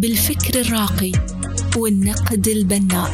بالفكر 0.00 0.60
الراقي 0.60 1.12
والنقد 1.76 2.48
البناء. 2.48 3.10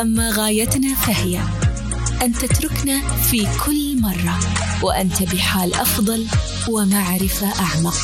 أما 0.00 0.30
غايتنا 0.30 0.94
فهي 0.94 1.40
أن 2.22 2.32
تتركنا 2.32 3.08
في 3.14 3.46
كل 3.66 4.00
مرة 4.00 4.38
وأنت 4.82 5.22
بحال 5.22 5.74
أفضل 5.74 6.26
ومعرفة 6.68 7.46
أعمق. 7.60 7.96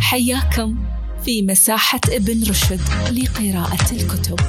حياكم 0.00 0.76
في 1.24 1.42
مساحة 1.42 2.00
ابن 2.08 2.42
رشد 2.42 2.80
لقراءة 3.10 3.92
الكتب. 3.92 4.40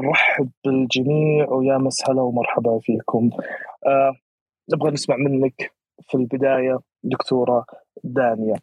نرحب 0.00 0.50
بالجميع 0.64 1.48
ويا 1.50 1.78
مسهلا 1.78 2.22
ومرحبا 2.22 2.78
فيكم. 2.78 3.30
آه 3.86 4.16
نبغى 4.74 4.90
نسمع 4.90 5.16
منك 5.16 5.72
في 6.02 6.14
البداية 6.14 6.78
دكتورة 7.02 7.66
دانيا 8.04 8.56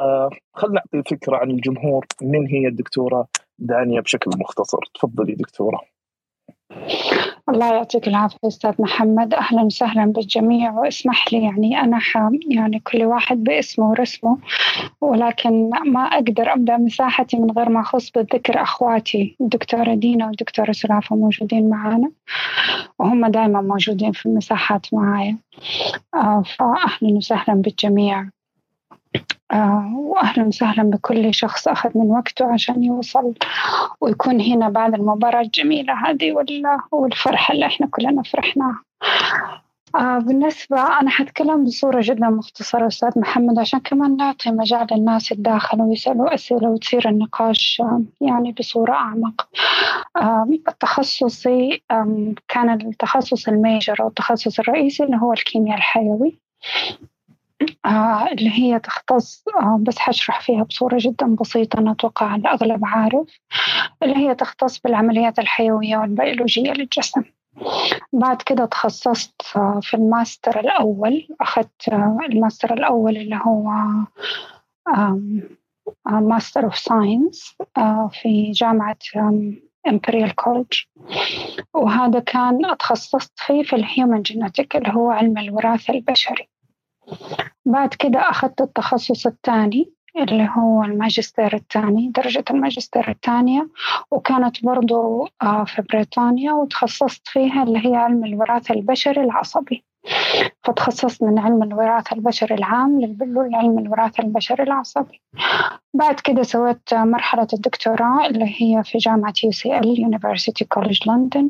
آه 0.00 0.30
خلنا 0.54 0.82
نعطي 0.94 1.16
فكرة 1.16 1.36
عن 1.36 1.50
الجمهور. 1.50 2.06
من 2.22 2.46
هي 2.46 2.66
الدكتورة 2.66 3.28
دانيا 3.58 4.00
بشكل 4.00 4.30
مختصر؟ 4.40 4.78
تفضلي 4.94 5.34
دكتورة. 5.34 5.80
الله 7.48 7.74
يعطيك 7.74 8.08
العافية 8.08 8.38
أستاذ 8.44 8.72
محمد. 8.78 9.34
أهلا 9.34 9.62
وسهلا 9.62 10.04
بالجميع. 10.04 10.72
واسمح 10.72 11.32
لي 11.32 11.42
يعني 11.42 11.80
أنا 11.80 12.00
يعني 12.50 12.80
كل 12.80 13.04
واحد 13.04 13.44
باسمه 13.44 13.90
ورسمه 13.90 14.38
ولكن 15.00 15.70
ما 15.86 16.00
أقدر 16.00 16.52
أبدأ 16.52 16.76
مساحتي 16.76 17.36
من 17.36 17.50
غير 17.50 17.68
ما 17.68 17.80
أخص 17.80 18.10
بالذكر 18.10 18.62
أخواتي 18.62 19.36
الدكتورة 19.40 19.94
دينا 19.94 20.26
والدكتورة 20.26 20.72
سلافة 20.72 21.16
موجودين 21.16 21.70
معانا 21.70 22.10
وهم 22.98 23.26
دائما 23.26 23.60
موجودين 23.60 24.12
في 24.12 24.26
المساحات 24.26 24.86
معايا. 24.94 25.36
آه، 26.14 26.42
فأهلا 26.58 27.16
وسهلا 27.16 27.54
بالجميع. 27.54 28.30
وأهلا 29.96 30.44
وسهلا 30.46 30.82
بكل 30.82 31.34
شخص 31.34 31.68
أخذ 31.68 31.90
من 31.94 32.10
وقته 32.10 32.52
عشان 32.52 32.82
يوصل 32.84 33.34
ويكون 34.00 34.40
هنا 34.40 34.68
بعد 34.68 34.94
المباراة 34.94 35.40
الجميلة 35.40 35.94
هذه 36.10 36.32
والفرحة 36.92 37.54
اللي 37.54 37.66
إحنا 37.66 37.86
كلنا 37.86 38.22
فرحناها. 38.22 38.82
آه 39.94 40.18
بالنسبة 40.18 41.00
أنا 41.00 41.10
حتكلم 41.10 41.64
بصورة 41.64 42.00
جدا 42.04 42.28
مختصرة 42.28 42.86
أستاذ 42.86 43.18
محمد 43.18 43.58
عشان 43.58 43.80
كمان 43.80 44.16
نعطي 44.16 44.50
مجال 44.50 44.86
للناس 44.92 45.32
الداخل 45.32 45.82
ويسألوا 45.82 46.34
أسئلة 46.34 46.68
وتصير 46.68 47.08
النقاش 47.08 47.82
آه 47.84 48.02
يعني 48.20 48.52
بصورة 48.52 48.92
أعمق. 48.92 49.48
آه 50.16 50.46
التخصصي 50.68 51.82
آه 51.90 52.34
كان 52.48 52.70
التخصص 52.70 53.48
ال 53.48 53.56
major 53.56 53.96
أو 54.00 54.08
التخصص 54.08 54.58
الرئيسي 54.58 55.04
اللي 55.04 55.16
هو 55.16 55.32
الكيمياء 55.32 55.76
الحيوي. 55.76 56.38
آه 57.02 57.17
اللي 58.32 58.50
هي 58.50 58.78
تختص 58.78 59.44
آه 59.62 59.78
بس 59.82 59.98
حشرح 59.98 60.40
فيها 60.40 60.62
بصورة 60.62 60.96
جدا 61.00 61.36
بسيطة 61.40 61.78
أنا 61.78 61.90
أتوقع 61.92 62.34
الأغلب 62.34 62.80
عارف 62.84 63.40
اللي 64.02 64.16
هي 64.16 64.34
تختص 64.34 64.78
بالعمليات 64.78 65.38
الحيوية 65.38 65.96
والبيولوجية 65.96 66.72
للجسم. 66.72 67.22
بعد 68.12 68.42
كده 68.42 68.64
تخصصت 68.66 69.42
آه 69.56 69.80
في 69.82 69.94
الماستر 69.94 70.60
الأول 70.60 71.28
أخذت 71.40 71.88
آه 71.88 72.18
الماستر 72.28 72.74
الأول 72.74 73.16
اللي 73.16 73.40
هو 73.46 73.70
Master 76.06 76.64
of 76.64 76.78
Science 76.78 77.56
في 78.10 78.50
جامعة 78.50 78.98
إمبريال 79.88 80.34
كوليدج 80.34 80.72
وهذا 81.74 82.20
كان 82.20 82.76
تخصصت 82.78 83.32
فيه 83.36 83.62
في 83.62 83.76
ال 83.76 83.84
human 83.84 84.22
genetic 84.22 84.76
اللي 84.76 84.92
هو 84.92 85.10
علم 85.10 85.38
الوراثة 85.38 85.94
البشري. 85.94 86.48
بعد 87.66 87.94
كده 87.94 88.18
أخذت 88.18 88.60
التخصص 88.60 89.26
الثاني 89.26 89.92
اللي 90.16 90.48
هو 90.56 90.82
الماجستير 90.82 91.54
الثاني 91.54 92.12
درجة 92.16 92.44
الماجستير 92.50 93.08
الثانية 93.10 93.68
وكانت 94.10 94.64
برضو 94.64 95.28
آه، 95.42 95.64
في 95.64 95.82
بريطانيا 95.82 96.52
وتخصصت 96.52 97.28
فيها 97.28 97.62
اللي 97.62 97.86
هي 97.86 97.96
علم 97.96 98.24
الوراثة 98.24 98.74
البشري 98.74 99.20
العصبي. 99.20 99.84
فتخصصت 100.64 101.22
من 101.22 101.38
علم 101.38 101.62
الوراثة 101.62 102.16
البشري 102.16 102.54
العام 102.54 103.00
لعلم 103.20 103.78
الوراثة 103.78 104.22
البشري 104.22 104.62
العصبي. 104.62 105.22
بعد 105.94 106.20
كده 106.20 106.42
سويت 106.42 106.94
مرحلة 106.94 107.46
الدكتوراه 107.52 108.26
اللي 108.26 108.44
هي 108.44 108.82
في 108.84 108.98
جامعة 108.98 109.34
ال 109.66 109.96
University 109.96 110.66
College 110.78 111.10
London. 111.10 111.44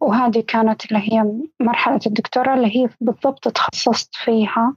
وهذه 0.00 0.44
كانت 0.48 0.84
اللي 0.86 1.12
هي 1.12 1.32
مرحلة 1.60 2.00
الدكتوراه 2.06 2.54
اللي 2.54 2.76
هي 2.76 2.88
بالضبط 3.00 3.48
تخصصت 3.48 4.14
فيها 4.14 4.74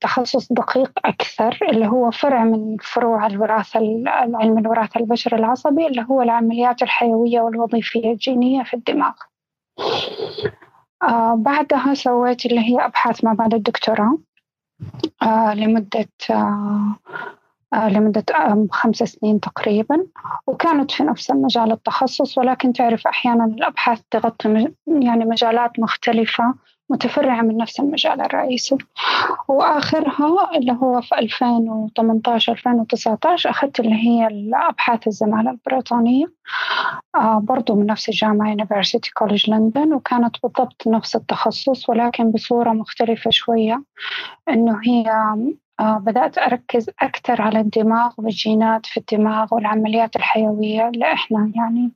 تخصص 0.00 0.52
دقيق 0.52 0.92
أكثر 1.04 1.58
اللي 1.68 1.86
هو 1.86 2.10
فرع 2.10 2.44
من 2.44 2.76
فروع 2.82 3.26
الوراثة 3.26 3.80
علم 4.34 4.58
الوراثة 4.58 5.00
البشري 5.00 5.36
العصبي 5.36 5.86
اللي 5.86 6.06
هو 6.10 6.22
العمليات 6.22 6.82
الحيوية 6.82 7.40
والوظيفية 7.40 8.12
الجينية 8.12 8.62
في 8.62 8.74
الدماغ. 8.74 9.12
آه 11.02 11.34
بعدها 11.34 11.94
سويت 11.94 12.46
اللي 12.46 12.60
هي 12.60 12.84
أبحاث 12.84 13.24
ما 13.24 13.32
بعد 13.32 13.54
الدكتوراه. 13.54 14.18
آه 15.22 15.54
لمدة 15.54 16.08
آه 16.30 17.88
لمدة 17.88 18.24
خمس 18.70 18.96
سنين 18.96 19.40
تقريبا. 19.40 20.06
وكانت 20.46 20.90
في 20.90 21.02
نفس 21.02 21.30
المجال 21.30 21.72
التخصص 21.72 22.38
ولكن 22.38 22.72
تعرف 22.72 23.06
أحيانا 23.06 23.44
الأبحاث 23.44 24.00
تغطي 24.10 24.68
يعني 24.86 25.24
مجالات 25.24 25.78
مختلفة. 25.78 26.54
متفرعة 26.90 27.42
من 27.42 27.56
نفس 27.56 27.80
المجال 27.80 28.20
الرئيسي. 28.20 28.78
وآخرها 29.48 30.56
اللي 30.56 30.72
هو 30.72 31.00
في 31.00 31.18
2018 31.18 32.52
2019 32.52 33.50
أخذت 33.50 33.80
اللي 33.80 33.94
هي 33.94 34.26
الأبحاث 34.26 35.06
الزمالة 35.06 35.50
البريطانية. 35.50 36.26
آه 37.14 37.38
برضو 37.38 37.74
من 37.74 37.86
نفس 37.86 38.08
الجامعة 38.08 38.56
University 38.56 39.10
College 39.22 39.50
London 39.50 39.92
وكانت 39.92 40.36
بالضبط 40.42 40.82
نفس 40.86 41.16
التخصص 41.16 41.88
ولكن 41.88 42.30
بصورة 42.30 42.70
مختلفة 42.70 43.30
شوية. 43.30 43.82
إنه 44.48 44.80
هي 44.84 45.12
بدأت 45.80 46.38
أركز 46.38 46.90
أكثر 47.02 47.42
على 47.42 47.60
الدماغ 47.60 48.12
والجينات 48.18 48.86
في 48.86 48.96
الدماغ 48.96 49.46
والعمليات 49.54 50.16
الحيوية 50.16 50.88
اللي 50.88 51.12
إحنا 51.12 51.52
يعني 51.54 51.90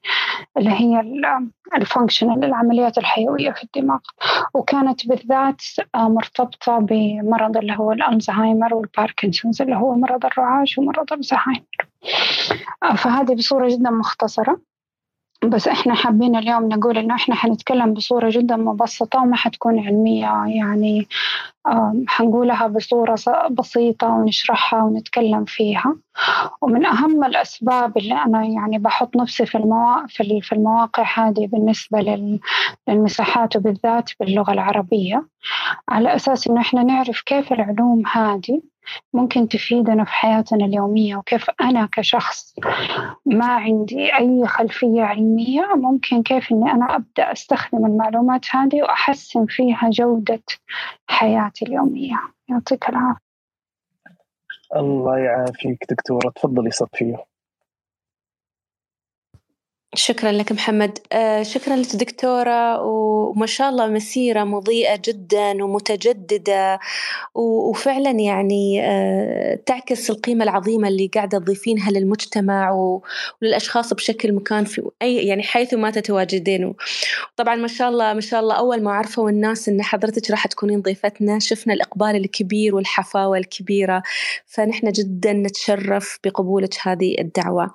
اللي 0.57 0.71
هي 0.71 1.03
ال 1.77 1.83
functional 1.83 2.45
العمليات 2.45 2.99
الحيوية 2.99 3.51
في 3.51 3.65
الدماغ. 3.65 3.99
وكانت 4.55 5.07
بالذات 5.07 5.63
آه 5.95 6.09
مرتبطة 6.09 6.79
بمرض 6.79 7.57
اللي 7.57 7.77
هو 7.79 7.93
الألزهايمر 7.93 8.75
والباركنسونز 8.75 9.63
اللي 9.63 9.77
هو 9.77 9.95
مرض 9.95 10.27
الرعاش 10.27 10.79
ومرض 10.79 11.13
الزهايمر. 11.13 11.89
آه 12.83 12.95
فهذه 12.95 13.35
بصورة 13.35 13.69
جدا 13.69 13.91
مختصرة. 13.91 14.61
بس 15.51 15.69
إحنا 15.69 15.95
حابين 15.95 16.37
اليوم 16.37 16.69
نقول 16.69 16.99
إنه 16.99 17.15
إحنا 17.15 17.35
حنتكلم 17.35 17.95
بصورة 17.95 18.31
جدا 18.31 18.57
مبسطة 18.57 19.23
وما 19.23 19.37
حتكون 19.37 19.79
علمية. 19.79 20.45
يعني 20.47 21.09
حنقولها 22.07 22.67
بصورة 22.67 23.17
بسيطة 23.51 24.09
ونشرحها 24.09 24.83
ونتكلم 24.83 25.45
فيها. 25.45 25.97
ومن 26.63 26.87
أهم 26.87 27.25
الأسباب 27.25 27.99
اللي 27.99 28.15
أنا 28.15 28.45
يعني 28.45 28.79
بحط 28.79 29.17
نفسي 29.17 29.47
في 29.47 29.59
المواقع 29.59 30.07
في 30.41 30.53
المواقع 30.53 31.05
هذه 31.15 31.47
بالنسبة 31.47 32.39
للمساحات 32.89 33.57
وبالذات 33.57 34.11
باللغة 34.21 34.53
العربية 34.53 35.27
على 35.89 36.15
أساس 36.17 36.49
إنه 36.49 36.61
إحنا 36.61 36.83
نعرف 36.83 37.21
كيف 37.21 37.53
العلوم 37.53 38.03
هذه 38.07 38.61
ممكن 39.13 39.49
تفيدنا 39.49 40.05
في 40.05 40.11
حياتنا 40.11 40.65
اليومية 40.65 41.17
وكيف 41.17 41.51
أنا 41.61 41.89
كشخص 41.93 42.55
ما 43.27 43.47
عندي 43.47 44.15
أي 44.15 44.47
خلفية 44.47 45.03
علمية 45.03 45.75
ممكن 45.75 46.23
كيف 46.23 46.53
إني 46.53 46.71
أنا 46.71 46.97
أبدأ 46.97 47.33
أستخدم 47.33 47.87
المعلومات 47.87 48.47
هذه 48.51 48.83
وأحسن 48.83 49.47
فيها 49.47 49.91
جودة 49.91 50.43
حياتي 51.07 51.65
اليومية. 51.65 52.21
يعطيك 52.49 52.89
العافية. 52.89 53.25
الله 54.77 55.19
يعافيك 55.19 55.85
دكتورة 55.91 56.31
تفضلي 56.31 56.71
صفية. 56.71 57.34
شكرا 59.95 60.33
لك 60.33 60.53
محمد. 60.53 60.99
آه 61.13 61.43
شكرا 61.43 61.77
لك 61.77 61.97
دكتورة 61.97 62.83
وما 62.83 63.47
شاء 63.47 63.69
الله 63.69 63.87
مسيرة 63.87 64.45
مضيئة 64.45 65.01
جدا 65.05 65.65
ومتجددة 65.65 66.79
وفعلا 67.35 68.11
يعني 68.11 68.83
آه 68.85 69.59
تعكس 69.67 70.11
القيمة 70.11 70.45
العظيمة 70.45 70.89
اللي 70.89 71.11
قاعدة 71.15 71.39
تضيفينها 71.39 71.91
للمجتمع 71.91 72.71
وللأشخاص 73.43 73.95
بشكل 73.95 74.33
مكان 74.33 74.65
في 74.65 74.83
أي 75.03 75.17
يعني 75.17 75.43
حيث 75.43 75.75
ما 75.75 75.91
تتواجدين. 75.91 76.75
طبعا 77.37 77.55
ما 77.55 77.69
شاء 77.69 77.89
الله 77.89 78.13
ما 78.13 78.21
شاء 78.21 78.41
الله 78.41 78.55
أول 78.55 78.83
ما 78.83 78.93
عرفوا 78.93 79.31
الناس 79.31 79.69
إن 79.69 79.83
حضرتك 79.83 80.31
راح 80.31 80.47
تكونين 80.47 80.83
ضيفتنا 80.83 81.39
شفنا 81.39 81.75
الإقبال 81.75 82.17
الكبير 82.17 82.75
والحفاوة 82.75 83.39
الكبيرة. 83.39 84.03
فنحن 84.47 84.93
جدا 84.93 85.33
نتشرف 85.33 86.19
بقبولك 86.25 86.75
هذه 86.83 87.17
الدعوة. 87.19 87.75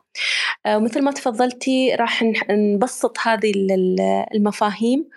آه، 0.65 0.77
ومثل 0.77 1.01
ما 1.01 1.11
تفضلتي 1.11 1.95
راح 1.95 2.08
نبسط 2.49 3.17
هذه 3.23 3.51
المفاهيم 4.35 5.09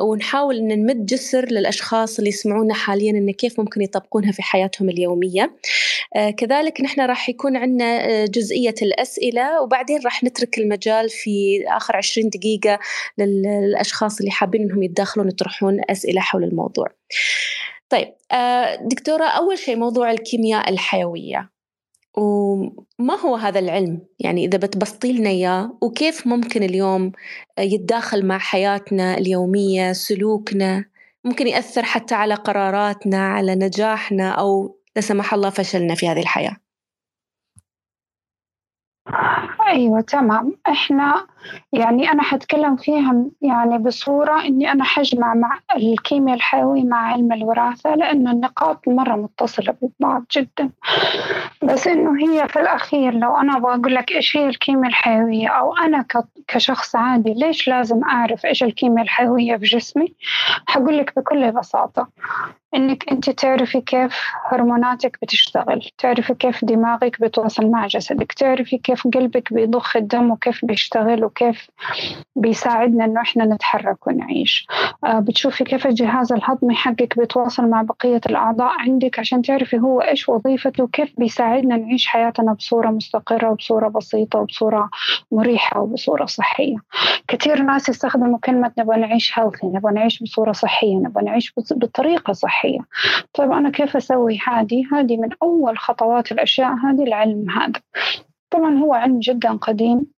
ونحاول 0.00 0.56
أن 0.56 0.68
نمد 0.68 1.06
جسر 1.06 1.44
للأشخاص 1.44 2.18
اللي 2.18 2.28
يسمعونا 2.28 2.74
حاليا 2.74 3.10
أن 3.10 3.30
كيف 3.30 3.60
ممكن 3.60 3.82
يطبقونها 3.82 4.32
في 4.32 4.42
حياتهم 4.42 4.88
اليومية. 4.88 5.56
آه، 6.16 6.30
كذلك 6.30 6.80
نحن 6.80 7.00
راح 7.00 7.28
يكون 7.28 7.56
عندنا 7.56 8.04
آه، 8.08 8.24
جزئية 8.24 8.74
الأسئلة 8.82 9.62
وبعدين 9.62 10.00
راح 10.04 10.24
نترك 10.24 10.58
المجال 10.58 11.10
في 11.10 11.64
آخر 11.68 11.96
عشرين 11.96 12.28
دقيقة 12.28 12.78
للأشخاص 13.18 14.18
اللي 14.18 14.30
حابين 14.30 14.62
أنهم 14.62 14.82
يتداخلون 14.82 15.28
يطرحون 15.28 15.80
أسئلة 15.90 16.20
حول 16.20 16.44
الموضوع. 16.44 16.86
طيب 17.88 18.08
دكتورة 18.80 19.24
أول 19.24 19.58
شيء 19.58 19.76
موضوع 19.76 20.10
الكيمياء 20.10 20.70
الحيوية. 20.70 21.52
وما 22.16 23.14
هو 23.24 23.36
هذا 23.36 23.58
العلم؟ 23.58 24.00
يعني 24.20 24.44
إذا 24.44 24.58
بتبسطي 24.58 25.12
لنا 25.12 25.30
إياه 25.30 25.78
وكيف 25.82 26.26
ممكن 26.26 26.62
اليوم 26.62 27.12
يتداخل 27.58 28.26
مع 28.26 28.38
حياتنا 28.38 29.18
اليومية 29.18 29.92
سلوكنا 29.92 30.84
ممكن 31.24 31.46
يأثر 31.46 31.82
حتى 31.82 32.14
على 32.14 32.34
قراراتنا 32.34 33.28
على 33.28 33.54
نجاحنا 33.54 34.30
أو 34.30 34.78
لا 34.96 35.02
سمح 35.02 35.34
الله 35.34 35.50
فشلنا 35.50 35.94
في 35.94 36.08
هذه 36.08 36.20
الحياة؟ 36.20 36.56
أيوة 39.66 40.00
تمام. 40.00 40.56
إحنا 40.68 41.26
يعني 41.72 42.12
أنا 42.12 42.22
حتكلم 42.22 42.76
فيها 42.76 43.24
يعني 43.42 43.78
بصورة 43.78 44.44
إني 44.44 44.72
أنا 44.72 44.84
حجمع 44.84 45.34
مع 45.34 45.58
الكيمياء 45.76 46.36
الحيوية 46.36 46.84
مع 46.84 47.12
علم 47.12 47.32
الوراثة 47.32 47.94
لأن 47.94 48.28
النقاط 48.28 48.88
مرة 48.88 49.16
متصلة 49.16 49.74
ببعض 49.82 50.24
جدا. 50.36 50.70
بس 51.62 51.86
إنه 51.86 52.24
هي 52.24 52.48
في 52.48 52.60
الأخير 52.60 53.14
لو 53.14 53.36
أنا 53.36 53.58
بقول 53.58 53.94
لك 53.94 54.10
إيش 54.12 54.36
هي 54.36 54.46
الكيمياء 54.46 54.88
الحيوية 54.88 55.48
أو 55.48 55.76
أنا 55.76 56.04
كشخص 56.48 56.96
عادي 56.96 57.34
ليش 57.34 57.68
لازم 57.68 58.04
أعرف 58.04 58.46
إيش 58.46 58.62
الكيمياء 58.62 59.04
الحيوية 59.04 59.56
في 59.56 59.64
جسمي؟ 59.64 60.14
حقول 60.66 60.98
لك 60.98 61.12
بكل 61.16 61.52
بساطة. 61.52 62.08
إنك 62.74 63.08
أنت 63.12 63.30
تعرفي 63.30 63.80
كيف 63.80 64.20
هرموناتك 64.48 65.18
بتشتغل 65.22 65.88
تعرفي 65.98 66.34
كيف 66.34 66.64
دماغك 66.64 67.20
بتوصل 67.20 67.66
مع 67.66 67.86
جسدك 67.86 68.32
تعرفي 68.32 68.78
كيف 68.78 69.06
قلبك 69.14 69.52
بيضخ 69.52 69.96
الدم 69.96 70.30
وكيف 70.30 70.64
بيشتغل 70.64 71.24
وكيف 71.32 71.70
بيساعدنا 72.36 73.04
إنه 73.04 73.20
إحنا 73.20 73.44
نتحرك 73.44 74.06
ونعيش. 74.06 74.66
آه 75.04 75.20
بتشوفي 75.20 75.64
كيف 75.64 75.86
الجهاز 75.86 76.32
الهضمي 76.32 76.74
حقك 76.74 77.18
بيتواصل 77.18 77.66
مع 77.68 77.82
بقية 77.82 78.20
الأعضاء 78.26 78.70
عندك 78.78 79.18
عشان 79.18 79.42
تعرفي 79.42 79.78
هو 79.78 80.00
إيش 80.00 80.28
وظيفته 80.28 80.84
وكيف 80.84 81.14
بيساعدنا 81.18 81.76
نعيش 81.76 82.06
حياتنا 82.06 82.52
بصورة 82.52 82.88
مستقرة 82.90 83.50
وبصورة 83.50 83.88
بسيطة 83.88 84.38
وبصورة 84.38 84.90
مريحة 85.32 85.80
وبصورة 85.80 86.26
صحية. 86.26 86.76
كثير 87.28 87.62
ناس 87.62 87.88
يستخدموا 87.88 88.38
كلمة 88.38 88.72
نبغى 88.78 89.00
نعيش 89.00 89.38
هيلثي 89.38 89.66
نبغى 89.66 89.92
نعيش 89.92 90.22
بصورة 90.22 90.52
صحية 90.52 90.96
نبغى 90.96 91.24
نعيش 91.24 91.52
بطريقة 91.70 92.32
صحية. 92.32 92.78
طيب 93.34 93.52
أنا 93.52 93.70
كيف 93.70 93.96
أسوي 93.96 94.38
هذه؟ 94.46 94.82
هذه 94.92 95.16
من 95.16 95.28
أول 95.42 95.78
خطوات 95.78 96.32
الأشياء 96.32 96.74
هذه 96.74 97.02
العلم 97.02 97.50
هذا. 97.50 97.80
طبعا 98.50 98.78
هو 98.78 98.94
علم 98.94 99.18
جدا 99.18 99.52
قديم. 99.52 100.11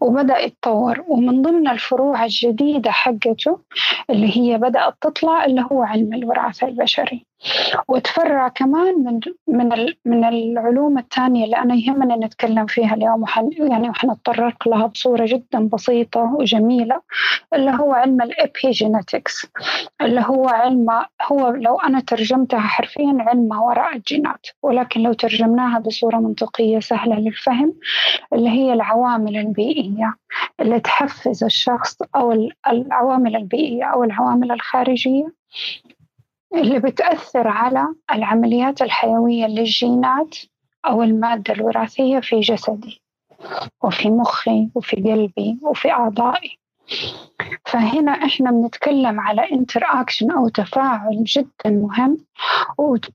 وبدأ 0.00 0.38
يتطور. 0.38 1.04
ومن 1.08 1.42
ضمن 1.42 1.68
الفروع 1.68 2.24
الجديدة 2.24 2.90
حقته 2.90 3.60
اللي 4.10 4.36
هي 4.36 4.58
بدأت 4.58 4.94
تطلع 5.00 5.44
اللي 5.44 5.66
هو 5.72 5.82
علم 5.82 6.14
الوراثة 6.14 6.68
البشري. 6.68 7.27
وتفرع 7.88 8.48
كمان 8.48 8.94
من 9.04 9.20
من 9.48 9.86
من 10.04 10.24
العلوم 10.24 10.98
الثانية 10.98 11.44
اللي 11.44 11.56
أنا 11.56 11.74
يهمني 11.74 12.14
نتكلم 12.16 12.66
فيها 12.66 12.94
اليوم 12.94 13.22
وحن 13.22 13.50
يعني 13.52 13.90
وحنتطرق 13.90 14.68
لها 14.68 14.86
بصورة 14.86 15.26
جدا 15.26 15.68
بسيطة 15.72 16.34
وجميلة 16.34 17.00
اللي 17.54 17.70
هو 17.70 17.92
علم 17.92 18.22
الابيجينetics 18.22 19.46
اللي 20.00 20.20
هو 20.26 20.48
علم 20.48 20.86
هو 21.32 21.48
لو 21.50 21.80
أنا 21.80 22.00
ترجمتها 22.00 22.60
حرفيا 22.60 23.16
علم 23.18 23.48
ما 23.48 23.58
وراء 23.60 23.96
الجينات 23.96 24.46
ولكن 24.62 25.00
لو 25.02 25.12
ترجمناها 25.12 25.78
بصورة 25.78 26.16
منطقية 26.16 26.80
سهلة 26.80 27.16
للفهم 27.16 27.74
اللي 28.32 28.48
هي 28.50 28.72
العوامل 28.72 29.36
البيئية 29.36 30.14
اللي 30.60 30.80
تحفز 30.80 31.44
الشخص 31.44 31.96
أو 32.16 32.48
العوامل 32.68 33.36
البيئية 33.36 33.84
أو 33.84 34.04
العوامل 34.04 34.52
الخارجية. 34.52 35.32
اللي 36.54 36.78
بتأثر 36.78 37.48
على 37.48 37.88
العمليات 38.12 38.82
الحيوية 38.82 39.46
للجينات 39.46 40.36
أو 40.86 41.02
المادة 41.02 41.54
الوراثية 41.54 42.20
في 42.20 42.40
جسدي 42.40 43.02
وفي 43.82 44.10
مخي 44.10 44.68
وفي 44.74 44.96
قلبي 44.96 45.58
وفي 45.62 45.90
أعضائي. 45.90 46.58
فهنا 47.66 48.12
إحنا 48.12 48.50
بنتكلم 48.50 49.20
على 49.20 49.48
اكشن 49.76 50.30
أو 50.30 50.48
تفاعل 50.48 51.24
جدا 51.24 51.70
مهم 51.70 52.18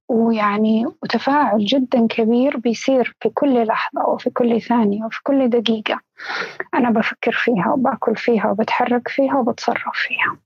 ويعني 0.10 0.86
وتفاعل 1.04 1.66
جدا 1.66 2.08
كبير 2.08 2.58
بيصير 2.58 3.16
في 3.22 3.30
كل 3.30 3.66
لحظة 3.66 4.06
وفي 4.10 4.30
كل 4.30 4.62
ثانية 4.62 5.06
وفي 5.06 5.20
كل 5.24 5.50
دقيقة. 5.50 6.00
أنا 6.74 6.90
بفكر 6.90 7.32
فيها 7.32 7.74
وبأكل 7.74 8.16
فيها 8.16 8.52
وبتحرك 8.52 9.08
فيها 9.08 9.36
وبتصرف 9.36 9.94
فيها. 9.94 10.38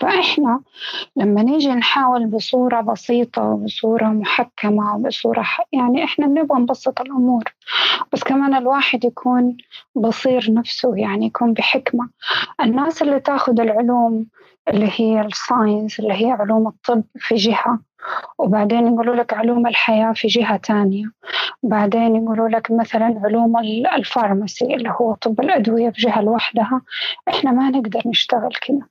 فإحنا 0.00 0.60
لما 1.16 1.42
نيجي 1.42 1.68
نحاول 1.74 2.26
بصورة 2.26 2.80
بسيطة 2.80 3.42
وبصورة 3.42 4.04
محكمة 4.04 4.94
وبصورة 4.96 5.44
يعني 5.72 6.04
إحنا 6.04 6.26
بنبغى 6.26 6.60
نبسط 6.60 7.00
الأمور 7.00 7.44
بس 8.12 8.24
كمان 8.24 8.54
الواحد 8.54 9.04
يكون 9.04 9.56
بصير 9.94 10.52
نفسه 10.52 10.96
يعني 10.96 11.26
يكون 11.26 11.52
بحكمة. 11.52 12.08
الناس 12.60 13.02
اللي 13.02 13.20
تاخذ 13.20 13.60
العلوم 13.60 14.26
اللي 14.68 14.90
هي 14.96 15.20
الساينس 15.20 16.00
اللي 16.00 16.14
هي 16.26 16.30
علوم 16.30 16.68
الطب 16.68 17.02
في 17.18 17.34
جهة 17.34 17.78
وبعدين 18.38 18.86
يقولوا 18.86 19.14
لك 19.16 19.34
علوم 19.34 19.66
الحياة 19.66 20.12
في 20.12 20.28
جهة 20.28 20.56
تانية. 20.56 21.04
بعدين 21.62 22.16
يقولوا 22.16 22.48
لك 22.48 22.70
مثلا 22.70 23.20
علوم 23.24 23.56
الفارماسي 23.94 24.74
اللي 24.74 24.94
هو 25.00 25.14
طب 25.14 25.40
الأدوية 25.40 25.90
في 25.90 26.00
جهة 26.00 26.20
لوحدها. 26.22 26.80
إحنا 27.28 27.52
ما 27.52 27.70
نقدر 27.70 28.02
نشتغل 28.06 28.52
كذا 28.52 28.86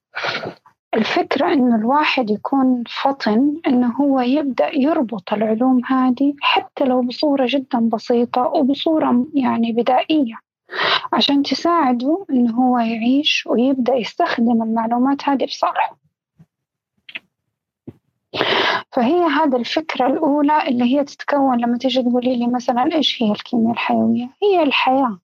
الفكرة 0.95 1.53
إنه 1.53 1.75
الواحد 1.75 2.29
يكون 2.29 2.83
فطن 3.03 3.61
إنه 3.67 3.91
هو 3.91 4.21
يبدأ 4.21 4.75
يربط 4.75 5.33
العلوم 5.33 5.85
هذه 5.85 6.33
حتى 6.41 6.83
لو 6.83 7.01
بصورة 7.01 7.45
جدا 7.49 7.79
بسيطة 7.79 8.41
وبصورة 8.41 9.25
يعني 9.33 9.71
بدائية 9.71 10.35
عشان 11.13 11.43
تساعده 11.43 12.25
إنه 12.29 12.53
هو 12.55 12.79
يعيش 12.79 13.47
ويبدأ 13.47 13.95
يستخدم 13.95 14.63
المعلومات 14.63 15.29
هذه 15.29 15.45
بصالحه. 15.45 15.97
فهي 18.91 19.23
هذا 19.23 19.57
الفكرة 19.57 20.07
الأولى 20.07 20.67
اللي 20.67 20.83
هي 20.83 21.03
تتكون 21.03 21.61
لما 21.61 21.77
تيجي 21.77 22.01
تقولي 22.03 22.35
لي 22.35 22.47
مثلا 22.47 22.95
إيش 22.95 23.23
هي 23.23 23.31
الكيمياء 23.31 23.71
الحيوية؟ 23.71 24.29
هي 24.43 24.63
الحياة. 24.63 25.19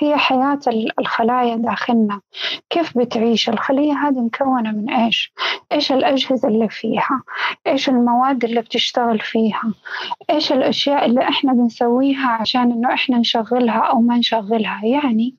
هي 0.00 0.16
حياة 0.16 0.58
الخلايا 0.98 1.56
داخلنا. 1.56 2.20
كيف 2.70 2.98
بتعيش؟ 2.98 3.48
الخلية 3.48 3.92
هذه 3.92 4.20
مكونة 4.20 4.72
من 4.72 4.90
إيش؟ 4.90 5.32
إيش 5.72 5.92
الأجهزة 5.92 6.48
اللي 6.48 6.68
فيها؟ 6.68 7.22
إيش 7.66 7.88
المواد 7.88 8.44
اللي 8.44 8.60
بتشتغل 8.60 9.18
فيها؟ 9.18 9.74
إيش 10.30 10.52
الأشياء 10.52 11.04
اللي 11.04 11.28
إحنا 11.28 11.52
بنسويها 11.52 12.28
عشان 12.28 12.72
إنه 12.72 12.94
إحنا 12.94 13.18
نشغلها 13.18 13.80
أو 13.80 14.00
ما 14.00 14.16
نشغلها؟ 14.18 14.80
يعني 14.84 15.36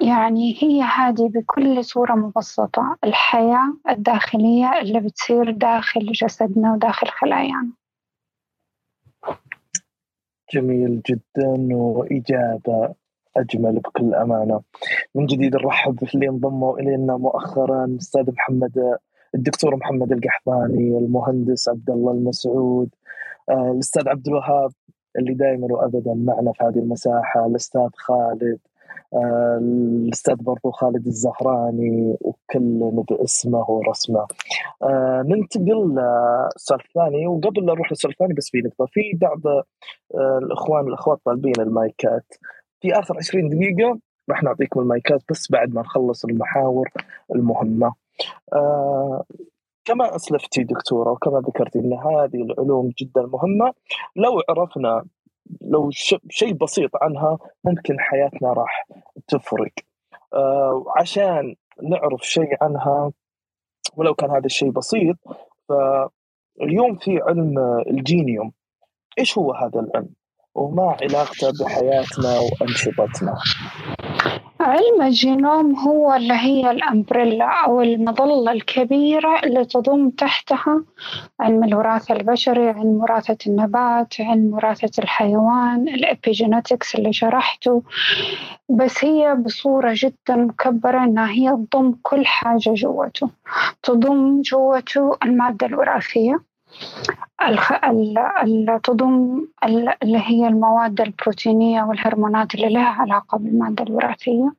يعني 0.00 0.56
هي 0.62 0.82
هذه 0.82 1.28
بكل 1.28 1.84
صورة 1.84 2.14
مبسطة 2.14 2.96
الحياة 3.04 3.76
الداخلية 3.90 4.80
اللي 4.80 5.00
بتصير 5.00 5.50
داخل 5.50 6.12
جسدنا 6.12 6.72
وداخل 6.72 7.06
خلايانا. 7.06 7.72
جميل 10.52 11.02
جدا 11.10 11.68
وإجابة 11.76 12.94
أجمل 13.36 13.78
بكل 13.78 14.14
أمانة. 14.14 14.60
من 15.14 15.26
جديد 15.26 15.56
نرحب 15.56 15.98
اللي 16.14 16.28
انضموا 16.28 16.78
إلينا 16.78 17.16
مؤخرا 17.16 17.84
الأستاذ 17.84 18.30
محمد 18.32 18.96
الدكتور 19.34 19.76
محمد 19.76 20.12
القحطاني 20.12 20.98
المهندس 20.98 21.68
عبد 21.68 21.90
الله 21.90 22.12
المسعود 22.12 22.88
آه، 23.50 23.70
الأستاذ 23.72 24.08
عبد 24.08 24.28
الوهاب 24.28 24.70
اللي 25.18 25.34
دائما 25.34 25.66
وأبدا 25.70 26.14
معنا 26.14 26.52
في 26.52 26.64
هذه 26.64 26.78
المساحة 26.78 27.46
الأستاذ 27.46 27.88
خالد 27.96 28.58
آه، 29.14 29.58
الأستاذ 29.62 30.34
برضو 30.34 30.70
خالد 30.70 31.06
الزهراني 31.06 32.16
وكل 32.20 33.04
باسمه 33.10 33.70
ورسمه. 33.70 34.26
آه، 34.82 35.24
ننتقل 35.26 35.94
للسؤال 35.96 36.80
الثاني 36.88 37.26
وقبل 37.26 37.66
لا 37.66 37.74
نروح 37.74 37.92
للسؤال 37.92 38.12
الثاني 38.12 38.34
بس 38.34 38.50
في 38.50 38.58
نقطة 38.58 38.86
في 38.86 39.00
بعض 39.20 39.40
الإخوان 40.42 40.84
والأخوات 40.84 41.18
طالبين 41.24 41.60
المايكات. 41.60 42.34
في 42.80 42.92
آخر 42.92 43.16
20 43.16 43.48
دقيقة 43.48 43.98
راح 44.30 44.42
نعطيكم 44.42 44.80
المايكات 44.80 45.22
بس 45.30 45.50
بعد 45.50 45.74
ما 45.74 45.80
نخلص 45.80 46.24
المحاور 46.24 46.90
المهمة. 47.34 47.94
كما 49.84 50.16
أسلفتي 50.16 50.64
دكتورة 50.64 51.10
وكما 51.10 51.40
ذكرتي 51.40 51.78
أن 51.78 51.92
هذه 51.92 52.42
العلوم 52.42 52.92
جدا 52.98 53.22
مهمة. 53.22 53.74
لو 54.16 54.40
عرفنا 54.48 55.04
لو 55.60 55.90
شيء 56.30 56.52
بسيط 56.52 56.90
عنها 57.02 57.38
ممكن 57.64 58.00
حياتنا 58.00 58.52
راح 58.52 58.86
تفرق. 59.28 59.72
آه 60.34 60.84
عشان 60.96 61.54
نعرف 61.82 62.20
شيء 62.22 62.56
عنها 62.60 63.12
ولو 63.96 64.14
كان 64.14 64.30
هذا 64.30 64.46
الشيء 64.46 64.70
بسيط 64.70 65.16
فاليوم 65.68 66.96
في 66.96 67.20
علم 67.20 67.58
الجينيوم. 67.86 68.52
إيش 69.18 69.38
هو 69.38 69.52
هذا 69.52 69.80
العلم؟ 69.80 70.08
وما 70.56 70.96
علاقته 71.02 71.52
بحياتنا 71.64 72.38
وأنشطتنا. 72.38 73.34
علم 74.60 75.02
الجينوم 75.02 75.74
هو 75.78 76.14
اللي 76.14 76.34
هي 76.34 76.70
الأمبريلا 76.70 77.44
أو 77.44 77.80
المظلة 77.80 78.52
الكبيرة 78.52 79.40
اللي 79.44 79.64
تضم 79.64 80.10
تحتها 80.10 80.84
علم 81.40 81.64
الوراثة 81.64 82.14
البشري، 82.14 82.68
علم 82.68 83.00
وراثة 83.00 83.36
النبات، 83.46 84.14
علم 84.20 84.54
وراثة 84.54 85.02
الحيوان، 85.02 85.88
الإبيجينيتكس 85.88 86.94
اللي 86.94 87.12
شرحته، 87.12 87.82
بس 88.68 89.04
هي 89.04 89.34
بصورة 89.34 89.94
جدا 89.96 90.36
مكبرة 90.36 91.04
إنها 91.04 91.30
هي 91.30 91.56
تضم 91.70 91.94
كل 92.02 92.26
حاجة 92.26 92.74
جوته، 92.74 93.30
تضم 93.82 94.42
جوته 94.42 95.16
المادة 95.24 95.66
الوراثية. 95.66 96.55
تضم 98.78 99.44
اللي 100.02 100.22
هي 100.24 100.46
المواد 100.48 101.00
البروتينية 101.00 101.82
والهرمونات 101.82 102.54
اللي 102.54 102.68
لها 102.68 102.88
علاقة 102.88 103.38
بالمادة 103.38 103.84
الوراثية. 103.84 104.52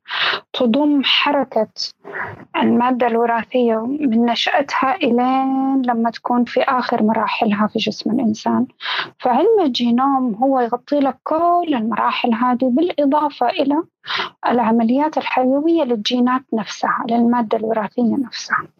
تضم 0.52 1.02
حركة 1.04 1.68
المادة 2.56 3.06
الوراثية 3.06 3.76
من 3.86 4.24
نشأتها 4.24 4.94
إلين 4.94 5.82
لما 5.82 6.10
تكون 6.10 6.44
في 6.44 6.62
آخر 6.62 7.02
مراحلها 7.02 7.66
في 7.66 7.78
جسم 7.78 8.10
الإنسان. 8.10 8.66
فعلم 9.18 9.60
الجينوم 9.64 10.34
هو 10.34 10.60
يغطي 10.60 11.00
لك 11.00 11.16
كل 11.24 11.74
المراحل 11.74 12.34
هذه 12.34 12.58
بالإضافة 12.70 13.48
إلى 13.48 13.82
العمليات 14.46 15.18
الحيوية 15.18 15.82
للجينات 15.84 16.42
نفسها 16.54 17.04
للمادة 17.10 17.58
الوراثية 17.58 18.16
نفسها. 18.16 18.77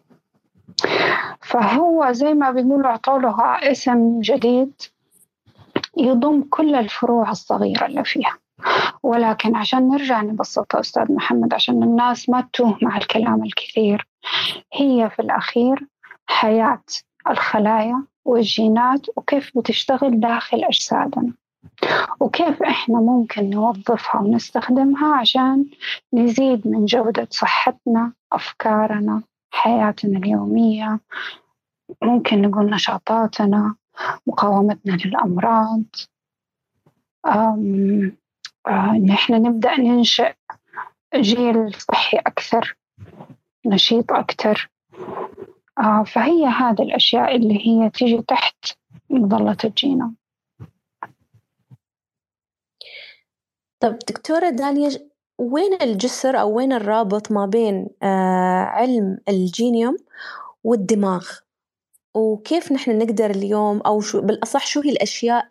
فهو 1.41 2.11
زي 2.11 2.33
ما 2.33 2.51
بيقولوا 2.51 2.87
عطولها 2.89 3.71
اسم 3.71 4.19
جديد 4.21 4.73
يضم 5.97 6.41
كل 6.49 6.75
الفروع 6.75 7.31
الصغيرة 7.31 7.85
اللي 7.85 8.03
فيها. 8.03 8.37
ولكن 9.03 9.55
عشان 9.55 9.87
نرجع 9.89 10.21
نبسطها 10.21 10.79
أستاذ 10.79 11.11
محمد 11.13 11.53
عشان 11.53 11.83
الناس 11.83 12.29
ما 12.29 12.41
تتوه 12.41 12.77
مع 12.81 12.97
الكلام 12.97 13.43
الكثير 13.43 14.07
هي 14.73 15.09
في 15.09 15.21
الأخير 15.21 15.87
حياة 16.27 16.81
الخلايا 17.29 18.03
والجينات 18.25 19.07
وكيف 19.17 19.51
بتشتغل 19.57 20.19
داخل 20.19 20.63
أجسادنا. 20.63 21.33
وكيف 22.19 22.63
إحنا 22.63 22.95
ممكن 22.99 23.49
نوظفها 23.49 24.21
ونستخدمها 24.21 25.15
عشان 25.15 25.65
نزيد 26.13 26.67
من 26.67 26.85
جودة 26.85 27.27
صحتنا 27.31 28.13
أفكارنا 28.33 29.21
حياتنا 29.51 30.17
اليومية 30.17 30.99
ممكن 32.03 32.41
نقول 32.41 32.69
نشاطاتنا 32.69 33.75
مقاومتنا 34.27 34.91
للأمراض. 34.91 35.83
إن 38.67 39.11
إحنا 39.11 39.37
نبدأ 39.37 39.75
ننشئ 39.75 40.33
جيل 41.15 41.73
صحي 41.73 42.17
أكثر 42.17 42.77
نشيط 43.65 44.11
أكثر. 44.11 44.69
آه 45.77 46.03
فهي 46.03 46.45
هذه 46.45 46.81
الأشياء 46.81 47.35
اللي 47.35 47.67
هي 47.67 47.89
تيجي 47.89 48.21
تحت 48.21 48.65
مظلة 49.09 49.57
الجينوم. 49.63 50.15
طب 53.79 53.99
دكتورة 54.09 54.49
داليا 54.49 55.08
وين 55.39 55.81
الجسر 55.81 56.39
أو 56.39 56.53
وين 56.53 56.73
الرابط 56.73 57.31
ما 57.31 57.45
بين 57.45 57.87
آه 58.03 58.63
علم 58.63 59.17
الجينيوم 59.29 59.97
والدماغ؟ 60.63 61.27
وكيف 62.15 62.71
نحن 62.71 62.97
نقدر 62.97 63.29
اليوم 63.29 63.81
أو 63.81 64.01
شو 64.01 64.21
بالأصح 64.21 64.65
شو 64.65 64.81
هي 64.81 64.89
الأشياء 64.89 65.47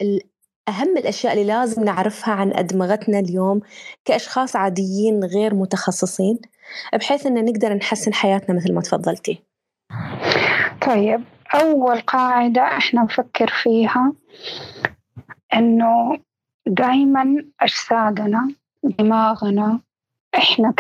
أهم 0.69 0.97
الأشياء 0.97 1.33
اللي 1.33 1.45
لازم 1.45 1.85
نعرفها 1.85 2.35
عن 2.35 2.53
أدمغتنا 2.57 3.19
اليوم 3.19 3.61
كأشخاص 4.05 4.57
عاديين 4.57 5.25
غير 5.25 5.55
متخصصين 5.55 6.39
بحيث 6.95 7.27
أن 7.27 7.45
نقدر 7.45 7.75
نحسن 7.75 8.15
حياتنا 8.15 8.57
مثل 8.57 8.75
ما 8.75 8.81
تفضلتي؟ 8.81 9.43
طيب 10.87 11.25
أول 11.55 12.01
قاعدة 12.01 12.63
إحنا 12.63 13.03
نفكر 13.03 13.49
فيها 13.63 14.13
إنه 15.55 16.19
دائما 16.67 17.45
أجسادنا 17.61 18.49
دماغنا 18.83 19.81
إحنا 20.35 20.75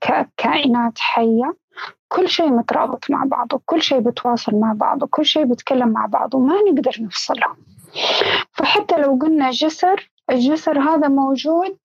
ككائنات 0.00 0.98
حية 0.98 1.56
كل 2.08 2.28
شيء 2.28 2.50
مترابط 2.50 3.10
مع 3.10 3.24
بعضه 3.24 3.60
كل 3.66 3.82
شيء 3.82 4.00
بتواصل 4.00 4.56
مع 4.56 4.72
بعضه 4.72 5.06
كل 5.06 5.24
شيء 5.24 5.44
بيتكلم 5.44 5.88
مع 5.88 6.06
بعضه 6.06 6.38
ما 6.38 6.54
نقدر 6.70 6.96
نفصلها 7.00 7.56
فحتى 8.52 8.96
لو 8.96 9.18
قلنا 9.22 9.50
جسر 9.50 10.10
الجسر 10.30 10.78
هذا 10.80 11.08
موجود 11.08 11.76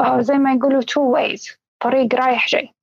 آه 0.00 0.20
زي 0.20 0.38
ما 0.38 0.52
يقولوا 0.52 0.82
two 0.82 1.16
ways 1.16 1.56
طريق 1.80 2.14
رايح 2.14 2.48
جاي. 2.48 2.74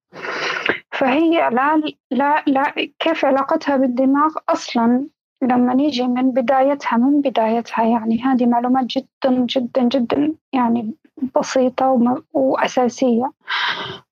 فهي 0.91 1.49
لا 1.49 1.81
لا 2.11 2.43
لا 2.47 2.73
كيف 2.99 3.25
علاقتها 3.25 3.77
بالدماغ؟ 3.77 4.35
أصلا 4.49 5.07
لما 5.41 5.73
نيجي 5.73 6.07
من 6.07 6.31
بدايتها 6.31 6.97
من 6.97 7.21
بدايتها 7.21 7.85
يعني 7.85 8.21
هذه 8.21 8.45
معلومات 8.45 8.85
جدا 8.85 9.45
جدا 9.45 9.83
جدا 9.83 10.33
يعني 10.53 10.93
بسيطة 11.35 12.23
وأساسية. 12.33 13.31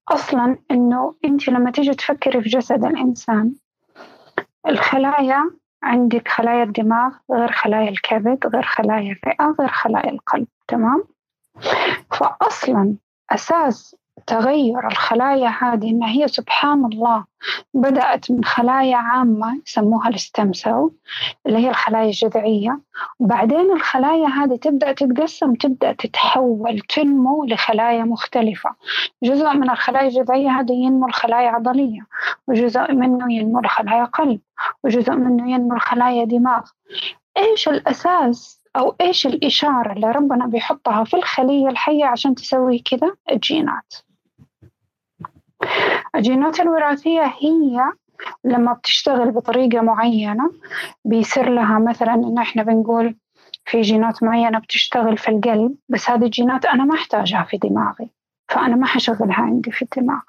أصلا 0.10 0.58
إنه 0.72 1.16
أنت 1.26 1.48
لما 1.48 1.72
تيجي 1.72 1.94
تفكري 1.94 2.42
في 2.42 2.50
جسد 2.50 2.86
الإنسان 2.86 3.54
الخلايا 4.68 5.52
عندك 5.84 6.28
خلايا 6.28 6.64
الدماغ 6.64 7.14
غير 7.32 7.52
خلايا 7.52 7.90
الكبد 7.90 8.48
غير 8.48 8.64
خلايا 8.64 9.12
الرئة 9.12 9.56
غير 9.60 9.70
خلايا 9.70 10.10
القلب 10.10 10.48
تمام؟ 10.68 11.04
فأصلا 12.12 12.96
أساس 13.32 13.96
تغير 14.28 14.88
الخلايا 14.88 15.48
هذه 15.48 15.90
إن 15.90 16.04
هي 16.04 16.28
سبحان 16.28 16.86
الله. 16.86 17.26
بدأت 17.74 18.32
من 18.32 18.44
خلايا 18.44 18.96
عامة 18.96 19.62
يسموها 19.68 20.10
الستم 20.10 20.52
اللي 21.46 21.58
هي 21.58 21.70
الخلايا 21.70 22.06
الجذعية. 22.06 22.80
وبعدين 23.20 23.72
الخلايا 23.72 24.28
هذه 24.28 24.56
تبدأ 24.56 24.92
تتقسم 24.92 25.54
تبدأ 25.54 25.92
تتحول 25.92 26.80
تنمو 26.80 27.46
لخلايا 27.46 28.04
مختلفة. 28.04 28.70
جزء 29.24 29.54
من 29.54 29.70
الخلايا 29.70 30.08
الجذعية 30.08 30.50
هذه 30.50 30.74
ينمو 30.74 31.08
الخلايا 31.08 31.50
عضلية 31.50 32.08
وجزء 32.48 32.92
منه 32.94 33.34
ينمو 33.34 33.60
لخلايا 33.60 34.04
قلب 34.04 34.40
وجزء 34.84 35.14
منه 35.14 35.52
ينمو 35.52 35.76
لخلايا 35.76 36.26
دماغ. 36.26 36.62
إيش 37.38 37.70
الأساس 37.70 38.62
أو 38.76 38.96
إيش 39.02 39.28
الإشارة 39.28 39.94
اللي 39.94 40.12
ربنا 40.12 40.48
بيحطها 40.48 41.04
في 41.04 41.16
الخلية 41.18 41.68
الحية 41.68 42.06
عشان 42.06 42.36
تسوي 42.36 42.80
كذا؟ 42.80 43.16
الجينات. 43.32 44.07
الجينات 46.16 46.60
الوراثية 46.60 47.34
هي 47.40 47.92
لما 48.44 48.74
بتشتغل 48.74 49.32
بطريقة 49.32 49.82
معينة 49.82 50.52
بيصير 51.06 51.50
لها 51.50 51.80
مثلا 51.80 52.14
إن 52.14 52.38
إحنا 52.38 52.64
بنقول 52.64 53.16
في 53.66 53.82
جينات 53.82 54.24
معينة 54.24 54.60
بتشتغل 54.60 55.18
في 55.18 55.30
القلب 55.30 55.76
بس 55.90 56.10
هذه 56.10 56.26
الجينات 56.26 56.66
أنا 56.66 56.84
ما 56.84 56.96
أحتاجها 56.96 57.44
في 57.44 57.58
دماغي 57.58 58.10
فأنا 58.50 58.76
ما 58.76 58.86
حشغلها 58.86 59.42
عندي 59.42 59.72
في 59.72 59.82
الدماغ. 59.82 60.22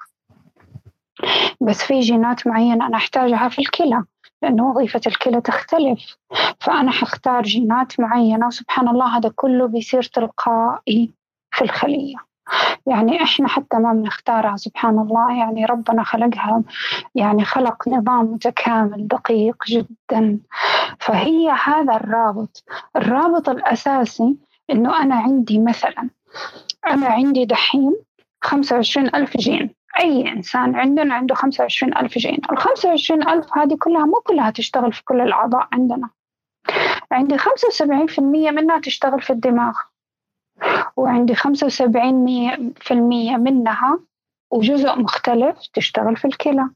بس 1.61 1.83
في 1.83 1.99
جينات 1.99 2.47
معينة 2.47 2.87
أنا 2.87 2.97
أحتاجها 2.97 3.49
في 3.49 3.59
الكلى 3.59 4.03
لأن 4.41 4.61
وظيفة 4.61 5.01
الكلى 5.07 5.41
تختلف. 5.41 6.17
فأنا 6.59 6.91
حختار 6.91 7.43
جينات 7.43 7.99
معينة 7.99 8.47
وسبحان 8.47 8.87
الله 8.87 9.17
هذا 9.17 9.31
كله 9.35 9.67
بيصير 9.67 10.03
تلقائي 10.03 11.13
في 11.51 11.61
الخلية. 11.61 12.15
يعني 12.87 13.23
إحنا 13.23 13.47
حتى 13.47 13.77
ما 13.77 13.93
بنختارها 13.93 14.55
سبحان 14.55 14.99
الله. 14.99 15.37
يعني 15.39 15.65
ربنا 15.65 16.03
خلقها 16.03 16.63
يعني 17.15 17.45
خلق 17.45 17.87
نظام 17.87 18.25
متكامل 18.25 19.07
دقيق 19.07 19.63
جدا. 19.67 20.39
فهي 20.99 21.49
هذا 21.65 21.95
الرابط. 21.95 22.63
الرابط 22.95 23.49
الأساسي 23.49 24.37
إنه 24.69 25.03
أنا 25.03 25.15
عندي 25.15 25.59
مثلا 25.59 26.09
أنا 26.87 27.07
عندي 27.07 27.45
دحين 27.45 27.95
خمسة 28.41 28.75
وعشرين 28.75 29.15
ألف 29.15 29.37
جين. 29.37 29.75
أي 29.99 30.31
إنسان 30.31 30.75
عندنا 30.75 31.15
عنده 31.15 31.35
خمسة 31.35 31.61
وعشرين 31.61 31.97
ألف 31.97 32.17
جين. 32.17 32.41
الخمسة 32.51 32.89
وعشرين 32.89 33.29
ألف 33.29 33.57
هذه 33.57 33.77
كلها 33.79 34.05
مو 34.05 34.13
كلها 34.13 34.49
تشتغل 34.49 34.93
في 34.93 35.03
كل 35.03 35.21
الأعضاء 35.21 35.67
عندنا. 35.73 36.09
عندي 37.11 37.37
خمسة 37.37 37.67
وسبعين 37.67 38.07
في 38.07 38.19
المية 38.19 38.51
منها 38.51 38.79
تشتغل 38.79 39.21
في 39.21 39.33
الدماغ. 39.33 39.73
وعندي 40.97 41.35
خمسة 41.35 41.65
وسبعين 41.65 42.73
في 42.81 42.91
المية 42.91 43.37
منها 43.37 43.99
وجزء 44.51 44.99
مختلف 44.99 45.57
تشتغل 45.73 46.15
في 46.15 46.25
الكلى 46.25 46.69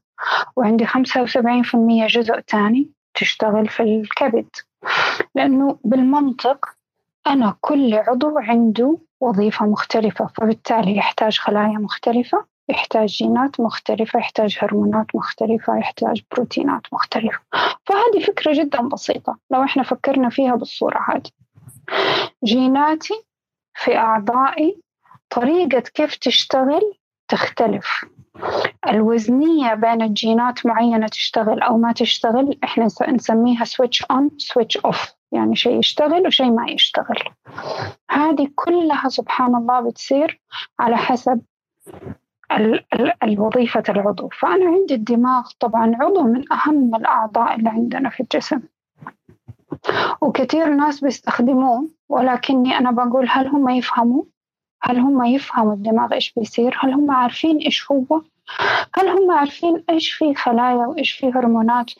وعندي 0.56 0.86
خمسة 0.86 1.22
وسبعين 1.22 1.62
في 1.62 1.74
المية 1.74 2.06
جزء 2.06 2.40
تاني 2.40 2.90
تشتغل 3.14 3.68
في 3.68 3.82
الكبد. 3.82 4.48
لأنه 5.34 5.78
بالمنطق 5.84 6.66
أنا 7.26 7.56
كل 7.60 7.94
عضو 7.94 8.38
عنده 8.38 8.98
وظيفة 9.20 9.66
مختلفة 9.66 10.26
فبالتالي 10.26 10.96
يحتاج 10.96 11.38
خلايا 11.38 11.78
مختلفة 11.78 12.44
يحتاج 12.68 13.08
جينات 13.08 13.60
مختلفة 13.60 14.18
يحتاج 14.18 14.58
هرمونات 14.60 15.06
مختلفة 15.14 15.76
يحتاج 15.78 16.22
بروتينات 16.32 16.82
مختلفة. 16.92 17.40
فهذه 17.86 18.24
فكرة 18.26 18.52
جدا 18.52 18.82
بسيطة 18.82 19.38
لو 19.50 19.64
إحنا 19.64 19.82
فكرنا 19.82 20.28
فيها 20.28 20.54
بالصورة 20.54 20.98
هذه. 21.08 21.30
جيناتي 22.44 23.14
في 23.74 23.96
أعضائي 23.96 24.80
طريقة 25.30 25.80
كيف 25.80 26.16
تشتغل 26.16 26.92
تختلف. 27.28 28.04
الوزنية 28.88 29.74
بين 29.74 30.02
الجينات 30.02 30.66
معينة 30.66 31.06
تشتغل 31.06 31.62
أو 31.62 31.78
ما 31.78 31.92
تشتغل 31.92 32.58
إحنا 32.64 32.88
نسميها 33.08 33.64
switch 33.64 34.04
on 34.04 34.30
switch 34.38 34.76
off 34.76 35.12
يعني 35.32 35.56
شيء 35.56 35.78
يشتغل 35.78 36.26
وشيء 36.26 36.50
ما 36.50 36.66
يشتغل. 36.70 37.18
هذه 38.10 38.48
كلها 38.54 39.08
سبحان 39.08 39.54
الله 39.54 39.80
بتصير 39.80 40.40
على 40.78 40.96
حسب 40.96 41.40
الوظيفة 43.22 43.82
العضو. 43.88 44.28
فأنا 44.28 44.66
عندي 44.66 44.94
الدماغ 44.94 45.50
طبعا 45.60 45.96
عضو 46.00 46.22
من 46.22 46.52
أهم 46.52 46.94
الأعضاء 46.94 47.54
اللي 47.54 47.68
عندنا 47.70 48.10
في 48.10 48.20
الجسم. 48.20 48.60
وكثير 50.20 50.74
ناس 50.74 51.00
بيستخدموه 51.00 51.88
ولكني 52.08 52.78
أنا 52.78 52.90
بقول 52.90 53.26
هل 53.30 53.46
هم 53.46 53.68
يفهموا؟ 53.68 54.24
هل 54.82 54.98
هم 54.98 55.24
يفهموا 55.24 55.74
الدماغ 55.74 56.12
إيش 56.14 56.32
بيصير؟ 56.36 56.78
هل 56.80 56.92
هم 56.92 57.10
عارفين 57.10 57.58
إيش 57.58 57.92
هو؟ 57.92 58.22
هل 58.94 59.08
هم 59.08 59.30
عارفين 59.30 59.84
إيش 59.90 60.12
في 60.12 60.34
خلايا 60.34 60.86
وإيش 60.86 61.12
في 61.12 61.32
هرمونات؟ 61.34 61.90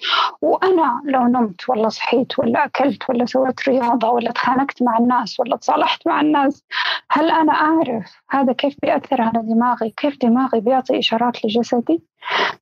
وأنا 0.42 1.02
لو 1.04 1.26
نمت 1.26 1.68
ولا 1.68 1.88
صحيت 1.88 2.38
ولا 2.38 2.64
أكلت 2.64 3.10
ولا 3.10 3.26
سويت 3.26 3.68
رياضة 3.68 4.08
ولا 4.10 4.30
تخانقت 4.30 4.82
مع 4.82 4.98
الناس 4.98 5.40
ولا 5.40 5.56
تصالحت 5.56 6.06
مع 6.06 6.20
الناس 6.20 6.64
هل 7.10 7.30
أنا 7.30 7.52
أعرف 7.52 8.22
هذا 8.30 8.52
كيف 8.52 8.76
بيأثر 8.82 9.22
على 9.22 9.42
دماغي؟ 9.42 9.90
كيف 9.96 10.18
دماغي 10.22 10.60
بيعطي 10.60 10.98
إشارات 10.98 11.44
لجسدي؟ 11.44 12.02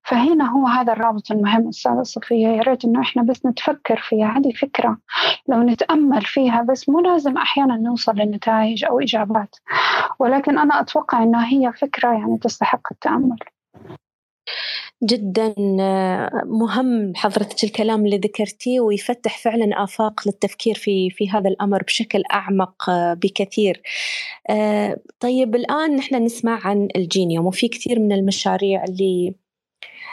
فهنا 0.04 0.50
هو 0.50 0.66
هذا 0.66 0.92
الرابط 0.92 1.30
المهم 1.30 1.68
أستاذة 1.68 2.02
صفية. 2.02 2.48
يا 2.48 2.62
ريت 2.62 2.84
إنه 2.84 3.00
إحنا 3.00 3.22
بس 3.22 3.46
نتفكر 3.46 3.96
فيها. 3.96 4.38
هذه 4.38 4.52
فكرة 4.52 4.98
لو 5.48 5.62
نتأمل 5.62 6.22
فيها 6.22 6.62
بس 6.62 6.88
مو 6.88 7.00
لازم 7.00 7.38
أحيانا 7.38 7.76
نوصل 7.76 8.16
لنتائج 8.16 8.84
أو 8.84 9.00
إجابات 9.00 9.56
ولكن 10.18 10.58
أنا 10.58 10.80
أتوقع 10.80 11.22
إنها 11.22 11.46
هي 11.46 11.72
فكرة 11.72 12.12
يعني 12.12 12.38
تستحق 12.38 12.92
التأمل. 12.92 13.38
جدا 15.04 15.54
مهم 16.44 17.12
حضرتك 17.16 17.64
الكلام 17.64 18.04
اللي 18.04 18.16
ذكرتيه 18.16 18.80
ويفتح 18.80 19.38
فعلا 19.38 19.84
آفاق 19.84 20.20
للتفكير 20.26 20.74
في 20.74 21.10
في 21.10 21.30
هذا 21.30 21.48
الأمر 21.48 21.82
بشكل 21.82 22.22
أعمق 22.32 22.90
بكثير. 23.14 23.82
طيب 25.20 25.54
الآن 25.54 25.96
نحن 25.96 26.14
نسمع 26.14 26.66
عن 26.66 26.88
الجينيوم 26.96 27.46
وفي 27.46 27.68
كثير 27.68 28.00
من 28.00 28.12
المشاريع 28.12 28.84
اللي 28.84 29.34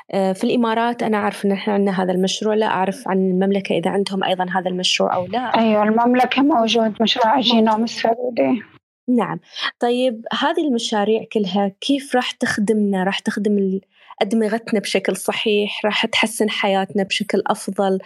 في 0.10 0.44
الإمارات 0.44 1.04
أنا 1.04 1.18
أعرف 1.18 1.46
أن 1.46 1.52
إحنا 1.52 1.74
عندنا 1.74 2.04
هذا 2.04 2.12
المشروع 2.12 2.56
لا 2.56 2.66
أعرف 2.66 3.08
عن 3.08 3.18
المملكة 3.18 3.78
إذا 3.78 3.92
عندهم 3.92 4.24
أيضا 4.24 4.46
هذا 4.50 4.70
المشروع 4.70 5.16
أو 5.16 5.26
لا 5.26 5.60
أيوة 5.60 5.84
المملكة 5.84 6.42
موجود 6.42 6.94
مشروع 7.02 7.38
الجينوم 7.38 7.84
السعودي 7.84 8.64
نعم. 9.10 9.40
طيب 9.80 10.26
هذه 10.42 10.68
المشاريع 10.68 11.26
كلها 11.34 11.72
كيف 11.82 12.16
راح 12.16 12.32
تخدمنا؟ 12.32 13.04
راح 13.04 13.20
تخدم 13.20 13.80
أدمغتنا 14.22 14.80
بشكل 14.80 15.16
صحيح؟ 15.18 15.86
راح 15.86 16.06
تحسن 16.06 16.50
حياتنا 16.50 17.04
بشكل 17.04 17.44
أفضل؟ 17.48 18.00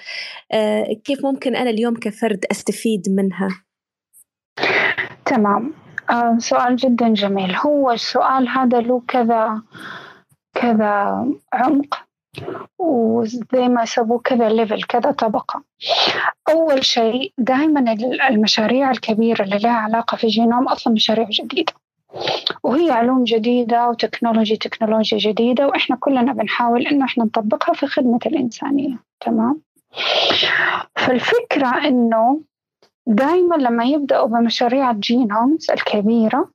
آه، 0.52 0.94
كيف 1.04 1.26
ممكن 1.26 1.56
أنا 1.56 1.70
اليوم 1.70 1.96
كفرد 1.96 2.46
أستفيد 2.52 3.10
منها؟ 3.10 3.50
تمام. 5.26 5.74
آه، 6.10 6.38
سؤال 6.38 6.76
جدا 6.76 7.13
جميل. 7.13 7.56
هو 7.56 7.92
السؤال 7.92 8.48
هذا 8.48 8.80
له 8.80 9.02
كذا 9.08 9.62
كذا 10.54 11.26
عمق. 11.54 12.12
وزي 12.80 13.67
ما 13.67 13.84
يسموه 13.84 14.19
كذا 14.19 14.50
level 14.49 14.84
كذا 14.84 15.12
طبقة. 15.12 15.63
أول 16.50 16.86
شيء 16.86 17.34
دائما 17.38 17.96
المشاريع 18.30 18.91
الكبيرة 18.91 19.43
اللي 19.43 19.58
لها 19.58 19.72
علاقة 19.72 20.17
في 20.17 20.24
الجينوم 20.24 20.67
أصلا 20.67 20.93
مشاريع 20.93 21.28
جديدة. 21.30 21.74
وهي 22.63 22.91
علوم 22.91 23.24
جديدة 23.24 23.89
و 23.89 23.95
technology 23.95 24.56
تكنولوجيا 24.56 25.17
جديدة 25.17 25.67
وإحنا 25.67 25.96
كلنا 25.96 26.34
بنحاول 26.34 26.88
إنه 26.88 27.06
إحنا 27.06 27.24
نطبقها 27.24 27.74
في 27.74 27.88
خدمة 27.88 28.19
الإنسانية. 28.26 29.00
تمام؟ 29.19 29.62
فالفكرة 30.96 31.88
إنه 31.88 32.41
دائما 33.08 33.56
لما 33.56 33.84
يبدأوا 33.86 34.28
بمشاريع 34.28 34.91
الجينومز 34.91 35.72
الكبيرة 35.72 36.50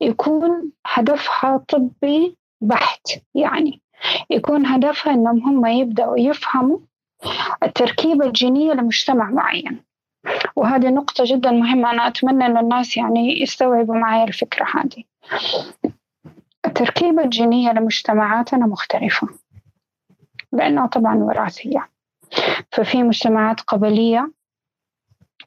يكون 0.00 0.72
هدفها 0.86 1.64
طبي 1.68 2.36
بحت. 2.60 3.06
يعني 3.34 3.80
يكون 4.30 4.66
هدفها 4.66 5.14
إنهم 5.14 5.38
هم 5.38 5.66
يبدأوا 5.66 6.18
يفهموا 6.18 6.78
التركيبة 7.62 8.26
الجينية 8.26 8.72
لمجتمع 8.72 9.30
معين. 9.30 9.82
وهذه 10.56 10.88
نقطة 10.88 11.24
جدا 11.26 11.50
مهمة 11.50 11.90
أنا 11.90 12.06
أتمنى 12.06 12.46
أن 12.46 12.56
الناس 12.56 12.96
يعني 12.96 13.42
يستوعبوا 13.42 13.94
معي 13.94 14.24
الفكرة 14.24 14.66
هذه. 14.74 15.04
التركيبة 16.66 17.24
الجينية 17.24 17.72
لمجتمعاتنا 17.72 18.66
مختلفة 18.66 19.28
لأنها 20.52 20.86
طبعا 20.86 21.14
وراثية. 21.14 21.88
ففي 22.72 23.02
مجتمعات 23.02 23.60
قبلية 23.60 24.32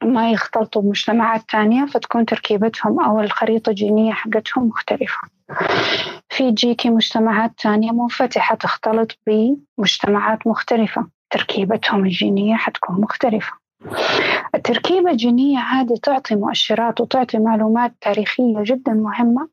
ما 0.02 0.30
يختلطوا 0.30 0.82
بمجتمعات 0.82 1.42
تانية 1.48 1.86
فتكون 1.86 2.26
تركيبتهم 2.26 3.00
أو 3.00 3.20
الخريطة 3.20 3.70
الجينية 3.70 4.12
حقتهم 4.12 4.66
مختلفة. 4.66 5.18
في 6.28 6.50
جيكي 6.50 6.90
مجتمعات 6.90 7.52
تانية 7.58 7.92
منفتحة 7.92 8.54
تختلط 8.54 9.18
بمجتمعات 9.26 10.46
مختلفة. 10.46 11.06
تركيبتهم 11.30 12.04
الجينية 12.04 12.56
حتكون 12.56 13.00
مختلفة. 13.00 13.52
التركيبة 14.54 15.10
الجينية 15.10 15.58
هذه 15.58 15.94
تعطي 16.02 16.34
مؤشرات 16.34 17.00
وتعطي 17.00 17.38
معلومات 17.38 17.94
تاريخية 18.00 18.62
جدا 18.62 18.92
مهمة 18.92 19.48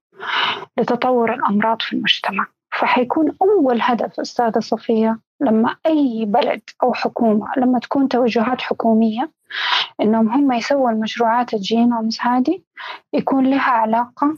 لتطور 0.77 1.33
الأمراض 1.33 1.81
في 1.81 1.93
المجتمع. 1.93 2.47
فحيكون 2.71 3.35
أول 3.41 3.81
هدف 3.81 4.19
أستاذة 4.19 4.59
صفية 4.59 5.19
لما 5.41 5.75
أي 5.85 6.25
بلد 6.27 6.61
أو 6.83 6.93
حكومة 6.93 7.47
لما 7.57 7.79
تكون 7.79 8.07
توجهات 8.07 8.61
حكومية 8.61 9.31
إنهم 10.01 10.29
هم 10.29 10.51
يسووا 10.51 10.89
المشروعات 10.89 11.53
الجينومز 11.53 12.17
هذه 12.21 12.61
يكون 13.13 13.49
لها 13.49 13.71
علاقة 13.71 14.37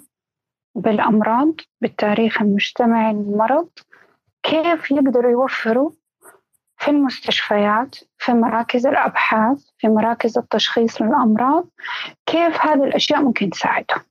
بالأمراض 0.75 1.53
بالتاريخ 1.81 2.41
المجتمعي 2.41 3.13
للمرض 3.13 3.69
كيف 4.43 4.91
يقدروا 4.91 5.31
يوفروا 5.31 5.91
في 6.77 6.91
المستشفيات 6.91 7.95
في 8.17 8.33
مراكز 8.33 8.87
الأبحاث 8.87 9.69
في 9.77 9.87
مراكز 9.87 10.37
التشخيص 10.37 11.01
للأمراض 11.01 11.67
كيف 12.25 12.65
هذه 12.65 12.83
الأشياء 12.83 13.21
ممكن 13.21 13.49
تساعدهم. 13.49 14.01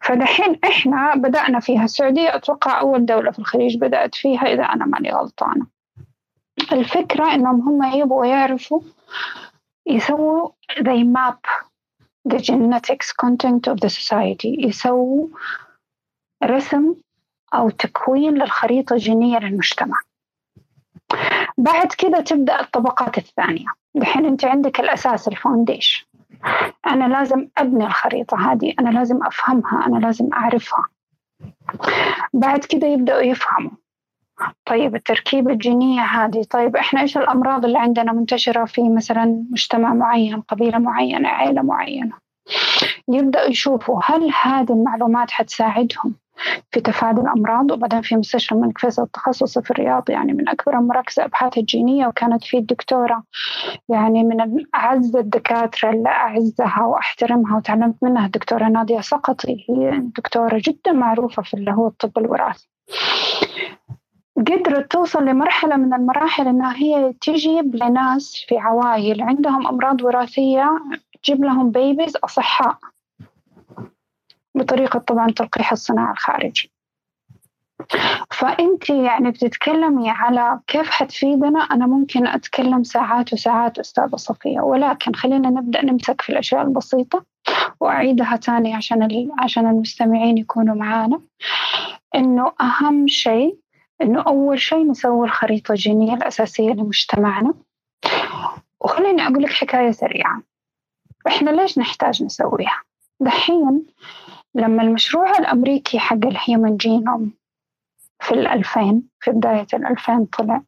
فدحين 0.00 0.58
إحنا 0.64 1.14
بدأنا 1.14 1.60
فيها. 1.60 1.84
السعودية 1.84 2.36
أتوقع 2.36 2.80
أول 2.80 3.06
دولة 3.06 3.30
في 3.30 3.38
الخليج 3.38 3.78
بدأت 3.78 4.14
فيها 4.14 4.42
إذا 4.42 4.62
أنا 4.62 4.86
ماني 4.86 5.12
غلطانة. 5.12 5.66
الفكرة 6.72 7.34
إنهم 7.34 7.60
هم 7.60 7.94
يبغوا 7.94 8.26
يعرفوا 8.26 8.80
يسووا 9.86 10.50
they 10.80 11.04
map 11.04 11.66
the 12.26 12.38
genetics 12.38 13.12
content 13.12 13.68
of 13.68 13.80
the 13.80 13.88
society 13.88 14.66
يسووا 14.66 15.28
رسم 16.44 16.94
أو 17.54 17.70
تكوين 17.70 18.34
للخريطة 18.34 18.94
الجينية 18.94 19.38
للمجتمع. 19.38 19.96
بعد 21.58 21.92
كده 21.98 22.20
تبدأ 22.20 22.60
الطبقات 22.60 23.18
الثانية. 23.18 23.66
الحين 23.96 24.26
أنت 24.26 24.44
عندك 24.44 24.80
الأساس 24.80 25.28
الفاونديشن. 25.28 26.06
أنا 26.86 27.04
لازم 27.04 27.48
أبني 27.58 27.86
الخريطة 27.86 28.52
هذه 28.52 28.74
أنا 28.80 28.90
لازم 28.90 29.24
أفهمها 29.26 29.86
أنا 29.86 30.06
لازم 30.06 30.32
أعرفها. 30.32 30.88
بعد 32.32 32.64
كده 32.64 32.86
يبدأوا 32.86 33.20
يفهموا. 33.20 33.70
طيب 34.66 34.94
التركيبة 34.94 35.52
الجينية 35.52 36.02
هذه 36.02 36.42
طيب 36.50 36.76
إحنا 36.76 37.00
إيش 37.00 37.18
الأمراض 37.18 37.64
اللي 37.64 37.78
عندنا 37.78 38.12
منتشرة 38.12 38.64
في 38.64 38.88
مثلا 38.88 39.44
مجتمع 39.50 39.94
معين 39.94 40.40
قبيلة 40.40 40.78
معينة 40.78 41.28
عائلة 41.28 41.62
معينة؟ 41.62 42.12
يبدأوا 43.08 43.48
يشوفوا 43.48 44.00
هل 44.04 44.30
هذه 44.42 44.72
المعلومات 44.72 45.30
حتساعدهم 45.30 46.14
في 46.70 46.80
تفادي 46.80 47.20
الأمراض؟ 47.20 47.70
وبعدين 47.70 48.02
في 48.02 48.16
مستشفى 48.16 48.54
الملك 48.54 48.78
فيصل 48.78 49.02
التخصص 49.02 49.58
في 49.58 49.70
الرياض 49.70 50.10
يعني 50.10 50.32
من 50.32 50.48
أكبر 50.48 50.80
مراكز 50.80 51.18
الأبحاث 51.18 51.58
الجينية 51.58 52.06
وكانت 52.06 52.44
في 52.44 52.58
الدكتورة 52.58 53.22
يعني 53.88 54.24
من 54.24 54.64
أعز 54.74 55.16
الدكاترة 55.16 55.90
اللي 55.90 56.08
أعزها 56.08 56.84
وأحترمها 56.84 57.56
وتعلمت 57.56 57.96
منها 58.02 58.26
الدكتورة 58.26 58.64
نادية 58.64 59.00
سقطي 59.00 59.66
هي 59.70 60.02
دكتورة 60.16 60.62
جدا 60.64 60.92
معروفة 60.92 61.42
في 61.42 61.54
اللي 61.54 61.72
هو 61.72 61.86
الطب 61.86 62.18
الوراثي. 62.18 62.68
قدرت 64.36 64.92
توصل 64.92 65.24
لمرحلة 65.24 65.76
من 65.76 65.94
المراحل 65.94 66.48
إنها 66.48 66.76
هي 66.76 67.12
تجيب 67.12 67.76
لناس 67.76 68.44
في 68.48 68.58
عوائل 68.58 69.22
عندهم 69.22 69.66
أمراض 69.66 70.02
وراثية 70.02 70.78
تجيب 71.22 71.44
لهم 71.44 71.70
بيبيز 71.70 72.16
أصحاء. 72.16 72.78
بطريقة 74.54 74.98
طبعا 74.98 75.30
تلقيح 75.30 75.72
الصناعة 75.72 76.12
الخارجي. 76.12 76.72
فأنت 78.30 78.90
يعني 78.90 79.30
بتتكلمي 79.30 80.10
على 80.10 80.60
كيف 80.66 80.90
حتفيدنا؟ 80.90 81.60
أنا 81.60 81.86
ممكن 81.86 82.26
أتكلم 82.26 82.82
ساعات 82.82 83.32
وساعات 83.32 83.78
أستاذة 83.78 84.16
صفية 84.16 84.60
ولكن 84.60 85.14
خلينا 85.14 85.50
نبدأ 85.50 85.84
نمسك 85.84 86.20
في 86.20 86.32
الأشياء 86.32 86.62
البسيطة 86.62 87.24
وأعيدها 87.80 88.36
تاني 88.36 88.74
عشان 88.74 89.30
عشان 89.38 89.66
المستمعين 89.66 90.38
يكونوا 90.38 90.74
معانا. 90.74 91.20
إنه 92.14 92.52
أهم 92.60 93.06
شيء 93.06 93.56
إنه 94.02 94.22
أول 94.22 94.60
شيء 94.60 94.90
نسوي 94.90 95.26
الخريطة 95.26 95.72
الجينية 95.72 96.14
الأساسية 96.14 96.70
لمجتمعنا. 96.70 97.54
وخليني 98.80 99.22
أقول 99.26 99.42
لك 99.42 99.50
حكاية 99.50 99.90
سريعة. 99.90 100.42
إحنا 101.26 101.50
ليش 101.50 101.78
نحتاج 101.78 102.22
نسويها؟ 102.22 102.82
دحين 103.20 103.86
لما 104.54 104.82
المشروع 104.82 105.38
الأمريكي 105.38 105.98
حق 105.98 106.26
ال 106.26 106.34
human 106.34 106.76
genome 106.76 107.32
في 108.20 108.32
الألفين 108.34 109.02
في 109.20 109.30
بداية 109.30 109.66
الألفين 109.74 110.24
طلع 110.24 110.62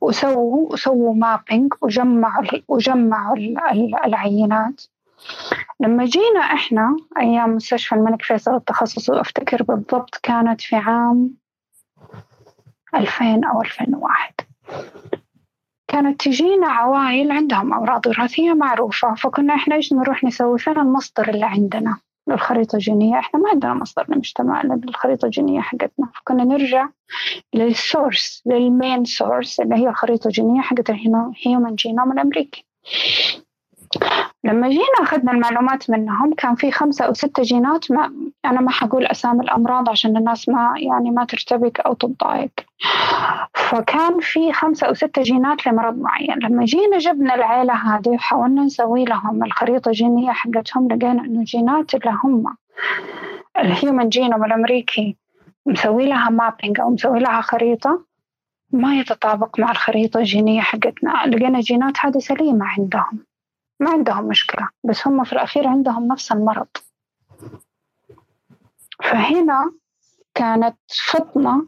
وسووا 0.00 0.72
وسووا 0.72 1.14
mapping 1.14 1.72
وجمعوا 1.82 2.44
وجمعوا 2.68 3.36
العينات. 4.06 4.82
لما 5.80 6.04
جينا 6.04 6.40
إحنا 6.40 6.96
أيام 7.20 7.50
مستشفى 7.56 7.94
الملك 7.94 8.22
فيصل 8.22 8.54
التخصصي 8.54 9.20
افتكر 9.20 9.62
بالضبط 9.62 10.16
كانت 10.22 10.60
في 10.60 10.76
عام 10.76 11.34
2000 12.94 13.44
أو 13.44 13.62
2001 13.62 14.34
كانت 15.88 16.20
تجينا 16.20 16.66
عوائل 16.66 17.30
عندهم 17.30 17.74
أمراض 17.74 18.06
وراثية 18.06 18.52
معروفة 18.52 19.14
فكنا 19.14 19.54
إحنا 19.54 19.74
إيش 19.74 19.92
نروح 19.92 20.24
نسوي؟ 20.24 20.58
فين 20.58 20.78
المصدر 20.78 21.28
اللي 21.28 21.46
عندنا؟ 21.46 21.98
للخريطة 22.28 22.76
الجينية 22.76 23.18
إحنا 23.18 23.40
ما 23.40 23.50
عندنا 23.50 23.74
مصدر 23.74 24.06
للمجتمع 24.08 24.62
للخريطة 24.62 25.26
الجينية 25.26 25.60
حقتنا. 25.60 26.08
فكنا 26.14 26.44
نرجع 26.44 26.88
لل 27.54 27.76
source 27.76 28.42
لل 28.46 28.65
main 28.65 29.04
source 29.04 29.60
اللي 29.60 29.74
هي 29.74 29.88
الخريطة 29.88 30.28
الجينية 30.28 30.60
حقت 30.60 30.90
ال 30.90 31.04
human 31.04 31.74
genome 31.74 32.12
الأمريكي. 32.12 32.66
لما 34.44 34.68
جينا 34.68 35.02
أخذنا 35.02 35.32
المعلومات 35.32 35.90
منهم 35.90 36.34
كان 36.34 36.54
في 36.54 36.70
خمسة 36.70 37.04
أو 37.04 37.12
ستة 37.14 37.42
جينات 37.42 37.90
ما 37.90 38.25
أنا 38.46 38.60
ما 38.60 38.70
حقول 38.70 39.06
أسامي 39.06 39.40
الأمراض 39.40 39.88
عشان 39.88 40.16
الناس 40.16 40.48
ما 40.48 40.74
يعني 40.76 41.10
ما 41.10 41.24
ترتبك 41.24 41.80
أو 41.80 41.94
تتضايق 41.94 42.50
فكان 43.54 44.20
في 44.20 44.52
خمسة 44.52 44.86
أو 44.86 44.94
ستة 44.94 45.22
جينات 45.22 45.66
لمرض 45.66 45.98
معين. 45.98 46.38
لما 46.38 46.64
جينا 46.64 46.98
جبنا 46.98 47.34
العيلة 47.34 47.74
هذه 47.74 48.08
وحاولنا 48.08 48.62
نسوي 48.62 49.04
لهم 49.04 49.44
الخريطة 49.44 49.88
الجينية 49.88 50.32
حقتهم 50.32 50.88
لقينا 50.88 51.24
إنه 51.24 51.44
جينات 51.44 51.94
اللي 51.94 52.18
هم 52.24 52.56
ال 53.58 53.66
human 53.66 54.08
genome 54.08 54.44
الأمريكي 54.44 55.16
مسوي 55.66 56.06
لها 56.06 56.30
mapping 56.30 56.80
أو 56.80 56.90
مسوي 56.90 57.18
لها 57.18 57.40
خريطة 57.40 58.04
ما 58.72 58.94
يتطابق 58.98 59.60
مع 59.60 59.70
الخريطة 59.70 60.18
الجينية 60.18 60.60
حقتنا. 60.60 61.26
لقينا 61.26 61.60
جينات 61.60 61.94
هذه 62.00 62.18
سليمة 62.18 62.66
عندهم. 62.66 63.18
ما 63.80 63.90
عندهم 63.90 64.24
مشكلة 64.24 64.68
بس 64.84 65.06
هم 65.06 65.24
في 65.24 65.32
الأخير 65.32 65.68
عندهم 65.68 66.08
نفس 66.08 66.32
المرض. 66.32 66.66
فهنا 69.02 69.72
كانت 70.34 70.76
فطنة 71.10 71.66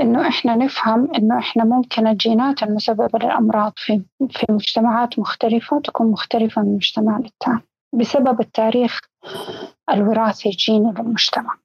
إنه 0.00 0.28
إحنا 0.28 0.56
نفهم 0.56 1.14
إنه 1.14 1.38
إحنا 1.38 1.64
ممكن 1.64 2.06
الجينات 2.06 2.62
المسببة 2.62 3.18
للأمراض 3.18 3.72
في 3.76 4.02
في 4.30 4.46
مجتمعات 4.50 5.18
مختلفة 5.18 5.80
تكون 5.80 6.10
مختلفة 6.10 6.62
من 6.62 6.74
مجتمع 6.74 7.18
للتاني 7.18 7.62
بسبب 7.92 8.40
التاريخ 8.40 9.00
الوراثي 9.90 10.48
الجيني 10.48 10.92
للمجتمع. 10.92 11.56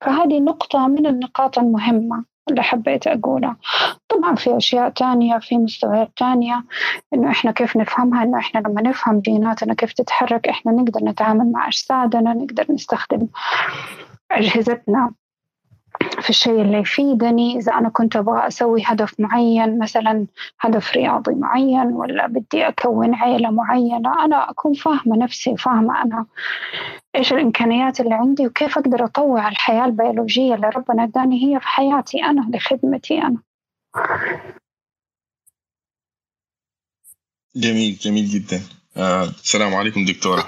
فهذه 0.00 0.40
نقطة 0.40 0.88
من 0.88 1.06
النقاط 1.06 1.58
المهمة. 1.58 2.24
اللي 2.50 2.62
حبيت 2.62 3.06
أقولها 3.06 3.56
طبعا 4.08 4.34
في 4.34 4.56
أشياء 4.56 4.88
تانية 4.90 5.38
في 5.38 5.58
مستويات 5.58 6.10
تانية 6.16 6.64
إنه 7.14 7.30
إحنا 7.30 7.50
كيف 7.50 7.76
نفهمها 7.76 8.22
إنه 8.22 8.38
إحنا 8.38 8.60
لما 8.60 8.82
نفهم 8.82 9.20
جيناتنا 9.20 9.74
كيف 9.74 9.92
تتحرك 9.92 10.48
إحنا 10.48 10.72
نقدر 10.72 11.00
نتعامل 11.04 11.52
مع 11.52 11.68
أجسادنا 11.68 12.34
نقدر 12.34 12.66
نستخدم 12.70 13.28
أجهزتنا. 14.30 15.10
في 16.20 16.30
الشيء 16.30 16.62
اللي 16.62 16.78
يفيدني. 16.78 17.58
إذا 17.58 17.72
أنا 17.72 17.88
كنت 17.88 18.16
أبغى 18.16 18.46
أسوي 18.46 18.82
هدف 18.86 19.20
معين 19.20 19.78
مثلا 19.78 20.26
هدف 20.60 20.92
رياضي 20.92 21.34
معين 21.34 21.86
ولا 21.86 22.26
بدي 22.26 22.68
أكون 22.68 23.14
عيلة 23.14 23.50
معينة 23.50 24.24
أنا 24.24 24.50
أكون 24.50 24.74
فاهمة 24.74 25.16
نفسي 25.16 25.50
وفاهمة 25.50 26.02
أنا 26.02 26.26
إيش 27.16 27.32
الإمكانيات 27.32 28.00
اللي 28.00 28.14
عندي 28.14 28.46
وكيف 28.46 28.78
أقدر 28.78 29.04
أطوع 29.04 29.48
الحياة 29.48 29.84
البيولوجية 29.84 30.54
اللي 30.54 30.68
ربنا 30.68 31.04
اداني 31.04 31.44
هي 31.44 31.60
في 31.60 31.68
حياتي 31.68 32.24
أنا 32.24 32.56
لخدمتي 32.56 33.18
أنا. 33.22 33.38
جميل 37.56 37.96
جميل 37.96 38.24
جدا. 38.26 38.60
آه، 38.96 39.22
السلام 39.24 39.74
عليكم 39.74 40.04
دكتورة. 40.04 40.44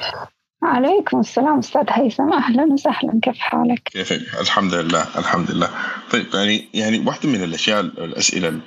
عليكم 0.67 1.21
السلام 1.21 1.59
أستاذ 1.59 1.85
هيثم 1.91 2.33
أهلا 2.33 2.65
وسهلا 2.65 3.21
كيف 3.23 3.39
حالك؟ 3.39 3.83
كيفك؟ 3.85 4.41
الحمد 4.41 4.75
لله 4.75 5.07
الحمد 5.19 5.51
لله 5.51 5.71
طيب 6.11 6.27
يعني 6.35 6.69
يعني 6.75 6.99
واحدة 6.99 7.29
من 7.29 7.43
الأشياء 7.43 7.81
الأسئلة 7.81 8.61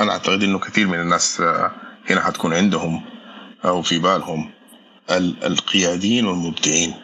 أنا 0.00 0.12
أعتقد 0.12 0.42
إنه 0.42 0.58
كثير 0.58 0.86
من 0.86 1.00
الناس 1.00 1.40
آه، 1.40 1.72
هنا 2.10 2.20
حتكون 2.20 2.54
عندهم 2.54 3.02
أو 3.64 3.82
في 3.82 3.98
بالهم 3.98 4.50
القياديين 5.44 6.26
والمبدعين 6.26 6.94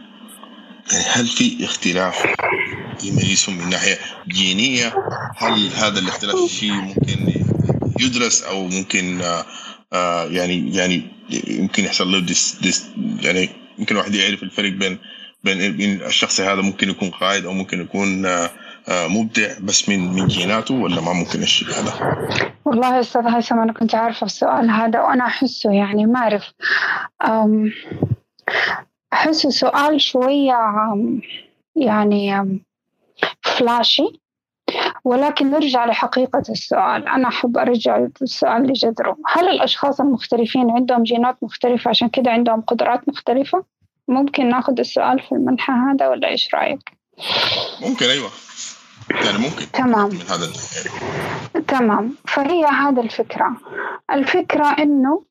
يعني 0.93 1.05
هل 1.13 1.27
في 1.27 1.65
اختلاف 1.65 2.27
يميزهم 3.05 3.59
من 3.59 3.71
ناحية 3.71 3.99
جينية؟ 4.29 4.95
هل 5.37 5.69
هذا 5.77 5.99
الاختلاف 5.99 6.51
شيء 6.51 6.73
ممكن 6.73 7.33
يدرس 8.01 8.43
أو 8.43 8.67
ممكن 8.69 9.21
آه، 9.21 9.45
آه، 9.93 10.25
يعني 10.25 10.77
يعني 10.77 11.03
يمكن 11.49 11.85
يحصل 11.85 12.13
له 12.13 12.21
this 12.21 12.57
this 12.63 12.87
يعني 13.23 13.66
يمكن 13.79 13.95
الواحد 13.95 14.15
يعرف 14.15 14.43
الفرق 14.43 14.73
بين 14.73 14.99
بين 15.45 16.03
الشخص 16.03 16.41
هذا 16.41 16.63
ممكن 16.63 16.91
يكون 16.91 17.11
قائد 17.11 17.45
أو 17.47 17.53
ممكن 17.53 17.81
يكون 17.81 18.27
آه، 18.27 18.51
آه، 18.89 19.09
مبدع 19.09 19.59
بس 19.61 19.89
من 19.89 20.13
من 20.13 20.27
جيناته 20.27 20.75
ولا 20.75 21.01
ما 21.01 21.13
ممكن 21.13 21.43
الشيء 21.43 21.69
هذا؟ 21.69 21.93
والله 22.65 23.01
أستاذ 23.01 23.27
هيثم 23.27 23.59
أنا 23.59 23.73
كنت 23.73 23.95
عارفة 23.95 24.27
السؤال 24.27 24.71
هذا 24.71 25.01
وأنا 25.01 25.27
أحسه 25.27 25.73
يعني 25.73 26.07
ما 26.07 26.19
أعرف 26.19 26.53
احسه 29.13 29.51
سؤال 29.51 30.01
شوية 30.01 30.57
يعني 31.77 32.63
فلاشي 33.43 34.21
ولكن 35.05 35.51
نرجع 35.51 35.87
لحقيقة 35.87 36.43
السؤال. 36.49 37.09
أنا 37.09 37.29
أحب 37.29 37.59
أرجع 37.59 38.07
السؤال 38.23 38.63
لجذره. 38.63 39.17
هل 39.27 39.49
الأشخاص 39.49 40.01
المختلفين 40.01 40.71
عندهم 40.71 41.03
جينات 41.03 41.37
مختلفة؟ 41.43 41.89
عشان 41.89 42.09
كده 42.09 42.31
عندهم 42.31 42.61
قدرات 42.61 43.09
مختلفة؟ 43.09 43.65
ممكن 44.09 44.49
ناخذ 44.49 44.79
السؤال 44.79 45.21
في 45.21 45.33
المنحى 45.33 45.73
هذا 45.73 46.09
ولا 46.09 46.29
إيش 46.29 46.55
رأيك؟ 46.55 46.93
ممكن 47.83 48.07
أيوة. 48.07 48.31
يعني 49.11 49.39
ممكن. 49.39 49.73
تمام. 49.73 50.09
من 50.09 50.21
هذا 50.21 50.47
تمام. 51.69 52.15
فهي 52.25 52.65
هذا 52.65 53.01
الفكرة. 53.01 53.57
الفكرة 54.13 54.67
إنه 54.79 55.25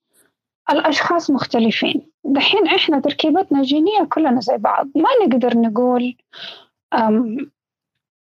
الأشخاص 0.71 1.29
مختلفين. 1.31 2.12
دحين 2.23 2.67
إحنا 2.67 2.99
تركيبتنا 2.99 3.60
الجينية 3.60 4.03
كلنا 4.10 4.41
زي 4.41 4.58
بعض. 4.58 4.88
ما 4.95 5.10
نقدر 5.25 5.58
نقول 5.58 6.15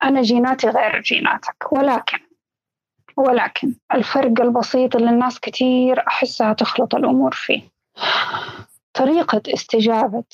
أنا 0.04 0.22
جيناتي 0.22 0.68
غير 0.68 1.00
جيناتك 1.00 1.72
ولكن 1.72 2.18
ولكن 3.16 3.74
الفرق 3.94 4.40
البسيط 4.40 4.96
اللي 4.96 5.10
الناس 5.10 5.40
كتير 5.40 6.06
أحسها 6.06 6.52
تخلط 6.52 6.94
الأمور 6.94 7.34
فيه. 7.34 7.62
طريقة 8.94 9.42
استجابة 9.54 10.24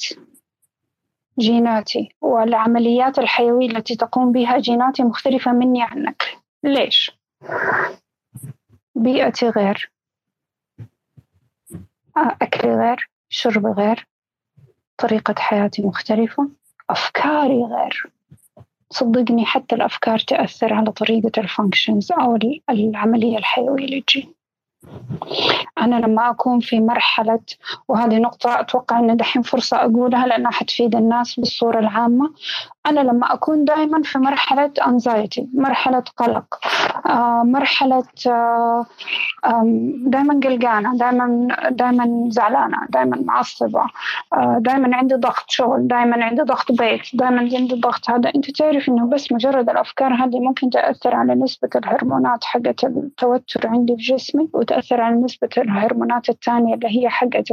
جيناتي 1.39 2.15
والعمليات 2.21 3.19
الحيوية 3.19 3.67
التي 3.71 3.97
تقوم 3.97 4.33
بها 4.33 4.59
جيناتي 4.59 5.03
مختلفة 5.03 5.53
مني 5.53 5.83
عنك. 5.83 6.39
ليش؟ 6.65 7.19
بيئتي 8.95 9.49
غير 9.49 9.93
أكلي 12.17 12.75
غير 12.75 13.11
شربي 13.29 13.69
غير 13.69 14.07
طريقة 14.99 15.35
حياتي 15.39 15.83
مختلفة 15.83 16.49
أفكاري 16.91 17.65
غير. 17.65 18.11
صدقني 18.93 19.45
حتى 19.47 19.75
الأفكار 19.75 20.19
تأثر 20.19 20.75
على 20.75 20.93
طريقة 20.93 21.33
الفانكشنز 21.39 22.13
أو 22.13 22.39
العملية 22.71 23.39
الحيوية 23.39 24.03
تجي. 24.03 24.40
أنا 25.79 25.97
لما 25.97 26.31
أكون 26.31 26.61
في 26.61 26.81
مرحلة 26.81 27.41
وهذه 27.89 28.19
نقطة 28.19 28.61
أتوقع 28.61 28.99
أن 28.99 29.17
دحين 29.17 29.43
فرصة 29.43 29.77
أقولها 29.77 30.27
لأنها 30.27 30.51
حتفيد 30.51 30.97
الناس 30.97 31.41
بالصورة 31.41 31.79
العامة. 31.79 32.31
أنا 32.87 33.01
لما 33.01 33.35
أكون 33.35 33.65
دائما 33.65 34.03
في 34.03 34.19
مرحلة 34.19 34.73
anxiety 34.81 35.43
مرحلة 35.55 36.03
قلق 36.17 36.59
آه، 37.07 37.43
مرحلة 37.43 38.03
آه، 38.27 38.87
دائما 40.07 40.41
قلقانة 40.45 40.97
دائما 40.97 41.49
دائما 41.71 42.29
زعلانة 42.29 42.77
دائما 42.91 43.23
معصبة 43.25 43.83
آه، 44.33 44.59
دائما 44.61 44.97
عندي 44.97 45.15
ضغط 45.15 45.45
شغل 45.49 45.89
دائما 45.89 46.25
عندي 46.25 46.43
ضغط 46.43 46.73
بيت 46.73 47.03
دائما 47.15 47.41
عندي 47.41 47.81
ضغط 47.81 48.11
هذا. 48.11 48.33
أنت 48.37 48.51
تعرف 48.51 48.89
إنه 48.89 49.07
بس 49.07 49.33
مجرد 49.33 49.71
الأفكار 49.71 50.15
هذه 50.15 50.41
ممكن 50.41 50.71
تأثر 50.71 51.17
على 51.17 51.35
نسبة 51.35 51.69
الهرمونات 51.77 52.45
حقت 52.45 52.85
التوتر 52.85 53.67
عندي 53.67 53.97
في 53.97 54.03
جسمي 54.03 54.49
وتأثر 54.71 55.01
على 55.01 55.17
نسبة 55.17 55.49
الهرمونات 55.59 56.29
الثانية 56.29 56.75
اللي 56.75 56.89
هي 56.89 57.09
حقت 57.09 57.53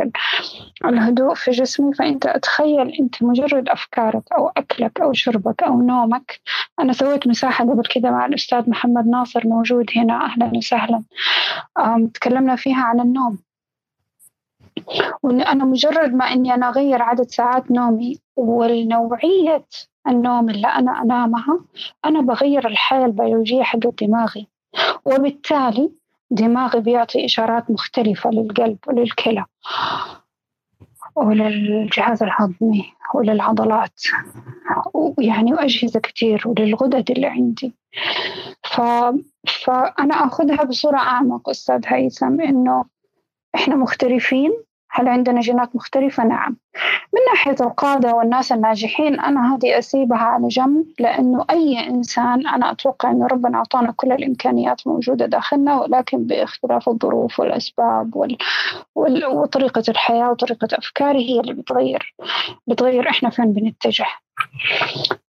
الهدوء 0.85 1.33
في 1.33 1.51
جسمي. 1.51 1.93
فأنت 1.93 2.25
أتخيل 2.25 2.89
أنت 2.99 3.23
مجرد 3.23 3.69
أفكارك 3.69 4.23
أو 4.37 4.51
أكلك 4.57 5.01
أو 5.01 5.13
شربك 5.13 5.63
أو 5.63 5.81
نومك. 5.81 6.39
أنا 6.79 6.93
سويت 6.93 7.27
مساحة 7.27 7.65
قبل 7.65 7.83
كذا 7.83 8.11
مع 8.11 8.25
الأستاذ 8.25 8.69
محمد 8.69 9.07
ناصر 9.07 9.47
موجود 9.47 9.85
هنا. 9.95 10.25
أهلا 10.25 10.51
وسهلا. 10.57 11.03
تكلمنا 12.13 12.55
فيها 12.55 12.81
عن 12.81 12.99
النوم. 12.99 13.39
وإن 15.23 15.41
أنا 15.41 15.65
مجرد 15.65 16.13
ما 16.13 16.25
إني 16.25 16.53
أنا 16.53 16.69
أغير 16.69 17.01
عدد 17.01 17.27
ساعات 17.27 17.71
نومي 17.71 18.19
والنوعية 18.35 19.65
النوم 20.07 20.49
اللي 20.49 20.67
أنا 20.67 21.01
أنامها 21.01 21.59
أنا 22.05 22.21
بغير 22.21 22.67
الحالة 22.67 23.05
البيولوجية 23.05 23.63
حق 23.63 23.79
دماغي. 24.01 24.47
وبالتالي 25.05 25.91
دماغي 26.31 26.79
بيعطي 26.79 27.25
إشارات 27.25 27.71
مختلفة 27.71 28.29
للقلب 28.29 28.77
وللكلى 28.87 29.45
وللجهاز 31.15 32.23
الهضمي 32.23 32.85
وللعضلات 33.13 34.01
ويعني 34.93 35.53
وأجهزة 35.53 35.99
كتير 35.99 36.43
وللغدد 36.45 37.11
اللي 37.11 37.27
عندي. 37.27 37.73
ف... 38.63 38.81
فأنا 39.63 40.13
أخذها 40.13 40.63
بصورة 40.63 40.97
أعمق 40.97 41.49
أستاذ 41.49 41.81
هيثم 41.85 42.41
إنه 42.41 42.85
إحنا 43.55 43.75
مختلفين 43.75 44.51
هل 44.97 45.07
عندنا 45.07 45.41
جينات 45.41 45.75
مختلفة؟ 45.75 46.23
نعم. 46.23 46.57
من 47.13 47.21
ناحية 47.31 47.55
القادة 47.61 48.13
والناس 48.13 48.51
الناجحين 48.51 49.19
أنا 49.19 49.55
هذه 49.55 49.77
أسيبها 49.79 50.17
على 50.17 50.47
جنب 50.47 50.85
لأنه 50.99 51.45
أي 51.49 51.87
إنسان 51.87 52.47
أنا 52.47 52.71
أتوقع 52.71 53.11
أنه 53.11 53.27
ربنا 53.27 53.57
أعطانا 53.57 53.91
كل 53.91 54.11
الإمكانيات 54.11 54.87
موجودة 54.87 55.25
داخلنا 55.25 55.79
ولكن 55.79 56.23
باختلاف 56.23 56.89
الظروف 56.89 57.39
والأسباب 57.39 58.15
وال... 58.15 58.37
وال... 58.95 59.25
وطريقة 59.25 59.83
الحياة 59.89 60.31
وطريقة 60.31 60.67
أفكاري 60.71 61.29
هي 61.29 61.39
اللي 61.39 61.53
بتغير 61.53 62.15
بتغير 62.67 63.09
إحنا 63.09 63.29
فين 63.29 63.53
بنتجه. 63.53 64.05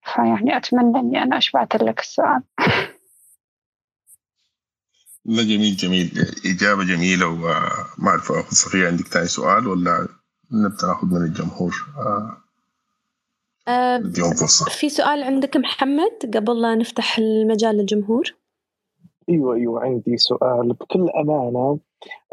فيعني 0.02 0.56
أتمنى 0.56 0.98
أني 1.00 1.22
أنا 1.22 1.38
أشبعت 1.38 1.76
لك 1.76 2.00
السؤال. 2.00 2.42
لا 5.28 5.42
جميل 5.42 5.76
جميل. 5.76 6.10
إجابة 6.46 6.84
جميلة 6.84 7.26
وما 7.26 8.08
أعرف 8.08 8.32
صفية 8.54 8.86
عندك 8.86 9.06
ثاني 9.06 9.26
سؤال 9.26 9.68
ولا 9.68 10.08
نبدأ 10.52 10.86
نأخذ 10.86 11.06
من 11.06 11.16
الجمهور؟ 11.16 11.74
آه 13.68 14.02
فرصة. 14.40 14.70
في 14.70 14.88
سؤال 14.88 15.22
عندك 15.22 15.56
محمد 15.56 16.36
قبل 16.36 16.62
لا 16.62 16.74
نفتح 16.74 17.18
المجال 17.18 17.76
للجمهور؟ 17.76 18.34
أيوه 19.28 19.54
أيوه 19.54 19.80
عندي 19.80 20.16
سؤال. 20.16 20.72
بكل 20.72 21.08
أمانة 21.10 21.78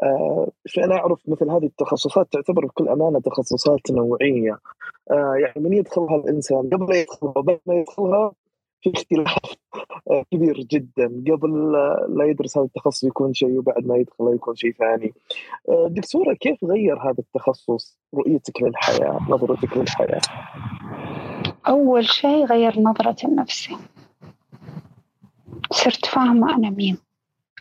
آه 0.04 0.48
فانا 0.76 0.96
أعرف 0.96 1.20
مثل 1.28 1.50
هذه 1.50 1.66
التخصصات 1.66 2.28
تعتبر 2.32 2.66
بكل 2.66 2.88
أمانة 2.90 3.20
تخصصات 3.20 3.92
نوعية. 3.92 4.60
آه 5.12 5.34
يعني 5.40 5.70
من 5.70 5.74
يدخلها 5.74 6.16
الإنسان؟ 6.16 6.70
قبل 6.74 6.96
يدخلها 6.96 7.34
وبعد 7.38 7.60
ما 7.66 7.74
يدخلها 7.74 8.32
في 8.86 9.00
اختلاف 9.00 9.38
آه، 10.12 10.26
كبير 10.32 10.60
جدا. 10.60 11.24
قبل 11.32 11.71
لا 12.17 12.26
يدرس 12.26 12.58
هذا 12.58 12.65
التخصص 12.65 13.04
يكون 13.04 13.34
شيء 13.34 13.58
وبعد 13.58 13.88
ما 13.88 13.98
يدخل 13.98 14.34
يكون 14.36 14.56
شيء 14.56 14.71
ثاني. 14.71 15.13
آه، 15.69 15.88
دكتورة 15.89 16.34
كيف 16.34 16.63
غير 16.63 17.02
هذا 17.02 17.19
التخصص 17.19 18.00
رؤيتك 18.13 18.62
للحياة 18.62 19.19
نظرتك 19.30 19.78
للحياة؟ 19.78 20.21
أول 21.67 22.06
شيء 22.06 22.45
غير 22.45 22.80
نظرتي 22.80 23.28
لنفسي 23.28 23.78
صرت 25.71 26.06
فاهمة 26.06 26.56
أنا 26.56 26.69
مين. 26.69 26.98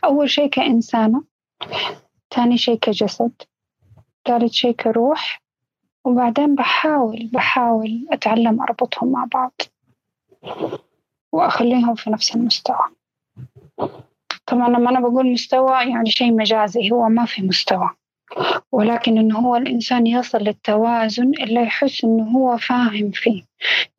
أول 0.03 0.29
شيء 0.29 0.49
كإنسانة 0.49 1.23
ثاني 2.35 2.57
شيء 2.57 2.75
كجسد 2.75 3.31
ثالث 4.25 4.51
شيء 4.51 4.71
كروح 4.71 5.41
وبعدين 6.05 6.55
بحاول 6.55 7.29
بحاول 7.33 8.07
أتعلم 8.11 8.61
أربطهم 8.61 9.11
مع 9.11 9.27
بعض. 9.33 9.61
وأخليهم 11.35 11.95
في 11.95 12.09
نفس 12.09 12.35
المستوى. 12.35 12.79
طبعا 14.45 14.69
لما 14.69 14.89
أنا 14.89 14.99
بقول 14.99 15.31
مستوى 15.31 15.71
يعني 15.71 16.11
شيء 16.11 16.33
مجازي 16.33 16.91
هو 16.91 17.09
ما 17.09 17.25
في 17.25 17.41
مستوى. 17.41 17.89
ولكن 18.71 19.17
إنه 19.17 19.39
هو 19.39 19.55
الإنسان 19.55 20.07
يصل 20.07 20.37
للتوازن 20.37 21.31
اللي 21.39 21.61
يحس 21.61 22.03
إنه 22.03 22.23
هو 22.23 22.57
فاهم 22.57 23.11
فيه. 23.11 23.43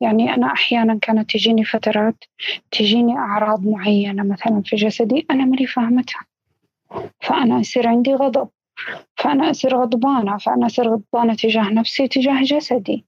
يعني 0.01 0.33
أنا 0.33 0.47
أحيانا 0.53 0.99
كانت 1.01 1.29
تجيني 1.31 1.63
فترات 1.63 2.23
تجيني 2.71 3.17
أعراض 3.17 3.65
معينة 3.65 4.23
مثلا 4.23 4.61
في 4.65 4.75
جسدي 4.75 5.25
أنا 5.31 5.45
ماني 5.45 5.67
فاهمتها. 5.67 6.25
فأنا 7.21 7.59
يصير 7.59 7.87
عندي 7.87 8.13
غضب. 8.13 8.49
فأنا 9.15 9.49
أصير 9.51 9.77
غضبانة. 9.77 10.37
فأنا 10.37 10.65
أصير 10.65 10.89
غضبانة 10.89 11.33
تجاه 11.33 11.69
نفسي 11.69 12.07
تجاه 12.07 12.41
جسدي. 12.43 13.05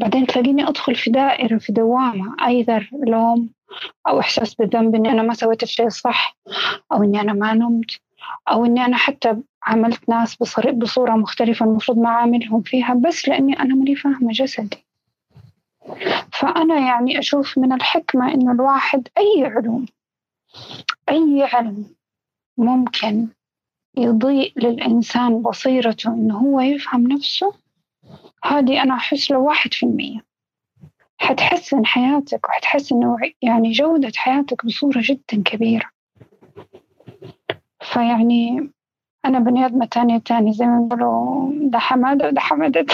بعدين 0.00 0.26
تلاقيني 0.26 0.68
أدخل 0.68 0.94
في 0.94 1.10
دائرة 1.10 1.58
في 1.58 1.72
دوامة 1.72 2.36
أيذر 2.46 2.90
لوم 3.06 3.50
أو 4.08 4.20
إحساس 4.20 4.54
بالذنب 4.54 4.94
إني 4.94 5.10
أنا 5.10 5.22
ما 5.22 5.34
سويت 5.34 5.62
الشيء 5.62 5.86
الصح 5.86 6.36
أو 6.92 7.02
إني 7.02 7.20
أنا 7.20 7.32
ما 7.32 7.54
نمت 7.54 7.90
أو 8.48 8.64
إني 8.64 8.84
أنا 8.84 8.96
حتى 8.96 9.36
عملت 9.62 10.08
ناس 10.08 10.36
بصورة 10.72 11.12
مختلفة 11.12 11.66
المفروض 11.66 11.98
ما 11.98 12.08
عاملهم 12.08 12.62
فيها 12.62 12.94
بس 12.94 13.28
لأني 13.28 13.60
أنا 13.60 13.74
ماني 13.74 13.96
فاهمة 13.96 14.32
جسدي. 14.32 14.84
فأنا 16.32 16.78
يعني 16.78 17.18
أشوف 17.18 17.58
من 17.58 17.72
الحكمة 17.72 18.34
إنه 18.34 18.52
الواحد 18.52 19.08
أي 19.18 19.44
علوم 19.44 19.86
أي 21.08 21.48
علم 21.52 21.86
ممكن 22.58 23.28
يضيء 23.96 24.52
للإنسان 24.56 25.42
بصيرته 25.42 26.14
إنه 26.14 26.38
هو 26.38 26.60
يفهم 26.60 27.06
نفسه 27.06 27.54
هذه 28.44 28.82
أنا 28.82 28.94
أحس 28.94 29.30
لو 29.30 29.46
واحد 29.46 29.74
في 29.74 29.86
المية. 29.86 30.20
حتحسن 31.18 31.86
حياتك 31.86 32.48
وحتحسن 32.48 33.16
يعني 33.42 33.72
جودة 33.72 34.12
حياتك 34.16 34.66
بصورة 34.66 35.00
جدا 35.04 35.42
كبيرة. 35.44 35.90
فيعني 37.80 38.70
أنا 39.24 39.38
بني 39.38 39.66
آدمة 39.66 39.86
تانية 39.86 40.18
تاني 40.18 40.52
زي 40.52 40.64
ما 40.64 40.86
يقولوا 40.86 41.50
ده 41.70 41.78
حمادة 41.78 42.26
وده 42.28 42.40
حمادة. 42.40 42.86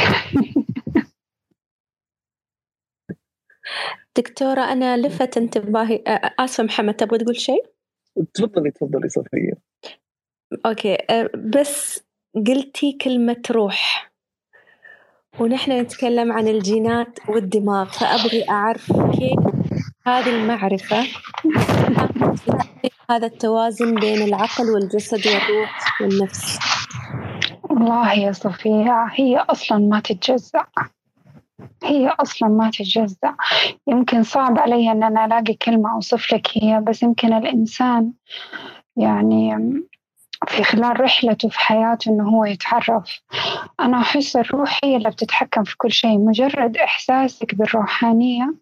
دكتورة 4.17 4.61
أنا 4.61 4.97
لفت 4.97 5.37
انتباهي 5.37 6.03
آسفة 6.39 6.65
محمد 6.65 6.95
تبغى 6.95 7.19
تقول 7.19 7.37
شيء؟ 7.37 7.67
تفضلي 8.35 8.71
تفضلي 8.71 9.09
صفية. 9.09 9.53
أوكي 10.67 10.99
بس 11.35 12.05
قلتي 12.47 12.93
كلمة 12.93 13.43
روح. 13.51 14.13
ونحن 15.41 15.73
نتكلم 15.73 16.33
عن 16.33 16.49
الجينات 16.49 17.19
والدماغ 17.29 17.85
فأبغي 17.85 18.51
أعرف 18.51 18.93
كيف 18.93 19.41
هذه 20.07 20.29
المعرفة 20.29 21.07
هذا 23.11 23.27
التوازن 23.27 23.95
بين 23.95 24.23
العقل 24.23 24.71
والجسد 24.71 25.27
والروح 25.27 26.01
والنفس؟ 26.01 26.59
والله 27.63 28.13
يا 28.13 28.33
صفية 28.33 29.07
هي 29.13 29.39
أصلا 29.39 29.79
ما 29.79 30.01
تتجزأ. 30.01 30.65
هي 31.85 32.09
أصلا 32.09 32.49
ما 32.49 32.71
تتجزأ. 32.71 33.35
يمكن 33.87 34.23
صعب 34.23 34.59
علي 34.59 34.93
أن 34.93 35.03
أنا 35.03 35.25
ألاقي 35.25 35.55
كلمة 35.55 35.95
أوصف 35.95 36.33
لك 36.33 36.49
هي 36.55 36.81
بس 36.81 37.03
يمكن 37.03 37.33
الإنسان 37.33 38.13
يعني 38.97 39.57
في 40.49 40.63
خلال 40.65 41.01
رحلته 41.01 41.49
في 41.49 41.61
حياته 41.61 42.09
إنه 42.11 42.29
هو 42.31 42.45
يتعرف. 42.45 43.21
أنا 43.81 44.01
أحس 44.01 44.37
الروح 44.37 44.81
هي 44.85 44.97
اللي 44.97 45.11
بتتحكم 45.11 45.65
في 45.65 45.77
كل 45.77 45.93
شيء 45.93 46.19
مجرد 46.19 46.77
إحساسك 46.77 47.55
بالروحانية 47.55 48.55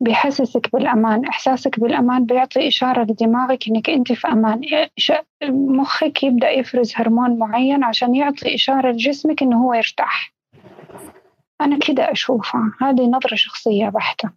بيحسسك 0.00 0.72
بالأمان. 0.72 1.24
إحساسك 1.24 1.80
بالأمان 1.80 2.26
بيعطي 2.26 2.68
إشارة 2.68 3.02
لدماغك 3.02 3.68
إنك 3.68 3.90
أنت 3.90 4.12
في 4.12 4.28
أمان. 4.28 4.60
مخك 5.50 6.22
يبدأ 6.22 6.50
يفرز 6.50 6.92
هرمون 6.96 7.38
معين 7.38 7.84
عشان 7.84 8.14
يعطي 8.14 8.54
إشارة 8.54 8.90
لجسمك 8.92 9.42
إنه 9.42 9.62
هو 9.64 9.74
يرتاح. 9.74 10.32
أنا 11.60 11.78
كده 11.78 12.12
أشوفها. 12.12 12.72
هذه 12.80 13.02
نظرة 13.02 13.34
شخصية 13.34 13.88
بحتة. 13.88 14.30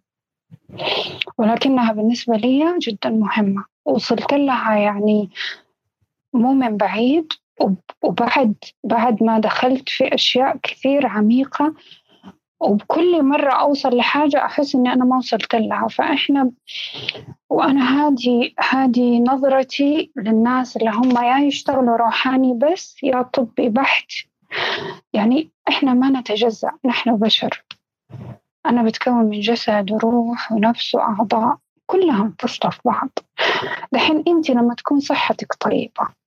ولكنها 1.38 1.92
بالنسبة 1.92 2.36
لي 2.36 2.78
جدا 2.78 3.10
مهمة. 3.10 3.64
وصلت 3.84 4.32
لها 4.32 4.76
يعني 4.76 5.30
مو 6.34 6.52
من 6.52 6.76
بعيد 6.76 7.32
وبعد 8.02 8.54
بعد 8.84 9.22
ما 9.22 9.38
دخلت 9.38 9.88
في 9.88 10.14
أشياء 10.14 10.56
كثير 10.62 11.06
عميقة 11.06 11.74
وبكل 12.60 13.22
مرة 13.22 13.52
أوصل 13.52 13.96
لحاجة 13.96 14.44
أحس 14.44 14.74
إني 14.74 14.92
أنا 14.92 15.04
ما 15.04 15.16
وصلت 15.16 15.54
لها. 15.54 15.88
فإحنا 15.88 16.50
وأنا 17.50 18.06
هذه 18.06 18.50
هذه 18.70 19.22
نظرتي 19.22 20.12
للناس 20.16 20.76
اللي 20.76 20.90
هم 20.90 21.24
يا 21.24 21.38
يشتغلوا 21.38 21.96
روحاني 21.96 22.54
بس 22.54 22.96
يا 23.02 23.22
طبي 23.22 23.68
بحت. 23.68 24.10
يعني 25.12 25.50
إحنا 25.68 25.94
ما 25.94 26.20
نتجزأ 26.20 26.70
نحن 26.84 27.16
بشر. 27.16 27.64
أنا 28.66 28.82
بتكون 28.82 29.24
من 29.24 29.40
جسد 29.40 29.90
وروح 29.92 30.52
ونفس 30.52 30.94
وأعضاء 30.94 31.56
كلها 31.86 32.22
متصلة 32.22 32.70
في 32.70 32.80
بعض. 32.84 33.10
دحين 33.92 34.24
أنت 34.28 34.50
لما 34.50 34.74
تكون 34.74 35.00
صحتك 35.00 35.54
طيبة 35.54 36.19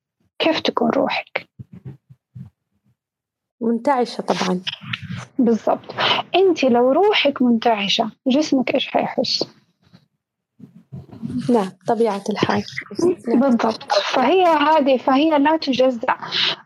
كيف 0.43 0.59
تكون 0.59 0.89
روحك؟ 0.89 1.47
منتعشة 3.61 4.21
طبعا. 4.21 4.61
بالضبط. 5.39 5.95
أنت 6.35 6.63
لو 6.63 6.91
روحك 6.91 7.41
منتعشة 7.41 8.11
جسمك 8.27 8.75
إيش 8.75 8.87
حيحس؟ 8.87 9.47
نعم 11.49 11.71
طبيعة 11.87 12.23
الحال. 12.29 12.63
نعم. 13.27 13.39
بالضبط. 13.39 13.91
فهي 13.91 14.43
هذه 14.43 14.97
فهي 14.97 15.29
لا 15.29 15.57
تجزع. 15.57 16.17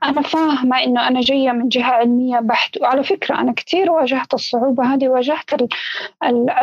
أنا 0.04 0.22
فاهمة 0.22 0.84
إنه 0.84 1.08
أنا 1.08 1.22
جاية 1.22 1.52
من 1.52 1.70
جهة 1.70 1.92
علمية 1.92 2.40
بحت. 2.40 2.78
وعلى 2.82 3.04
فكرة 3.04 3.36
أنا 3.36 3.52
كثير 3.52 3.92
واجهت 3.92 4.34
الصعوبة 4.34 4.94
هذه 4.94 5.10
واجهت 5.10 5.50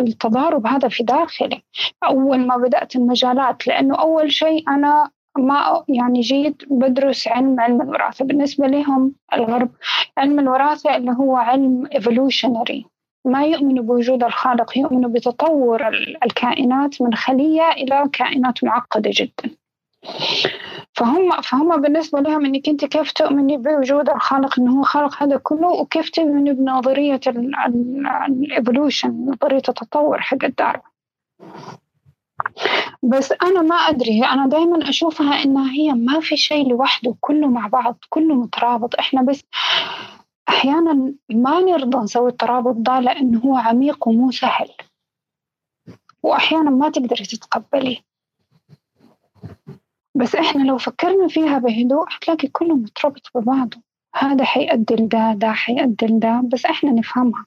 التضارب 0.01 0.67
هذا 0.67 0.89
في 0.89 1.03
داخلي. 1.03 1.63
أول 2.05 2.47
ما 2.47 2.57
بدأت 2.57 2.97
المجالات 2.97 3.67
لأنه 3.67 3.95
أول 3.95 4.33
شيء 4.33 4.69
أنا 4.69 5.11
ما 5.39 5.85
يعني 5.89 6.21
جيت 6.21 6.63
بدرس 6.71 7.29
علم 7.29 7.61
علم 7.61 7.83
الوراثة. 7.83 8.25
بالنسبة 8.25 8.67
لهم 8.67 9.15
الغرب 9.35 9.71
علم 10.19 10.39
الوراثة 10.39 10.97
اللي 10.97 11.11
هو 11.11 11.37
علم 11.37 11.87
evolutionary. 11.87 12.85
ما 13.25 13.45
يؤمنوا 13.45 13.85
بوجود 13.85 14.25
الخالق 14.25 14.79
يؤمنوا 14.79 15.11
بتطور 15.11 15.89
الكائنات 16.25 17.03
من 17.03 17.15
خلية 17.15 17.71
إلى 17.71 18.09
كائنات 18.13 18.65
معقدة 18.65 19.11
جدا. 19.15 19.57
فهم 20.93 21.41
فهم 21.41 21.81
بالنسبة 21.81 22.21
لهم 22.21 22.45
إنك 22.45 22.69
أنت 22.69 22.85
كيف 22.85 23.13
تؤمني 23.13 23.57
بوجود 23.57 24.11
الخالق 24.11 24.61
إنه 24.61 24.79
هو 24.79 24.83
خالق 24.83 25.23
هذا 25.23 25.37
كله 25.37 25.69
وكيف 25.69 26.11
تؤمني 26.11 26.53
بنظرية 26.53 27.21
الايفولوشن 28.29 29.27
نظرية 29.27 29.63
التطور 29.69 30.21
حق 30.21 30.45
الدار 30.45 30.81
بس 33.03 33.33
أنا 33.33 33.63
ما 33.63 33.75
أدري 33.75 34.25
أنا 34.25 34.47
دائما 34.47 34.89
أشوفها 34.89 35.45
إنها 35.45 35.73
هي 35.73 35.93
ما 35.93 36.21
في 36.21 36.37
شيء 36.37 36.69
لوحده 36.69 37.17
كله 37.21 37.49
مع 37.49 37.67
بعض 37.67 37.99
كله 38.09 38.35
مترابط. 38.35 38.95
إحنا 38.99 39.23
بس 39.23 39.41
أحيانا 40.49 41.15
ما 41.31 41.61
نرضى 41.61 41.99
نسوي 41.99 42.31
الترابط 42.31 42.75
ده 42.77 43.01
لأنه 43.01 43.39
هو 43.41 43.57
عميق 43.57 44.09
ومو 44.09 44.31
سهل. 44.31 44.71
وأحيانا 46.23 46.71
ما 46.71 46.89
تقدري 46.89 47.25
تتقبلي. 47.25 48.03
بس 50.15 50.35
إحنا 50.35 50.63
لو 50.63 50.79
فكرنا 50.79 51.29
فيها 51.29 51.59
بهدوء 51.59 52.07
حتلاقي 52.09 52.49
كله 52.49 52.77
متربط 52.77 53.31
ببعضه. 53.35 53.77
هذا 54.15 54.45
حيؤدي 54.45 54.95
لده 54.95 55.33
ده 55.33 55.53
حيؤدي 55.53 56.07
لده 56.07 56.43
بس 56.53 56.65
إحنا 56.65 56.91
نفهمها. 56.93 57.47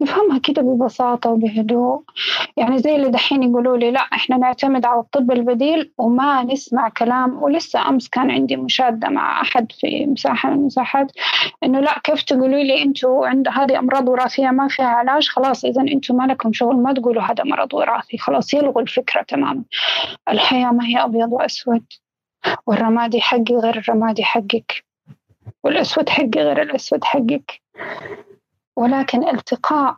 نفهمها 0.00 0.38
كده 0.38 0.62
ببساطة 0.62 1.30
وبهدوء. 1.30 2.02
يعني 2.56 2.78
زي 2.78 2.96
اللي 2.96 3.08
دحين 3.08 3.42
يقولوا 3.42 3.76
لي 3.76 3.90
لا 3.90 4.00
إحنا 4.00 4.36
نعتمد 4.36 4.84
على 4.84 5.00
الطب 5.00 5.30
البديل 5.30 5.92
وما 5.98 6.42
نسمع 6.42 6.88
كلام. 6.88 7.42
ولسه 7.42 7.88
أمس 7.88 8.08
كان 8.08 8.30
عندي 8.30 8.56
مشادة 8.56 9.08
مع 9.08 9.40
أحد 9.40 9.72
في 9.72 10.06
مساحة 10.06 10.50
من 10.50 10.54
المساحات 10.54 11.12
إنه 11.64 11.80
لا 11.80 11.98
كيف 12.04 12.22
تقولوا 12.22 12.62
لي 12.62 12.82
أنتوا 12.82 13.26
عند 13.26 13.48
هذه 13.48 13.78
أمراض 13.78 14.08
وراثية 14.08 14.48
ما 14.50 14.68
فيها 14.68 14.86
علاج؟ 14.86 15.28
خلاص 15.28 15.64
اذا 15.64 15.82
أنتوا 15.82 16.16
ما 16.16 16.24
لكم 16.32 16.52
شغل 16.52 16.76
ما 16.76 16.92
تقولوا 16.92 17.22
هذا 17.22 17.44
مرض 17.44 17.74
وراثي. 17.74 18.18
خلاص 18.18 18.54
يلغوا 18.54 18.82
الفكرة 18.82 19.22
تماما. 19.22 19.62
الحياة 20.28 20.70
ما 20.70 20.86
هي 20.86 21.04
أبيض 21.04 21.32
وأسود 21.32 21.84
والرمادي 22.66 23.20
حقي 23.20 23.54
غير 23.62 23.78
الرمادي 23.78 24.24
حقك 24.24 24.84
والأسود 25.64 26.08
حقي 26.08 26.30
غير 26.36 26.62
الأسود 26.62 27.04
حقك. 27.04 27.60
ولكن 28.80 29.28
التقاء 29.28 29.96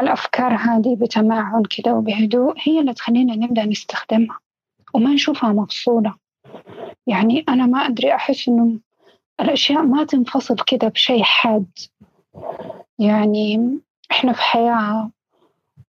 الأفكار 0.00 0.54
هذه 0.54 0.96
بتمعن 1.00 1.62
كده 1.70 1.94
وبهدوء 1.94 2.54
هي 2.62 2.80
اللي 2.80 2.94
تخلينا 2.94 3.36
نبدأ 3.36 3.64
نستخدمها. 3.64 4.38
وما 4.94 5.10
نشوفها 5.10 5.52
مفصولة. 5.52 6.14
يعني 7.06 7.44
أنا 7.48 7.66
ما 7.66 7.78
أدري 7.78 8.14
أحس 8.14 8.48
إنه 8.48 8.78
الأشياء 9.40 9.82
ما 9.82 10.04
تنفصل 10.04 10.56
كده 10.66 10.88
بشيء 10.88 11.22
حاد. 11.22 11.66
يعني 12.98 13.78
إحنا 14.10 14.32
في 14.32 14.42
حياة 14.42 15.10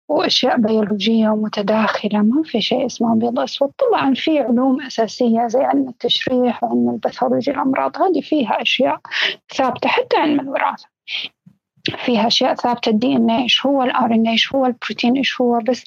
وأشياء 0.10 0.58
بيولوجية 0.58 1.29
ومتداخلة 1.29 2.21
ما 2.21 2.43
في 2.43 2.62
شيء 2.62 2.86
اسمه 2.86 3.13
أبيض 3.13 3.39
أسود 3.39 3.71
طبعا 3.77 4.13
في 4.13 4.39
علوم 4.39 4.82
أساسية 4.82 5.47
زي 5.47 5.60
علم 5.60 5.89
التشريح 5.89 6.63
وعلم 6.63 6.89
الباثولوجي 6.89 7.51
الأمراض 7.51 8.01
هذه 8.01 8.21
فيها 8.21 8.62
أشياء 8.62 8.99
ثابتة 9.55 9.89
حتى 9.89 10.17
علم 10.17 10.39
الوراثة. 10.39 10.86
فيها 11.89 12.28
أشياء 12.28 12.56
ثابتة 12.56 12.89
ال 12.89 13.15
DNA 13.15 13.29
إيش 13.30 13.65
هو 13.65 13.84
ال 13.83 14.13
RNA 14.13 14.27
إيش 14.28 14.56
هو 14.56 14.65
البروتين 14.65 15.17
إيش 15.17 15.41
هو 15.41 15.60
بس. 15.60 15.86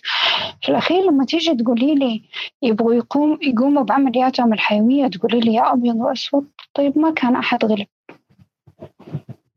في 0.63 0.69
الأخير 0.69 1.03
لما 1.11 1.25
تيجي 1.25 1.55
تقولي 1.55 1.95
لي 1.95 2.23
يبغوا 2.63 2.95
يقوم 2.95 3.39
يقوموا 3.43 3.83
بعملياتهم 3.83 4.53
الحيوية 4.53 5.07
تقولي 5.07 5.41
لي 5.41 5.55
يا 5.55 5.73
أبيض 5.73 5.97
وأسود 5.97 6.51
طيب 6.75 6.99
ما 6.99 7.11
كان 7.11 7.37
أحد 7.37 7.65
غلب. 7.65 7.87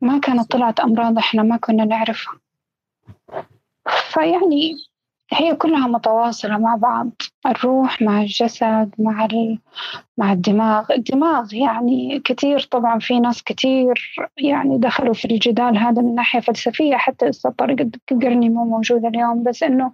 ما 0.02 0.20
كانت 0.20 0.52
طلعت 0.52 0.80
أمراض 0.80 1.18
إحنا 1.18 1.44
ما 1.44 1.58
كنا 1.58 1.86
نعرفها. 1.86 2.34
فيعني 4.12 4.74
هي 5.34 5.56
كلها 5.56 5.88
متواصلة 5.88 6.58
مع 6.58 6.76
بعض 6.76 7.12
الروح 7.46 8.02
مع 8.02 8.22
الجسد 8.22 8.92
مع 9.00 9.28
مع 10.18 10.32
الدماغ. 10.34 10.92
الدماغ 10.92 11.54
يعني 11.54 12.22
كثير 12.26 12.60
طبعا 12.60 13.00
في 13.00 13.20
ناس 13.20 13.44
كثير 13.44 14.16
يعني 14.38 14.78
دخلوا 14.78 15.14
في 15.14 15.26
الجدال 15.26 15.78
هذا 15.78 16.02
من 16.02 16.16
ناحية 16.16 16.40
فلسفية 16.40 16.96
حتى 16.96 17.30
أستاذ 17.30 17.52
طارق 17.52 17.88
القرني 18.12 18.50
مو 18.50 18.66
موجود 18.66 19.06
اليوم 19.06 19.44
بس 19.44 19.64
إنه 19.64 19.92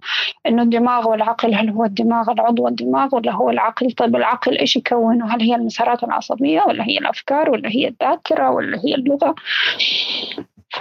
إنه 0.47 0.61
الدماغ 0.61 1.09
والعقل 1.09 1.55
هل 1.55 1.69
هو 1.69 1.85
الدماغ 1.85 2.31
العضو 2.31 2.67
الدماغ 2.67 3.15
ولا 3.15 3.31
هو 3.31 3.49
العقل؟ 3.49 3.91
طيب 3.91 4.15
العقل 4.15 4.57
إيش 4.57 4.75
يكونه؟ 4.75 5.35
هل 5.35 5.41
هي 5.41 5.55
المسارات 5.55 6.03
العصبية 6.03 6.63
ولا 6.67 6.83
هي 6.83 6.97
الأفكار 6.97 7.49
ولا 7.49 7.69
هي 7.69 7.87
الذاكرة 7.87 8.49
ولا 8.49 8.77
هي 8.85 8.95
اللغة؟ 8.95 9.35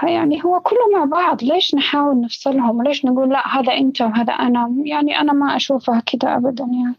فيعني 0.00 0.44
هو 0.44 0.60
كله 0.60 0.88
مع 0.92 1.04
بعض. 1.04 1.44
ليش 1.44 1.74
نحاول 1.74 2.20
نفصلهم؟ 2.20 2.78
وليش 2.78 3.04
نقول 3.04 3.30
لا 3.30 3.48
هذا 3.48 3.72
أنت 3.72 4.00
وهذا 4.02 4.32
أنا؟ 4.32 4.74
يعني 4.84 5.18
أنا 5.20 5.32
ما 5.32 5.56
أشوفها 5.56 6.02
كده 6.06 6.36
أبدا 6.36 6.64
يعني. 6.64 6.94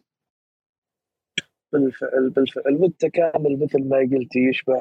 بالفعل 1.74 2.30
بالفعل. 2.30 2.76
والتكامل 2.76 3.60
مثل 3.64 3.90
ما 3.90 3.98
قلتي 3.98 4.40
يشبه 4.40 4.80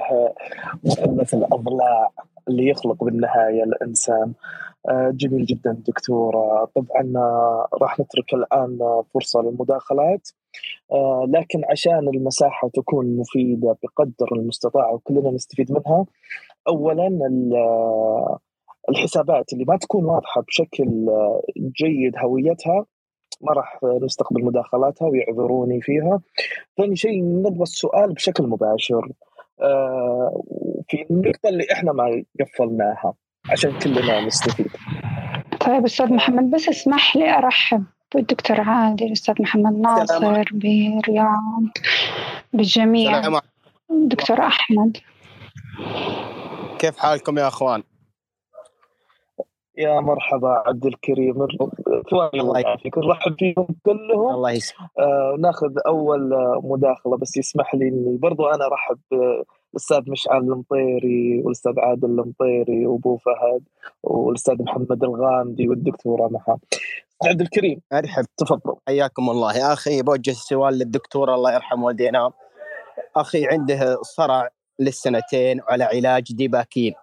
مثلث 0.85 1.35
الأضلاع 1.35 2.11
اللي 2.49 2.69
يخلق 2.69 3.05
بالنهاية 3.05 3.65
الإنسان. 3.65 4.33
آه، 4.89 5.11
جميل 5.15 5.45
جدا 5.45 5.83
دكتورة 5.87 6.65
طبعا 6.65 7.13
راح 7.83 8.01
نترك 8.01 8.35
الآن 8.35 9.03
فرصة 9.15 9.43
للمداخلات. 9.43 10.29
آه، 10.93 11.27
لكن 11.29 11.63
عشان 11.71 12.09
المساحة 12.15 12.69
تكون 12.69 13.17
مفيدة 13.17 13.77
بقدر 13.83 14.33
المستطاع 14.33 14.91
وكلنا 14.91 15.31
نستفيد 15.31 15.73
منها 15.73 16.07
اولا 16.69 17.09
الحسابات 18.89 19.53
اللي 19.53 19.65
ما 19.69 19.77
تكون 19.77 20.05
واضحة 20.05 20.41
بشكل 20.41 21.07
جيد 21.57 22.17
هويتها 22.19 22.85
ما 23.41 23.53
راح 23.53 23.79
نستقبل 24.03 24.45
مداخلاتها 24.45 25.09
ويعذروني 25.09 25.81
فيها. 25.81 26.21
ثاني 26.77 26.97
شيء 26.97 27.25
نبغى 27.25 27.63
السؤال 27.63 28.13
بشكل 28.13 28.47
مباشر. 28.47 29.09
آه، 29.63 30.43
في 30.89 31.07
النقطة 31.11 31.49
اللي 31.49 31.65
إحنا 31.73 31.93
ما 31.93 32.25
قفلناها 32.41 33.15
عشان 33.51 33.79
كلنا 33.79 34.27
نستفيد. 34.27 34.67
طيب 35.67 35.85
أستاذ 35.85 36.13
محمد 36.13 36.51
بس 36.51 36.69
اسمح 36.69 37.17
لي 37.17 37.39
أرحب 37.39 37.85
بالدكتور 38.15 38.61
عادل 38.61 39.07
الأستاذ 39.07 39.35
محمد 39.41 39.79
ناصر 39.79 40.45
برياض 40.53 41.65
بالجميع 42.53 43.23
دكتور 43.91 44.41
أحمد. 44.41 44.97
كيف 46.81 46.99
حالكم 46.99 47.39
يا 47.39 47.49
أخوان؟ 47.49 47.83
يا 49.79 50.01
مرحبا 50.01 50.49
عبد 50.67 50.87
الكريم. 50.87 51.47
الله 52.13 52.61
يعافيك 52.61 52.99
نرحب 52.99 53.35
فيهم 53.39 53.67
كلهم. 53.85 54.35
الله 54.35 54.51
يسلمك. 54.51 54.91
آه 54.99 55.37
ناخذ 55.39 55.79
أول 55.87 56.31
مداخلة 56.63 57.17
بس 57.17 57.37
يسمح 57.37 57.75
لي 57.75 57.89
إني 57.89 58.17
برضو 58.17 58.47
أنا 58.47 58.67
ارحب 58.67 58.99
الأستاذ 59.73 60.11
مشعل 60.11 60.41
المطيري 60.41 61.43
والأستاذ 61.45 61.73
عادل 61.79 62.09
المطيري 62.09 62.87
وأبو 62.87 63.17
فهد 63.17 63.63
والأستاذ 64.03 64.63
محمد 64.63 65.05
الغامدي 65.05 65.69
والدكتوره 65.69 66.29
محا 66.29 66.59
عبد 67.25 67.41
الكريم 67.41 67.81
أرحب. 67.93 68.25
تفضل. 68.37 68.75
حياكم 68.89 69.31
الله. 69.31 69.57
يا 69.57 69.73
أخي 69.73 70.03
بوجه 70.03 70.31
السؤال 70.31 70.75
للدكتور 70.75 71.35
الله 71.35 71.55
يرحم 71.55 71.83
والدينا 71.83 72.33
أخي 73.17 73.47
عنده 73.47 73.99
صرع 74.03 74.49
للسنتين 74.81 75.61
وعلى 75.61 75.85
علاج 75.85 76.33
ديباكين. 76.33 76.95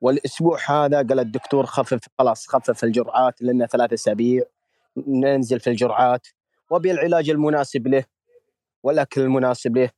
والأسبوع 0.00 0.58
هذا 0.68 0.96
قال 0.96 1.18
الدكتور 1.20 1.66
خفف 1.66 2.00
خلاص 2.18 2.48
خفف 2.48 2.84
الجرعات 2.84 3.42
لنا 3.42 3.66
ثلاث 3.66 3.92
أسابيع 3.92 4.42
ننزل 4.96 5.60
في 5.60 5.70
الجرعات. 5.70 6.26
وبي 6.70 6.90
العلاج 6.92 7.30
المناسب 7.30 7.86
له 7.86 8.04
والأكل 8.82 9.20
المناسب 9.20 9.76
له. 9.76 9.90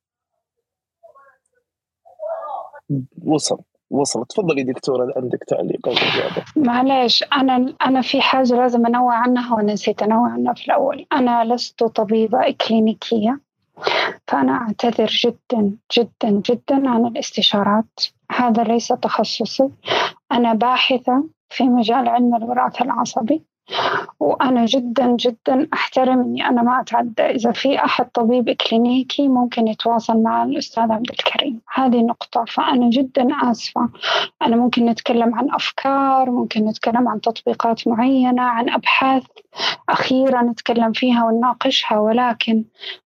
وصل 3.25 3.59
وصل. 3.91 4.27
تفضلي 4.27 4.63
دكتورة 4.63 5.13
عندك 5.17 5.45
تعليق 5.49 5.89
أو 5.89 5.93
إجابة. 5.95 6.45
معلش 6.57 7.25
أنا 7.33 7.75
أنا 7.87 8.03
في 8.03 8.21
حاجة 8.21 8.55
لازم 8.55 8.87
انوه 8.87 9.15
عنها 9.15 9.55
ونسيت 9.57 10.03
انوه 10.03 10.31
عنها 10.31 10.55
في 10.55 10.65
الأول. 10.65 11.07
أنا 11.13 11.55
لست 11.55 11.85
طبيبة 11.85 12.49
إكلينيكية. 12.49 13.41
فأنا 14.27 14.53
أعتذر 14.53 15.07
جدا 15.07 15.77
جدا 15.97 16.31
جدا 16.31 16.91
عن 16.91 17.07
الاستشارات. 17.07 18.01
هذا 18.33 18.63
ليس 18.63 18.89
تخصصي. 18.89 19.71
أنا 20.33 20.55
باحثة 20.55 21.25
في 21.49 21.65
مجال 21.65 22.09
علم 22.09 22.35
الوراثة 22.35 22.85
العصبي. 22.85 23.50
وأنا 24.21 24.65
جدا 24.65 25.17
جدا 25.17 25.69
أحترم 25.73 26.21
إني 26.21 26.49
أنا 26.49 26.63
ما 26.63 26.81
أتعدى. 26.81 27.23
إذا 27.23 27.53
في 27.53 27.85
أحد 27.85 28.11
طبيب 28.11 28.51
كلينيكي 28.51 29.29
ممكن 29.29 29.69
يتواصل 29.69 30.23
مع 30.23 30.43
الأستاذ 30.45 30.93
عبد 30.93 31.11
الكريم. 31.11 31.61
هذه 31.75 32.03
نقطة. 32.03 32.45
فأنا 32.45 32.91
جدا 32.91 33.29
آسفة. 33.43 33.89
أنا 34.43 34.57
ممكن 34.57 34.87
نتكلم 34.87 35.35
عن 35.35 35.51
أفكار 35.51 36.31
ممكن 36.31 36.65
نتكلم 36.65 37.09
عن 37.09 37.21
تطبيقات 37.21 37.89
معينة 37.89 38.43
عن 38.43 38.71
أبحاث 38.71 39.23
أخيرة 39.89 40.43
نتكلم 40.43 40.93
فيها 40.93 41.25
ونناقشها 41.25 41.99
ولكن 41.99 42.65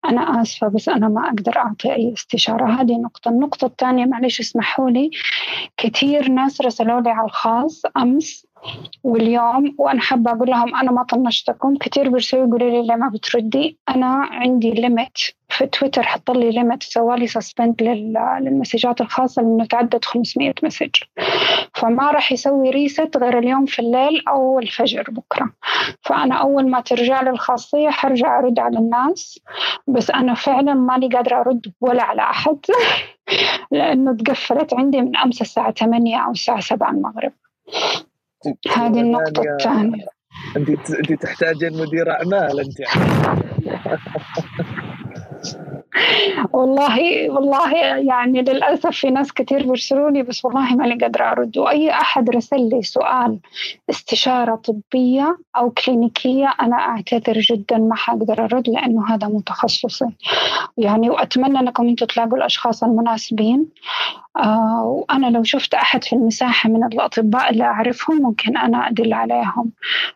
أنا 0.06 0.42
آسفة 0.42 0.68
بس 0.68 0.90
أنا 0.90 1.08
ما 1.10 1.28
أقدر 1.28 1.58
أعطي 1.58 1.94
أي 1.94 2.14
استشارة. 2.14 2.82
هذه 2.82 2.98
نقطة. 2.98 3.30
النقطة 3.30 3.66
الثانية 3.66 4.06
معلش 4.06 4.40
اسمحوا 4.40 4.90
لي. 4.90 5.12
كثير 5.78 6.30
ناس 6.30 6.62
رسلوا 6.62 7.02
لي 7.02 7.10
على 7.10 7.26
الخاص 7.26 7.82
أمس 7.98 8.48
واليوم 9.04 9.76
وأنا 9.78 10.02
حابة 10.02 10.32
أقول 10.32 10.50
لهم 10.50 10.76
أنا 10.76 10.92
ما 10.92 11.04
طنشتكم 11.04 11.78
كثير 11.78 12.10
بيرسلوا 12.10 12.48
يقولوا 12.48 12.70
لي 12.70 12.88
ليه 12.88 12.96
ما 12.96 13.10
بتردي. 13.10 13.80
أنا 13.90 14.08
عندي 14.32 14.72
limit 14.72 15.18
في 15.50 15.66
تويتر 15.66 16.04
حط 16.04 16.32
لي 16.32 16.52
limit 16.52 16.84
سوالي 16.84 17.28
suspend 17.28 17.82
للمسجات 17.82 19.02
الخاصة 19.02 19.42
لأنه 19.42 19.66
تعدت 19.66 20.06
500 20.06 20.54
message 20.64 20.90
فما 21.74 22.12
راح 22.12 22.32
يسوي 22.32 22.70
reset 22.70 23.18
غير 23.18 23.40
اليوم 23.40 23.66
في 23.66 23.80
الليل 23.80 24.24
أو 24.28 24.60
الفجر 24.60 25.04
بكرة. 25.10 25.50
فأنا 26.02 26.36
أول 26.36 26.70
ما 26.70 26.82
ترجع 26.82 27.22
لي 27.22 27.30
الخاصية 27.30 27.90
حرجع 27.90 28.40
أرد 28.40 28.60
على 28.60 28.78
الناس. 28.78 29.40
بس 29.88 30.12
أنا 30.12 30.34
فعلا 30.34 30.74
ماني 30.74 31.08
قادرة 31.08 31.40
أرد 31.40 31.74
ولا 31.82 32.04
على 32.04 32.22
أحد 32.22 32.58
لأنه 33.72 34.14
تقفلت 34.16 34.74
عندي 34.74 35.02
من 35.02 35.18
أمس 35.18 35.42
الساعة 35.42 35.72
8 35.72 36.18
أو 36.26 36.32
الساعة 36.32 36.60
7 36.60 36.92
المغرب. 36.92 37.32
هذه 38.76 39.00
النقطة 39.02 39.42
الثانية. 39.42 40.06
أنت 40.58 40.70
أنت 40.70 41.14
تحتاجين 41.24 41.74
مدير 41.74 42.12
أعمال 42.12 42.60
أنت. 42.60 42.78
والله 46.54 47.30
والله 47.30 47.76
يعني 47.98 48.42
للأسف 48.42 48.90
في 48.90 49.10
ناس 49.10 49.34
كثير 49.34 49.64
بيرسلوا 49.64 50.10
لي 50.10 50.24
بس 50.24 50.46
والله 50.46 50.76
ماني 50.76 50.98
قادرة 50.98 51.32
أرد. 51.32 51.58
وأي 51.58 51.92
أحد 51.92 52.30
رسل 52.30 52.70
لي 52.70 52.82
سؤال 52.82 53.40
استشارة 53.90 54.56
طبية 54.56 55.38
أو 55.58 55.70
كلينيكية 55.70 56.54
أنا 56.62 56.76
أعتذر 56.76 57.40
جدا 57.40 57.78
ما 57.78 57.96
حقدر 57.96 58.44
أرد 58.44 58.70
لأنه 58.70 59.14
هذا 59.14 59.28
متخصصي. 59.28 60.06
يعني 60.78 61.10
وأتمنى 61.10 61.60
أنكم 61.60 61.88
أنتم 61.88 62.06
تلاقوا 62.06 62.38
الأشخاص 62.38 62.84
المناسبين. 62.84 63.66
آه 64.38 64.84
وأنا 64.84 65.28
لو 65.28 65.44
شفت 65.44 65.74
أحد 65.74 66.04
في 66.04 66.14
المساحة 66.14 66.70
من 66.70 66.84
الأطباء 66.84 67.50
اللي 67.52 67.64
أعرفهم 67.64 68.22
ممكن 68.22 68.58
أنا 68.58 68.78
أدل 68.78 69.14
عليهم. 69.14 69.72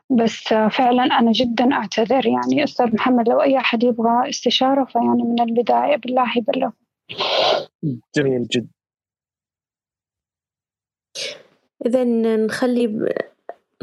بس 0.09 0.53
آه 0.53 0.68
فعلا 0.68 1.03
أنا 1.03 1.32
جدا 1.32 1.74
أعتذر. 1.74 2.26
يعني 2.28 2.63
أستاذ 2.63 2.95
محمد 2.95 3.30
لو 3.30 3.41
أي 3.41 3.57
أحد 3.57 3.84
يبغى 3.84 4.30
استشارة 4.30 4.86
فيعني 4.86 5.24
من 5.24 5.41
البداية 5.41 5.95
بالله 5.95 6.38
يبلغ. 6.38 6.72
جميل 8.16 8.47
جدا 8.47 8.70
إذا 11.86 12.03
نخلي 12.45 13.09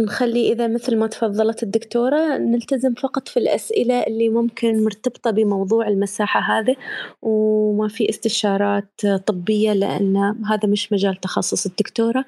نخلي 0.01 0.53
إذا 0.53 0.69
مثل 0.69 0.97
ما 0.99 1.07
تفضلت 1.07 1.63
الدكتورة 1.63 2.37
نلتزم 2.37 2.95
فقط 2.95 3.29
في 3.29 3.37
الأسئلة 3.37 4.03
اللي 4.03 4.29
ممكن 4.29 4.85
مرتبطة 4.85 5.31
بموضوع 5.31 5.89
المساحة 5.89 6.41
هذه 6.41 6.77
وما 7.23 7.89
في 7.89 8.09
استشارات 8.11 9.07
طبية 9.27 9.73
لأن 9.73 10.17
هذا 10.47 10.69
مش 10.69 10.93
مجال 10.93 11.17
تخصص 11.17 11.67
الدكتورة. 11.67 12.25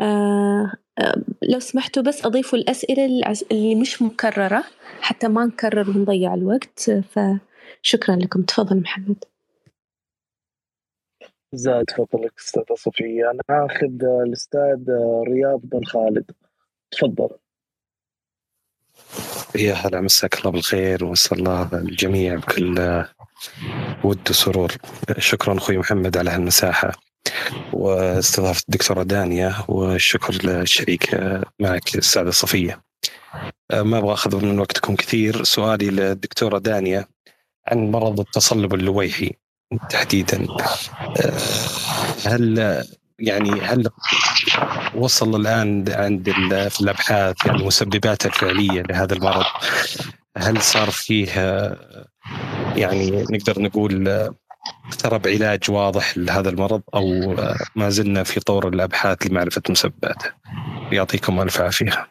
آه 0.00 0.72
لو 1.42 1.58
سمحتوا 1.58 2.02
بس 2.02 2.26
أضيفوا 2.26 2.58
الأسئلة 2.58 3.04
اللي 3.52 3.74
مش 3.74 4.02
مكررة 4.02 4.64
حتى 5.00 5.28
ما 5.28 5.46
نكرر 5.46 5.90
ونضيع 5.90 6.34
الوقت. 6.34 6.90
فشكرا 6.90 8.16
لكم. 8.16 8.42
تفضل 8.42 8.80
محمد. 8.80 9.24
زاد 11.54 11.90
فضلك 11.90 12.32
أستاذة 12.38 12.74
صفية. 12.74 13.30
أنا 13.30 13.64
آخذ 13.66 14.04
الأستاذ 14.26 14.90
رياض 15.28 15.60
بن 15.62 15.84
خالد. 15.84 16.30
تفضل. 16.92 17.28
يا 19.54 19.74
هلا 19.74 20.00
مساك 20.00 20.38
الله 20.38 20.50
بالخير 20.50 21.04
ومسا 21.04 21.36
الله 21.36 21.68
الجميع 21.72 22.34
بكل 22.34 23.04
ود 24.04 24.30
وسرور. 24.30 24.72
شكرا 25.18 25.58
أخوي 25.58 25.78
محمد 25.78 26.16
على 26.16 26.30
هالمساحة 26.30 26.92
واستضافة 27.72 28.62
الدكتورة 28.68 29.02
دانيا 29.02 29.54
والشكر 29.68 30.34
للشريك 30.44 31.14
معك 31.60 31.94
الأستاذة 31.94 32.30
صفية. 32.30 32.82
ما 33.72 33.98
أبغى 33.98 34.12
أخذ 34.12 34.44
من 34.44 34.58
وقتكم 34.58 34.96
كثير 34.96 35.44
سؤالي 35.44 35.90
للدكتورة 35.90 36.58
دانيا 36.58 37.06
عن 37.68 37.90
مرض 37.90 38.20
التصلب 38.20 38.74
اللويحي 38.74 39.32
تحديدا. 39.90 40.46
هل 42.26 42.84
يعني 43.22 43.50
هل 43.50 43.88
وصل 44.94 45.40
الآن 45.40 45.84
عند 45.88 46.30
في 46.70 46.80
الأبحاث 46.80 47.46
يعني 47.46 47.58
المسببات 47.58 48.26
الفعليه 48.26 48.82
لهذا 48.82 49.14
المرض؟ 49.14 49.44
هل 50.36 50.62
صار 50.62 50.90
فيه 50.90 51.32
يعني 52.76 53.10
نقدر 53.30 53.62
نقول 53.62 54.08
اقترب 54.88 55.28
علاج 55.28 55.70
واضح 55.70 56.18
لهذا 56.18 56.50
المرض 56.50 56.82
أو 56.94 57.36
ما 57.76 57.90
زلنا 57.90 58.22
في 58.22 58.40
طور 58.40 58.68
الأبحاث 58.68 59.26
لمعرفة 59.26 59.62
مسبباته؟ 59.70 60.30
يعطيكم 60.92 61.40
ألف 61.40 61.60
عافية. 61.60 62.08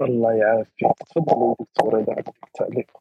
الله 0.00 0.32
يعافيك. 0.32 0.98
تفضلي 1.10 1.54
دكتور 1.60 2.00
إذا 2.00 2.14
عندك 2.16 2.34
تعليق. 2.54 2.99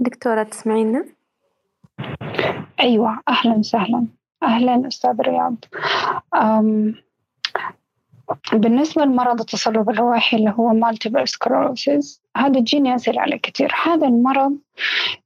دكتورة 0.00 0.42
تسمعينا؟ 0.42 1.04
أيوة 2.80 3.20
أهلا 3.28 3.52
وسهلا. 3.52 4.06
أهلا 4.42 4.88
أستاذ 4.88 5.20
رياض. 5.20 5.56
بالنسبة 8.52 9.04
لمرض 9.04 9.40
التصلب 9.40 9.90
اللويحي 9.90 10.36
اللي 10.36 10.54
هو 10.58 10.68
multiple 10.68 11.28
sclerosis 11.28 12.22
هذا 12.36 12.60
تجيني 12.60 12.94
أسئلة 12.94 13.20
عليه 13.20 13.36
كثير. 13.36 13.74
هذا 13.84 14.06
المرض 14.06 14.58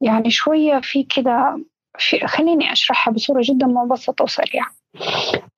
يعني 0.01 0.31
شوية 0.31 0.81
في 0.81 1.05
كذا 1.05 1.61
في 1.99 2.27
خليني 2.27 2.73
أشرحها 2.73 3.13
بصورة 3.13 3.43
جدا 3.45 3.67
مبسطة 3.67 4.23
وسريعة. 4.23 4.71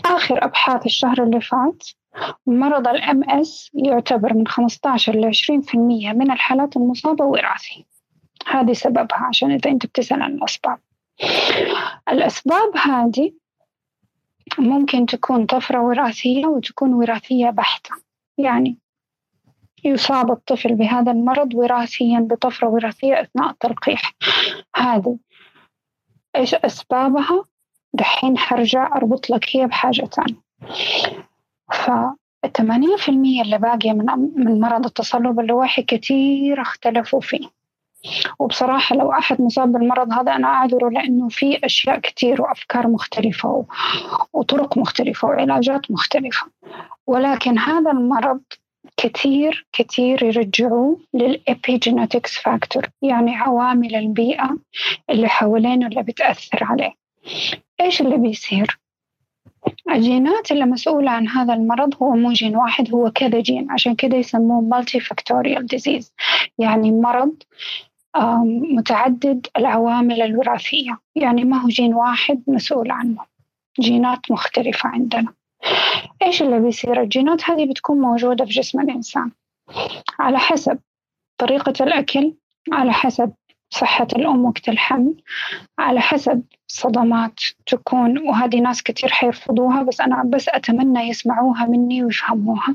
آخر 0.05 0.45
أبحاث 0.45 0.87
الشهر 0.87 1.23
اللي 1.23 1.41
فات 1.41 1.83
مرض 2.47 2.89
الام 2.89 3.31
اس 3.31 3.71
يعتبر 3.75 4.35
من 4.35 4.47
15 4.47 5.15
ل 5.15 5.35
20% 5.35 5.75
من 6.15 6.31
الحالات 6.31 6.77
المصابة 6.77 7.25
وراثي. 7.25 7.87
هذه 8.51 8.73
سببها 8.73 9.27
عشان 9.29 9.51
إذا 9.51 9.71
أنت 9.71 9.87
بتسأل 9.87 10.23
عن 10.23 10.35
الأسباب. 10.35 10.79
الأسباب 12.09 12.77
هذه 12.77 13.33
ممكن 14.59 15.07
تكون 15.07 15.47
طفرة 15.47 15.81
وراثية 15.81 16.47
وتكون 16.47 16.95
وراثية 16.95 17.51
بحتة. 17.51 17.91
يعني 18.39 18.79
يصاب 19.85 20.31
الطفل 20.31 20.75
بهذا 20.75 21.13
المرض 21.13 21.55
وراثيا 21.55 22.21
بطفرة 22.21 22.69
وراثية 22.69 23.21
أثناء 23.21 23.51
التلقيح. 23.51 24.13
هذه 24.77 25.19
إيش 26.37 26.55
أسبابها؟ 26.55 27.45
دحين 27.93 28.39
حرجع 28.39 28.97
أربط 28.97 29.31
لك 29.31 29.57
هي 29.57 29.67
بحاجة 29.67 30.05
ثانية. 30.05 30.41
الثمانين 32.45 32.97
في 32.97 33.09
المية 33.09 33.43
اللي 33.43 33.59
باقية 33.59 33.93
من 33.93 34.07
من 34.37 34.61
مرض 34.61 34.87
التصلب 34.87 35.41
اللوحي 35.41 35.83
كثير 35.83 36.63
اختلفوا 36.63 37.21
فيه. 37.21 37.49
وبصراحة 38.39 38.97
لو 38.97 39.13
أحد 39.13 39.41
مصاب 39.41 39.73
بالمرض 39.73 40.13
هذا 40.13 40.33
أنا 40.33 40.47
أعذره 40.49 40.89
لأنه 40.89 41.29
في 41.29 41.59
أشياء 41.65 41.99
كثير 41.99 42.43
وأفكار 42.43 42.89
مختلفة 42.89 43.67
وطرق 44.33 44.79
مختلفة 44.79 45.29
وعلاجات 45.29 45.91
مختلفة 45.91 46.47
ولكن 47.07 47.59
هذا 47.59 47.91
المرض 47.91 48.41
كثير 48.97 49.67
كثير 49.73 50.23
يرجعوه 50.23 51.01
لل 51.15 51.34
epigenetics 51.34 52.43
factor 52.43 52.87
يعني 53.03 53.37
عوامل 53.37 53.95
البيئة 53.95 54.57
اللي 55.11 55.29
حوالينه 55.29 55.87
اللي 55.87 56.03
بتأثر 56.03 56.65
عليه 56.65 56.93
إيش 57.81 58.01
اللي 58.01 58.17
بيصير؟ 58.17 58.79
الجينات 59.91 60.53
اللي 60.53 60.65
مسؤولة 60.65 61.11
عن 61.11 61.29
هذا 61.29 61.55
المرض 61.55 61.95
هو 62.03 62.11
مو 62.11 62.33
جين 62.33 62.57
واحد 62.57 62.95
هو 62.95 63.11
كذا 63.11 63.41
جين 63.41 63.71
عشان 63.71 63.95
كذا 63.95 64.17
يسموه 64.17 64.61
multifactorial 64.61 65.67
disease 65.67 66.15
يعني 66.59 66.93
مرض 66.93 67.43
متعدد 68.75 69.47
العوامل 69.57 70.23
الوراثية. 70.23 70.99
يعني 71.15 71.45
ما 71.45 71.63
هو 71.63 71.69
جين 71.69 71.95
واحد 71.95 72.43
مسؤول 72.47 72.91
عنه. 72.91 73.19
جينات 73.81 74.31
مختلفة 74.31 74.89
عندنا. 74.89 75.33
إيش 76.23 76.43
اللي 76.43 76.61
بيصير؟ 76.61 77.03
الجينات 77.03 77.51
هذه 77.51 77.71
بتكون 77.71 78.01
موجودة 78.01 78.45
في 78.45 78.51
جسم 78.51 78.81
الإنسان. 78.81 79.31
على 80.19 80.39
حسب 80.39 80.79
طريقة 81.39 81.73
الأكل 81.81 82.35
على 82.73 82.93
حسب 82.93 83.33
صحة 83.71 84.07
الأم 84.17 84.45
وقت 84.45 84.69
الحمل 84.69 85.15
على 85.79 86.01
حسب 86.01 86.43
صدمات 86.67 87.41
تكون. 87.67 88.19
وهذه 88.19 88.61
ناس 88.61 88.83
كتير 88.83 89.09
حيرفضوها 89.09 89.83
بس 89.83 90.01
أنا 90.01 90.23
بس 90.27 90.49
أتمنى 90.49 91.01
يسمعوها 91.01 91.67
مني 91.67 92.05
ويفهموها. 92.05 92.75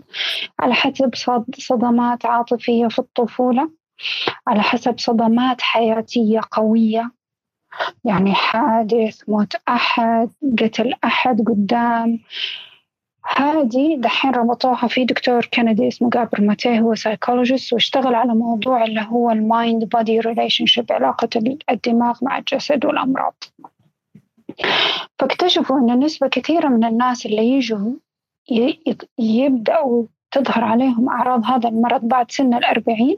على 0.60 0.74
حسب 0.74 1.12
صدمات 1.58 2.26
عاطفية 2.26 2.88
في 2.88 3.00
الطفولة. 3.00 3.81
على 4.48 4.62
حسب 4.62 5.00
صدمات 5.00 5.62
حياتية 5.62 6.42
قوية. 6.52 7.12
يعني 8.06 8.34
حادث 8.34 9.30
موت 9.30 9.56
أحد 9.70 10.30
قتل 10.60 10.94
أحد 11.04 11.42
قدام. 11.48 12.20
هذه 13.36 13.96
دحين 13.98 14.32
ربطوها 14.32 14.88
في 14.88 15.06
دكتور 15.06 15.46
كندي 15.54 15.88
اسمه 15.88 16.10
Gabor 16.10 16.42
Maté 16.42 16.80
هو 16.80 16.96
psychologist 16.96 17.74
واشتغل 17.74 18.16
على 18.16 18.34
موضوع 18.34 18.84
اللي 18.84 19.02
هو 19.10 19.32
ال 19.32 19.90
mind 19.90 20.20
body 20.20 20.66
relationship 20.66 20.92
علاقة 20.92 21.30
الدماغ 21.72 22.20
مع 22.22 22.38
الجسد 22.38 22.86
والأمراض. 22.86 23.44
فاكتشفوا 25.20 25.80
أن 25.80 26.00
نسبة 26.00 26.28
كثيرة 26.28 26.68
من 26.68 26.84
الناس 26.84 27.26
اللي 27.26 27.50
يجوا 27.50 27.94
يبدأوا 29.20 30.06
تظهر 30.32 30.64
عليهم 30.64 31.10
أعراض 31.10 31.46
هذا 31.46 31.70
المرض 31.70 32.02
بعد 32.02 32.32
سن 32.32 32.54
الأربعين. 32.54 33.18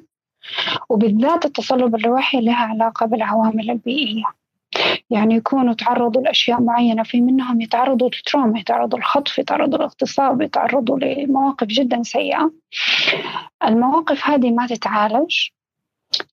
وبالذات 0.89 1.45
التصلب 1.45 1.95
اللوحي 1.95 2.41
لها 2.41 2.65
علاقة 2.65 3.05
بالعوامل 3.05 3.69
البيئية. 3.69 4.23
يعني 5.09 5.35
يكونوا 5.35 5.73
تعرضوا 5.73 6.21
لأشياء 6.21 6.61
معينة 6.61 7.03
في 7.03 7.21
منهم 7.21 7.61
يتعرضوا 7.61 8.09
للتروما 8.09 8.59
يتعرضوا 8.59 8.99
للخطف 8.99 9.39
يتعرضوا 9.39 9.77
للاغتصاب 9.77 10.41
يتعرضوا 10.41 10.99
لمواقف 10.99 11.67
جدا 11.67 12.03
سيئة. 12.03 12.51
المواقف 13.63 14.27
هذه 14.27 14.51
ما 14.51 14.67
تتعالج. 14.67 15.47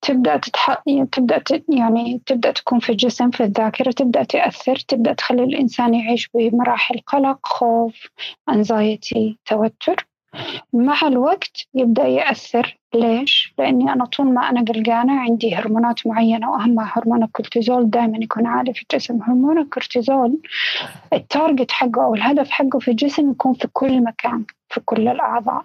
تبدأ 0.03 0.37
تتح... 0.37 0.83
تبدأ 1.13 1.39
ت... 1.39 1.65
يعني 1.69 2.21
تبدأ 2.27 2.51
تكون 2.51 2.79
في 2.79 2.93
الجسم 2.93 3.31
في 3.31 3.45
الذاكرة 3.45 3.91
تبدأ 3.91 4.23
تأثر 4.23 4.77
تبدأ 4.77 5.13
تخلي 5.13 5.45
الإنسان 5.45 5.95
يعيش 5.95 6.29
بمراحل 6.35 6.99
قلق 7.07 7.47
خوف 7.47 8.07
أنزايتي 8.49 9.39
توتر. 9.47 10.07
مع 10.72 11.01
الوقت 11.03 11.66
يبدأ 11.74 12.07
يأثر. 12.07 12.78
ليش؟ 12.95 13.55
لأني 13.59 13.93
أنا 13.93 14.05
طول 14.05 14.26
ما 14.35 14.51
أنا 14.51 14.61
قلقانة 14.61 15.20
عندي 15.20 15.55
هرمونات 15.55 16.07
معينة 16.07 16.51
وأهمها 16.51 16.93
هرمون 16.97 17.22
الكورتيزول 17.22 17.91
دائما 17.91 18.18
يكون 18.18 18.47
عالي 18.47 18.74
في 18.74 18.83
الجسم. 18.83 19.22
هرمون 19.22 19.59
الكورتيزول 19.59 20.39
ال 21.12 21.21
target 21.21 21.70
حقه 21.70 22.05
أو 22.05 22.14
الهدف 22.14 22.51
حقه 22.51 22.78
في 22.78 22.91
الجسم 22.91 23.31
يكون 23.31 23.55
في 23.55 23.68
كل 23.72 24.05
مكان 24.05 24.45
في 24.68 24.81
كل 24.81 25.09
الأعضاء. 25.09 25.64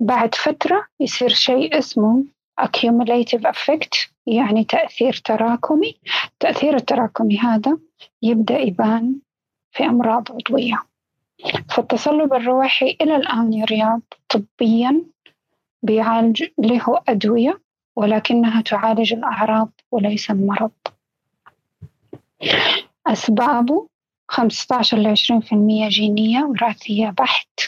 بعد 0.00 0.34
فترة 0.34 0.86
يصير 1.00 1.28
شيء 1.28 1.78
اسمه 1.78 2.24
accumulative 2.60 3.42
effect 3.46 4.08
يعني 4.26 4.64
تأثير 4.64 5.12
تراكمي. 5.24 5.94
التأثير 6.32 6.76
التراكمي 6.76 7.38
هذا 7.38 7.78
يبدأ 8.22 8.58
يبان 8.58 9.16
في 9.70 9.84
أمراض 9.84 10.32
عضوية. 10.32 10.93
فالتصلب 11.68 12.34
الروحي 12.34 12.96
إلى 13.00 13.16
الآن 13.16 13.52
يا 13.52 13.64
رياض 13.64 14.00
طبيا 14.28 15.04
بيعالج 15.82 16.44
له 16.58 17.00
أدوية 17.08 17.60
ولكنها 17.96 18.60
تعالج 18.60 19.12
الأعراض 19.12 19.70
وليس 19.90 20.30
المرض. 20.30 20.70
أسبابه 23.06 23.88
15 24.28 24.98
ل 24.98 25.16
20% 25.16 25.88
جينية 25.88 26.44
وراثية 26.44 27.10
بحت 27.10 27.60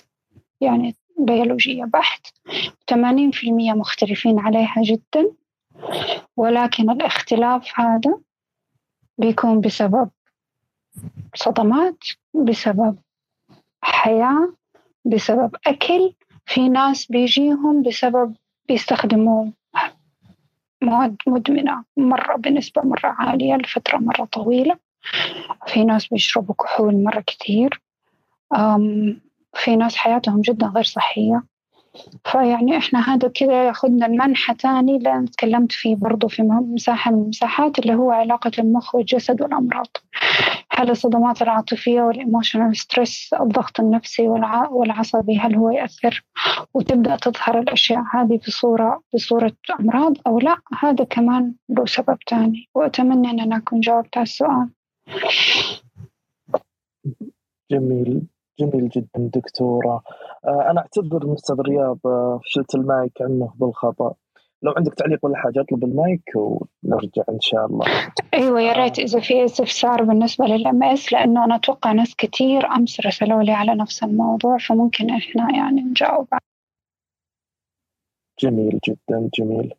يعني 0.60 0.96
بيولوجية 1.18 1.84
بحت. 1.84 2.26
80% 2.92 2.96
مختلفين 3.76 4.38
عليها 4.38 4.82
جدا 4.82 5.30
ولكن 6.36 6.90
الاختلاف 6.90 7.80
هذا 7.80 8.18
بيكون 9.18 9.60
بسبب 9.60 10.10
صدمات 11.34 11.98
بسبب 12.34 12.98
حياة 13.92 14.52
بسبب 15.04 15.56
أكل 15.66 16.12
في 16.46 16.68
ناس 16.68 17.06
بيجيهم 17.06 17.82
بسبب 17.82 18.34
بيستخدموا 18.68 19.46
مواد 20.82 21.16
مدمنة. 21.26 21.84
مرة 21.96 22.36
بنسبة 22.36 22.82
مرة 22.82 23.14
عالية 23.18 23.54
لفترة 23.54 23.98
مرة 23.98 24.24
طويلة. 24.24 24.76
في 25.66 25.84
ناس 25.84 26.06
بيشربوا 26.06 26.54
كحول 26.54 27.04
مرة 27.04 27.20
كثير 27.26 27.80
في 29.54 29.76
ناس 29.76 29.96
حياتهم 29.96 30.40
جدا 30.40 30.66
غير 30.66 30.84
صحية. 30.84 31.42
فيعني 32.24 32.78
إحنا 32.78 33.14
هذا 33.14 33.28
كذا 33.28 33.64
ياخذنا 33.66 34.06
المنحى 34.06 34.54
تاني 34.54 34.96
اللي 34.96 35.26
تكلمت 35.32 35.72
فيه 35.72 35.96
برضو 35.96 36.28
في 36.28 36.42
مساحة 36.42 37.10
من 37.10 37.22
المساحات 37.22 37.78
اللي 37.78 37.94
هو 37.94 38.10
علاقة 38.10 38.50
المخ 38.58 38.94
والجسد 38.94 39.42
والأمراض. 39.42 39.96
هل 40.76 40.90
الصدمات 40.90 41.42
العاطفية 41.42 42.02
وال 42.02 42.16
emotional 42.16 42.76
stress 42.76 43.34
الضغط 43.40 43.80
النفسي 43.80 44.28
والعصبي 44.70 45.38
هل 45.38 45.56
هو 45.56 45.70
يأثر 45.70 46.24
وتبدأ 46.74 47.16
تظهر 47.16 47.58
الأشياء 47.58 48.02
هذه 48.12 48.40
بصورة 48.46 49.02
بصورة 49.14 49.56
أمراض 49.80 50.14
أو 50.26 50.38
لا؟ 50.38 50.56
هذا 50.78 51.04
كمان 51.04 51.54
له 51.68 51.86
سبب 51.86 52.18
تاني 52.26 52.68
وأتمنى 52.74 53.30
أن 53.30 53.40
أنا 53.40 53.56
أكون 53.56 53.80
جاوبت 53.80 54.16
على 54.16 54.22
السؤال. 54.22 54.70
جميل 57.70 58.22
جميل 58.60 58.88
جدا 58.88 59.30
دكتورة. 59.34 60.02
آه، 60.44 60.70
أنا 60.70 60.80
أعتذر 60.80 61.26
مستر 61.26 61.54
رياض 61.60 61.98
آه، 62.06 62.40
شلت 62.44 62.74
المايك 62.74 63.22
عنه 63.22 63.52
بالخطأ. 63.56 64.14
لو 64.62 64.72
عندك 64.76 64.94
تعليق 64.94 65.24
ولا 65.24 65.36
حاجة 65.36 65.60
اطلب 65.60 65.84
المايك 65.84 66.30
ونرجع 66.36 67.22
إن 67.28 67.40
شاء 67.40 67.66
الله. 67.66 67.86
أيوة 68.34 68.60
يا 68.60 68.72
ريت 68.72 68.98
إذا 68.98 69.20
في 69.20 69.44
استفسار 69.44 70.02
بالنسبة 70.02 70.44
للإم 70.44 70.82
إس 70.82 71.12
لأنه 71.12 71.44
أنا 71.44 71.56
أتوقع 71.56 71.92
ناس 71.92 72.16
كثير 72.16 72.66
أمس 72.66 73.00
رسلوا 73.06 73.42
لي 73.42 73.52
على 73.52 73.74
نفس 73.74 74.02
الموضوع 74.02 74.58
فممكن 74.58 75.10
إحنا 75.10 75.56
يعني 75.56 75.80
نجاوب. 75.80 76.28
جميل 78.40 78.78
جدا 78.88 79.30
جميل. 79.38 79.74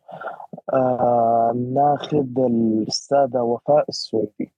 آه 0.72 1.52
ناخذ 1.74 2.38
الأستاذة 2.38 3.40
وفاء 3.40 3.84
السويدي 3.88 4.52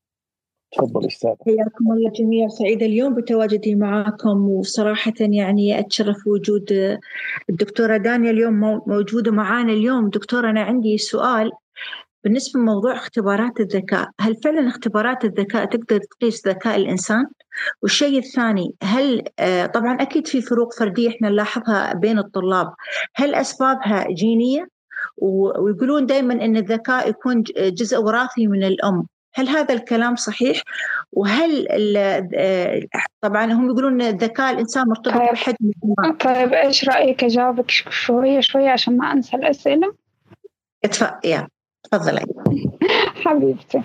تفضل 0.73 1.07
أستاذ. 1.07 1.31
حياكم 1.47 1.93
الله 1.93 2.11
جميعا 2.11 2.49
سعيدة 2.49 2.87
اليوم 2.87 3.15
بتواجدي 3.15 3.75
معكم 3.75 4.49
وصراحة 4.49 5.13
يعني 5.21 5.79
أتشرف 5.79 6.27
وجود 6.27 6.99
الدكتورة 7.51 7.97
دانيا 7.97 8.31
اليوم 8.31 8.83
موجودة 8.87 9.31
معانا 9.33 9.73
اليوم. 9.73 10.09
دكتورة 10.09 10.51
أنا 10.51 10.63
عندي 10.63 10.99
سؤال 10.99 11.51
بالنسبة 12.25 12.61
لموضوع 12.61 12.97
اختبارات 12.97 13.61
الذكاء. 13.61 14.09
هل 14.21 14.37
فعلا 14.37 14.69
اختبارات 14.69 15.25
الذكاء 15.25 15.65
تقدر 15.65 15.99
تقيس 15.99 16.49
ذكاء 16.49 16.77
الإنسان؟ 16.77 17.27
والشيء 17.83 18.19
الثاني 18.19 18.75
هل 18.83 19.23
آه، 19.39 19.67
طبعا 19.67 20.03
أكيد 20.03 20.27
في 20.27 20.41
فروق 20.41 20.75
فردية 20.79 21.09
إحنا 21.09 21.29
نلاحظها 21.29 21.95
بين 21.95 22.19
الطلاب. 22.19 22.75
هل 23.15 23.35
أسبابها 23.35 24.07
جينية؟ 24.11 24.69
ويقولون 25.19 26.07
دائما 26.07 26.35
إن 26.35 26.57
الذكاء 26.57 27.09
يكون 27.09 27.43
جزء 27.59 27.99
وراثي 27.99 28.47
من 28.47 28.65
الأم. 28.65 29.07
هل 29.35 29.49
هذا 29.49 29.75
الكلام 29.75 30.17
صحيح؟ 30.17 30.63
وهل 31.13 31.67
آه، 32.35 32.83
طبعا 33.21 33.53
هم 33.53 33.67
يقولون 33.71 34.03
ذكاء 34.03 34.53
الإنسان 34.53 34.89
مرتبط 34.89 35.15
طيب. 35.15 35.33
بحجم 35.33 35.73
طيب 36.21 36.53
إيش 36.53 36.89
رأيك 36.89 37.25
أجاوبك 37.25 37.71
شوية 37.71 38.41
شوية 38.41 38.71
عشان 38.71 38.97
ما 38.97 39.13
أنسى 39.13 39.37
الأسئلة؟ 39.37 39.95
يا 41.25 41.49
تفضلي 41.83 42.25
حبيبتي 43.25 43.83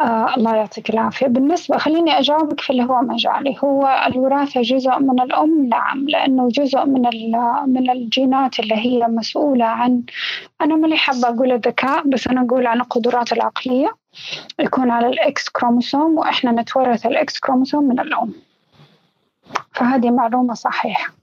آه 0.00 0.34
الله 0.36 0.56
يعطيك 0.56 0.90
العافية 0.90 1.26
بالنسبة 1.26 1.78
خليني 1.78 2.18
أجاوبك 2.18 2.60
في 2.60 2.70
اللي 2.70 2.84
هو 2.84 3.00
مجالي 3.00 3.56
هو 3.64 4.04
الوراثة 4.06 4.62
جزء 4.62 4.98
من 4.98 5.20
الأم 5.20 5.66
نعم 5.68 6.08
لأنه 6.08 6.48
جزء 6.48 6.84
من 6.84 7.02
من 7.66 7.90
الجينات 7.90 8.60
اللي 8.60 8.74
هي 8.74 9.06
مسؤولة 9.08 9.64
عن 9.64 10.02
أنا 10.60 10.76
ماني 10.76 10.96
حابة 10.96 11.28
أقول 11.28 11.52
الذكاء 11.52 12.08
بس 12.08 12.26
أنا 12.26 12.40
أقول 12.40 12.66
عن 12.66 12.80
القدرات 12.80 13.32
العقلية 13.32 13.94
يكون 14.58 14.90
على 14.90 15.06
ال 15.06 15.27
X 15.27 15.48
chromosome 15.48 16.18
وإحنا 16.18 16.52
نتورث 16.52 17.06
ال 17.06 17.22
X 17.22 17.38
chromosome 17.38 17.88
من 17.88 18.00
الأم. 18.00 18.32
فهذه 19.72 20.10
معلومة 20.10 20.54
صحيحة. 20.54 21.14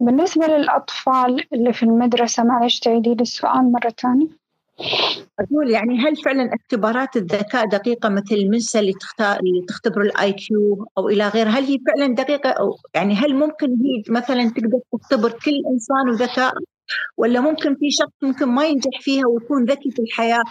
بالنسبة 0.00 0.46
للأطفال 0.46 1.46
اللي 1.52 1.72
في 1.72 1.82
المدرسة 1.82 2.44
معلش 2.44 2.78
تعيدي 2.78 3.14
لي 3.14 3.22
السؤال 3.22 3.72
مرة 3.72 3.94
ثانية. 4.02 4.26
أقول 5.40 5.70
يعني 5.70 5.98
هل 5.98 6.16
فعلا 6.16 6.54
اختبارات 6.54 7.16
الذكاء 7.16 7.66
دقيقة 7.66 8.08
مثل 8.08 8.34
المنسى 8.34 8.78
اللي 8.78 8.92
تختار 8.92 9.40
اللي 9.40 9.64
تختبر 9.68 10.00
ال 10.00 10.32
IQ 10.32 10.88
أو 10.98 11.08
إلى 11.08 11.28
غيره 11.28 11.48
هل 11.48 11.64
هي 11.64 11.78
فعلا 11.86 12.14
دقيقة 12.14 12.50
أو 12.50 12.76
يعني 12.94 13.14
هل 13.14 13.34
ممكن 13.34 13.66
هي 13.66 14.02
مثلا 14.08 14.50
تقدر 14.50 14.80
تختبر 14.92 15.30
كل 15.30 15.62
إنسان 15.72 16.08
وذكاء؟ 16.08 16.54
ولا 17.16 17.40
ممكن 17.40 17.74
في 17.74 17.90
شخص 17.90 18.12
ممكن 18.22 18.48
ما 18.48 18.64
ينجح 18.64 19.00
فيها 19.00 19.26
ويكون 19.26 19.64
ذكي 19.64 19.90
في 19.90 20.02
الحياة 20.02 20.42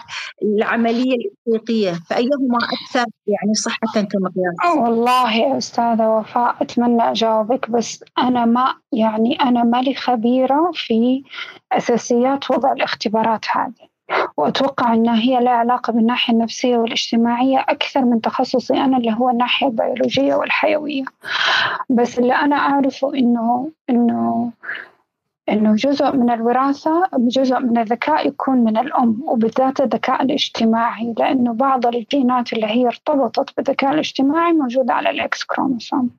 العملية 0.42 1.16
الإفريقية؟ 1.16 1.92
فأيهما 2.10 2.58
أكثر 2.58 3.04
يعني 3.26 3.54
صحة 3.54 4.02
كمقياس؟ 4.02 4.76
والله 4.76 5.36
يا 5.36 5.58
أستاذة 5.58 6.08
وفاء 6.08 6.56
أتمنى 6.60 7.10
أجاوبك 7.10 7.70
بس 7.70 8.04
أنا 8.18 8.44
ما 8.44 8.74
يعني 8.92 9.40
أنا 9.42 9.64
مالي 9.64 9.94
خبيرة 9.94 10.70
في 10.74 11.22
أساسيات 11.72 12.50
وضع 12.50 12.72
الاختبارات 12.72 13.44
هذه. 13.52 13.88
وأتوقع 14.36 14.94
أنها 14.94 15.20
هي 15.20 15.40
لها 15.40 15.52
علاقة 15.52 15.92
بالناحية 15.92 16.34
النفسية 16.34 16.76
والاجتماعية 16.76 17.64
أكثر 17.68 18.04
من 18.04 18.20
تخصصي 18.20 18.74
أنا 18.74 18.96
اللي 18.96 19.12
هو 19.12 19.30
الناحية 19.30 19.66
البيولوجية 19.66 20.34
والحيوية. 20.34 21.04
بس 21.90 22.18
اللي 22.18 22.34
أنا 22.34 22.56
أعرفه 22.56 23.14
إنه 23.14 23.70
إنه 23.90 24.52
إنه 25.48 25.74
جزء 25.74 26.12
من 26.16 26.30
الوراثة 26.30 27.02
جزء 27.18 27.58
من 27.58 27.78
الذكاء 27.78 28.28
يكون 28.28 28.64
من 28.64 28.76
الأم 28.76 29.22
وبالذات 29.26 29.80
الذكاء 29.80 30.22
الاجتماعي 30.22 31.14
لأنه 31.18 31.52
بعض 31.52 31.86
الجينات 31.86 32.52
اللي 32.52 32.66
هي 32.66 32.86
ارتبطت 32.86 33.56
بالذكاء 33.56 33.92
الاجتماعي 33.92 34.52
موجودة 34.52 34.94
على 34.94 35.10
الإكس 35.10 35.44
كروموسوم. 35.44 36.10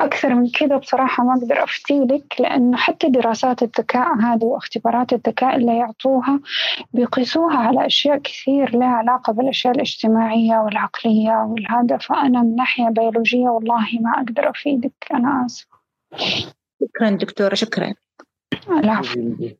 أكثر 0.00 0.34
من 0.34 0.50
كذا 0.50 0.76
بصراحة 0.76 1.24
ما 1.24 1.34
أقدر 1.34 1.64
أفتيلك 1.64 2.34
لأنه 2.40 2.76
حتى 2.76 3.08
دراسات 3.08 3.62
الذكاء 3.62 4.14
هذه 4.14 4.44
واختبارات 4.44 5.12
الذكاء 5.12 5.56
اللي 5.56 5.76
يعطوها 5.78 6.40
بيقيسوها 6.92 7.56
على 7.56 7.86
أشياء 7.86 8.18
كثير 8.18 8.78
لها 8.78 8.88
علاقة 8.88 9.32
بالأشياء 9.32 9.74
الاجتماعية 9.74 10.58
والعقلية 10.58 11.44
والهذا 11.44 11.96
فأنا 11.96 12.42
من 12.42 12.56
ناحية 12.56 12.88
بيولوجية 12.88 13.48
والله 13.48 13.86
ما 14.00 14.10
أقدر 14.16 14.50
أفيدك 14.50 15.06
أنا 15.14 15.46
آسفة. 15.46 15.76
شكرا 16.80 17.10
دكتورة 17.10 17.54
شكرا. 17.54 17.94
جميل, 19.14 19.56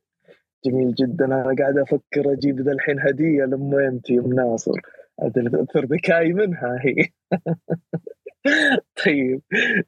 جميل 0.65 0.95
جدا. 0.95 1.25
أنا 1.25 1.55
قاعد 1.59 1.79
أفكر 1.79 2.33
أجيب 2.33 2.61
ذا 2.61 2.73
الحين 2.73 3.01
هدية 3.01 3.45
لميمتي 3.45 4.19
ام 4.19 4.33
ناصر. 4.33 4.81
اثر 5.19 5.85
ذكائي 5.85 6.33
منها 6.33 6.79
هي. 6.81 7.09
طيب 9.05 9.43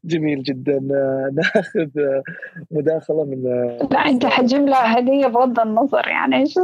جميل 0.04 0.42
جدا. 0.42 0.78
ناخذ 1.32 1.88
مداخلة 2.70 3.24
من 3.24 3.42
لا 3.90 3.98
أنت 3.98 4.26
حتجيب 4.26 4.66
لها 4.66 4.98
هدية 4.98 5.26
بغض 5.26 5.61
النظر 5.61 6.09
يعني 6.09 6.36
إيش؟ 6.36 6.59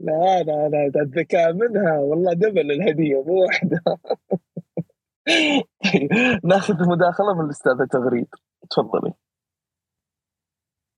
لا 0.00 0.42
لا 0.42 0.68
لا 0.68 1.02
الذكاء 1.02 1.52
منها. 1.52 1.98
والله 1.98 2.32
دبل 2.32 2.70
الهدية 2.70 3.22
مو 3.22 3.42
واحدة. 3.42 3.80
طيب 5.84 6.08
ناخذ 6.44 6.88
مداخلة 6.88 7.34
من 7.38 7.44
الأستاذة 7.44 7.86
تغريد. 7.90 8.26
تفضلي. 8.70 9.12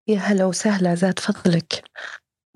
يا 0.09 0.19
هلا 0.19 0.45
وسهلا 0.45 0.95
زاد 0.95 1.19
فضلك. 1.19 1.85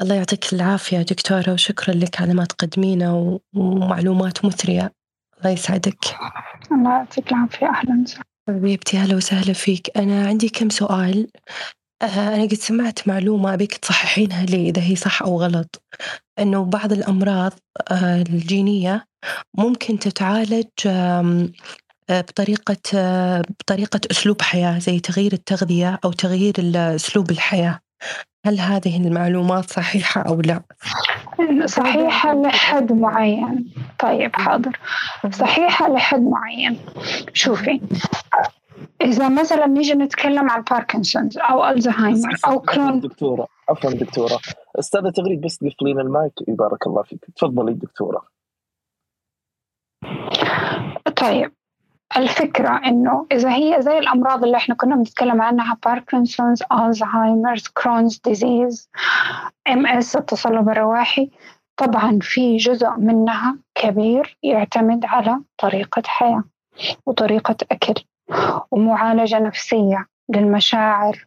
الله 0.02 0.14
يعطيك 0.14 0.52
العافية 0.52 1.02
دكتورة 1.02 1.52
وشكرا 1.52 1.94
لك 1.94 2.20
على 2.20 2.34
ما 2.34 2.44
تقدمينه 2.44 3.40
ومعلومات 3.54 4.44
مثرية. 4.44 4.92
الله 5.38 5.50
يسعدك. 5.50 6.04
الله 6.72 6.90
يعطيك 6.90 7.32
العافية 7.32 7.66
أهلا 7.66 8.02
وسهلا. 8.02 8.24
حبيبتي 8.48 8.98
هلا 8.98 9.16
وسهلا 9.16 9.52
فيك. 9.52 9.98
أنا 9.98 10.26
عندي 10.26 10.48
كم 10.48 10.68
سؤال. 10.68 11.30
آه، 12.02 12.34
أنا 12.34 12.42
قد 12.42 12.54
سمعت 12.54 13.08
معلومة 13.08 13.54
أبيك 13.54 13.76
تصححينها 13.76 14.44
لي 14.44 14.68
إذا 14.68 14.82
هي 14.82 14.96
صح 14.96 15.22
أو 15.22 15.40
غلط. 15.40 15.82
إنه 16.38 16.64
بعض 16.64 16.92
الأمراض 16.92 17.52
آه، 17.90 18.22
الجينية 18.22 19.06
ممكن 19.58 19.98
تتعالج 19.98 20.68
بطريقة 22.10 22.76
بطريقة 23.60 24.00
أسلوب 24.10 24.42
حياة 24.42 24.78
زي 24.78 25.00
تغيير 25.00 25.32
التغذية 25.32 25.98
أو 26.04 26.12
تغيير 26.12 26.54
أسلوب 26.76 27.30
الحياة. 27.30 27.80
هل 28.46 28.60
هذه 28.60 28.96
المعلومات 28.96 29.70
صحيحة 29.70 30.22
أو 30.22 30.40
لا؟ 30.40 30.62
صحيحة 31.66 32.42
لحد 32.42 32.92
معين. 32.92 33.72
طيب 33.98 34.36
حاضر. 34.36 34.78
صحيحة 35.30 35.92
لحد 35.92 36.20
معين. 36.20 36.78
شوفي 37.34 37.80
إذا 39.02 39.28
مثلا 39.28 39.66
نيجي 39.66 39.94
نتكلم 39.94 40.50
عن 40.50 40.62
باركنسونز 40.62 41.38
أو 41.38 41.68
ألزهايمر 41.68 42.36
أو 42.46 42.60
كرون 42.60 43.00
دكتورة 43.00 43.46
عفوا 43.68 43.90
دكتورة. 43.90 44.38
أستاذة 44.78 45.10
تغريد 45.10 45.40
بس 45.40 45.56
قفلين 45.56 46.00
المايك 46.00 46.32
بارك 46.48 46.86
الله 46.86 47.02
فيك. 47.02 47.24
تفضلي 47.36 47.74
دكتورة. 47.74 48.22
طيب 51.16 51.52
الفكرة 52.16 52.80
إنه 52.86 53.26
إذا 53.32 53.54
هي 53.54 53.76
زي 53.82 53.98
الأمراض 53.98 54.44
اللي 54.44 54.56
إحنا 54.56 54.74
كنا 54.74 54.96
بنتكلم 54.96 55.42
عنها 55.42 55.76
Parkinson's، 55.84 56.62
Alzheimer's، 56.72 57.68
Crohn's 57.68 58.20
disease، 58.24 58.90
MS 59.68 60.16
التصلب 60.16 60.68
اللويحي، 60.68 61.30
طبعا 61.76 62.18
في 62.22 62.56
جزء 62.56 62.90
منها 62.90 63.56
كبير 63.74 64.38
يعتمد 64.42 65.04
على 65.04 65.40
طريقة 65.58 66.02
حياة 66.06 66.44
وطريقة 67.06 67.56
أكل 67.70 67.94
ومعالجة 68.70 69.38
نفسية 69.38 70.06
للمشاعر 70.28 71.26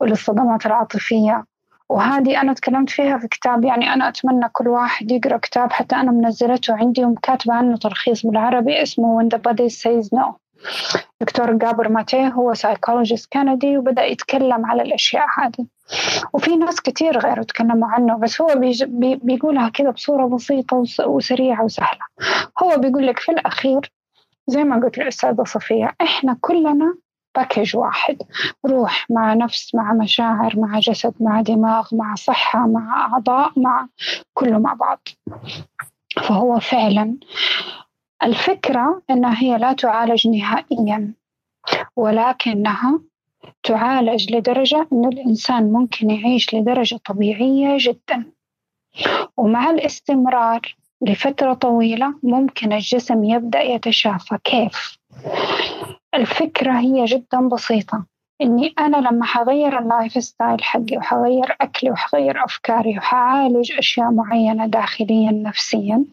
وللصدمات 0.00 0.66
العاطفية. 0.66 1.44
وهذه 1.92 2.40
أنا 2.40 2.52
تكلمت 2.52 2.90
فيها 2.90 3.18
في 3.18 3.28
كتاب 3.28 3.64
يعني 3.64 3.92
أنا 3.92 4.08
أتمنى 4.08 4.48
كل 4.52 4.68
واحد 4.68 5.10
يقرأ 5.10 5.36
كتاب 5.36 5.72
حتى 5.72 5.96
أنا 5.96 6.10
منزلته 6.10 6.74
عندي 6.74 7.04
وكاتبة 7.04 7.54
عنه 7.54 7.76
تلخيص 7.76 8.26
بالعربي 8.26 8.82
اسمه 8.82 9.22
When 9.22 9.28
the 9.28 9.38
Body 9.38 9.68
Says 9.68 10.08
No. 10.18 10.32
دكتور 11.20 11.52
Gabor 11.52 11.88
Maté 11.88 12.28
هو 12.28 12.54
psychologist 12.54 13.32
كندي 13.32 13.78
وبدأ 13.78 14.04
يتكلم 14.04 14.66
على 14.66 14.82
الأشياء 14.82 15.26
هذه. 15.38 15.66
وفي 16.32 16.56
ناس 16.56 16.80
كتير 16.80 17.18
غيره 17.18 17.42
تكلموا 17.42 17.88
عنه 17.88 18.18
بس 18.18 18.40
هو 18.40 18.54
بي 18.86 19.16
بيقولها 19.22 19.68
كذا 19.68 19.90
بصورة 19.90 20.26
بسيطة 20.26 20.84
وسريعة 21.06 21.64
وسهلة. 21.64 22.00
هو 22.62 22.76
بيقول 22.76 23.06
لك 23.06 23.18
في 23.18 23.32
الأخير 23.32 23.92
زي 24.46 24.64
ما 24.64 24.84
قلت 24.84 24.98
الأستاذة 24.98 25.44
صفية 25.44 25.92
إحنا 26.00 26.36
كلنا 26.40 26.94
باكج 27.36 27.76
واحد. 27.76 28.22
روح 28.66 29.06
مع 29.10 29.34
نفس 29.34 29.74
مع 29.74 29.92
مشاعر 29.92 30.52
مع 30.56 30.78
جسد 30.78 31.14
مع 31.20 31.40
دماغ 31.40 31.88
مع 31.92 32.14
صحة 32.14 32.66
مع 32.66 33.06
أعضاء 33.06 33.52
مع 33.56 33.88
كله 34.34 34.58
مع 34.58 34.74
بعض. 34.74 35.08
فهو 36.22 36.60
فعلا 36.60 37.16
الفكرة 38.22 39.02
أنها 39.10 39.42
هي 39.42 39.58
لا 39.58 39.72
تعالج 39.72 40.28
نهائيا 40.28 41.14
ولكنها 41.96 43.00
تعالج 43.62 44.34
لدرجة 44.34 44.88
أن 44.92 45.04
الإنسان 45.04 45.72
ممكن 45.72 46.10
يعيش 46.10 46.54
لدرجة 46.54 46.96
طبيعية 47.06 47.76
جدا. 47.80 48.32
ومع 49.36 49.70
الاستمرار 49.70 50.76
لفترة 51.02 51.54
طويلة 51.54 52.14
ممكن 52.22 52.72
الجسم 52.72 53.24
يبدأ 53.24 53.62
يتشافى. 53.62 54.38
كيف؟ 54.44 54.98
الفكرة 56.14 56.72
هي 56.78 57.04
جدا 57.04 57.48
بسيطة 57.48 58.04
إني 58.40 58.74
أنا 58.78 58.96
لما 58.96 59.24
حغير 59.24 59.78
ال 59.78 60.12
lifestyle 60.24 60.64
حقي 60.64 60.96
وحغير 60.96 61.56
أكلي 61.60 61.90
وحغير 61.90 62.44
أفكاري 62.44 62.98
وحعالج 62.98 63.72
أشياء 63.72 64.10
معينة 64.10 64.66
داخليا 64.66 65.30
نفسيا 65.30 66.04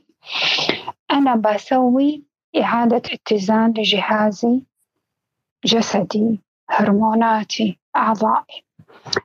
أنا 1.11 1.35
بسوي 1.35 2.23
إعادة 2.61 3.01
اتزان 3.13 3.73
لجهازي 3.77 4.63
جسدي 5.65 6.39
هرموناتي 6.69 7.79
أعضائي. 7.95 8.63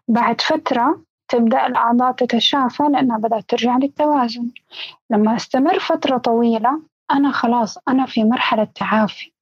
بعد 0.08 0.40
فترة 0.40 1.00
تبدأ 1.28 1.66
الأعضاء 1.66 2.12
تتشافى 2.12 2.82
لأنها 2.82 3.18
بدأت 3.18 3.44
ترجع 3.48 3.76
للتوازن. 3.76 4.50
لما 5.10 5.36
أستمر 5.36 5.78
فترة 5.78 6.18
طويلة 6.18 6.80
أنا 7.10 7.32
خلاص 7.32 7.78
أنا 7.88 8.06
في 8.06 8.24
مرحلة 8.24 8.64
تعافي. 8.64 9.33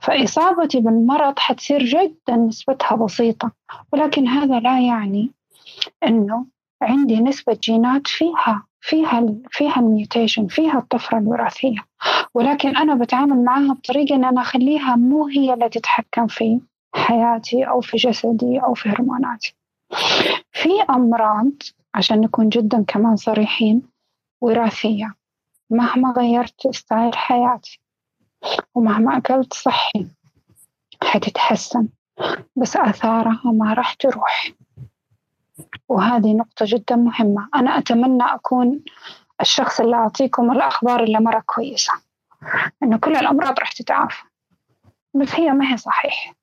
فإصابتي 0.00 0.80
بالمرض 0.80 1.38
حتصير 1.38 1.84
جدا 1.84 2.36
نسبتها 2.36 2.96
بسيطة. 2.96 3.50
ولكن 3.92 4.28
هذا 4.28 4.60
لا 4.60 4.80
يعني 4.80 5.30
أنه 6.06 6.46
عندي 6.82 7.20
نسبة 7.20 7.58
جينات 7.62 8.06
فيها 8.06 8.66
فيها 8.80 9.34
فيها 9.50 9.76
الميوتيشن 9.76 10.46
فيها 10.46 10.78
الطفرة 10.78 11.18
الوراثية. 11.18 11.78
ولكن 12.34 12.76
أنا 12.76 12.94
بتعامل 12.94 13.44
معها 13.44 13.74
بطريقة 13.74 14.14
إن 14.14 14.24
أنا 14.24 14.40
أخليها 14.40 14.96
مو 14.96 15.26
هي 15.26 15.54
اللي 15.54 15.68
تتحكم 15.68 16.26
في 16.26 16.60
حياتي 16.94 17.64
أو 17.64 17.80
في 17.80 17.96
جسدي 17.96 18.58
أو 18.58 18.74
في 18.74 18.88
هرموناتي. 18.88 19.54
في 20.52 20.68
أمراض 20.90 21.52
عشان 21.94 22.20
نكون 22.20 22.48
جدا 22.48 22.84
كمان 22.88 23.16
صريحين 23.16 23.82
وراثية. 24.40 25.14
مهما 25.70 26.12
غيرت 26.12 26.68
ستايل 26.70 27.16
حياتي. 27.16 27.80
ومهما 28.74 29.16
أكلت 29.16 29.54
صحي 29.54 30.06
حتتحسن. 31.02 31.88
بس 32.56 32.76
آثارها 32.76 33.40
ما 33.44 33.74
راح 33.74 33.94
تروح. 33.94 34.52
وهذه 35.88 36.32
نقطة 36.36 36.64
جدا 36.68 36.96
مهمة. 36.96 37.48
أنا 37.54 37.78
أتمنى 37.78 38.24
أكون 38.24 38.80
الشخص 39.40 39.80
اللي 39.80 39.96
أعطيكم 39.96 40.52
الأخبار 40.52 41.02
اللي 41.02 41.18
مرة 41.20 41.42
كويسة. 41.46 41.92
إنه 42.82 42.98
كل 42.98 43.16
الأمراض 43.16 43.58
راح 43.58 43.72
تتعافى. 43.72 44.22
بس 45.14 45.34
هي 45.34 45.50
ما 45.50 45.72
هي 45.72 45.76
صحيح. 45.76 46.34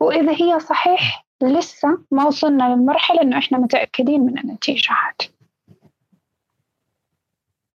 وإذا 0.00 0.32
هي 0.32 0.60
صحيح 0.60 1.26
لسه 1.42 1.98
ما 2.10 2.24
وصلنا 2.24 2.64
للمرحلة 2.64 3.22
إنه 3.22 3.38
إحنا 3.38 3.58
متأكدين 3.58 4.20
من 4.20 4.38
النتيجة 4.38 4.92
هذه 4.92 5.28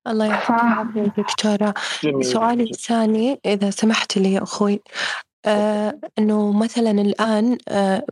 الله 0.07 0.25
يعافيك 0.25 1.11
دكتورة 1.17 1.73
سؤالي 2.21 2.63
الثاني 2.63 3.39
إذا 3.45 3.69
سمحت 3.69 4.17
لي 4.17 4.33
يا 4.33 4.43
أخوي 4.43 4.81
آه 5.45 5.99
إنه 6.19 6.51
مثلا 6.51 6.91
الآن 6.91 7.57
آه 7.69 8.05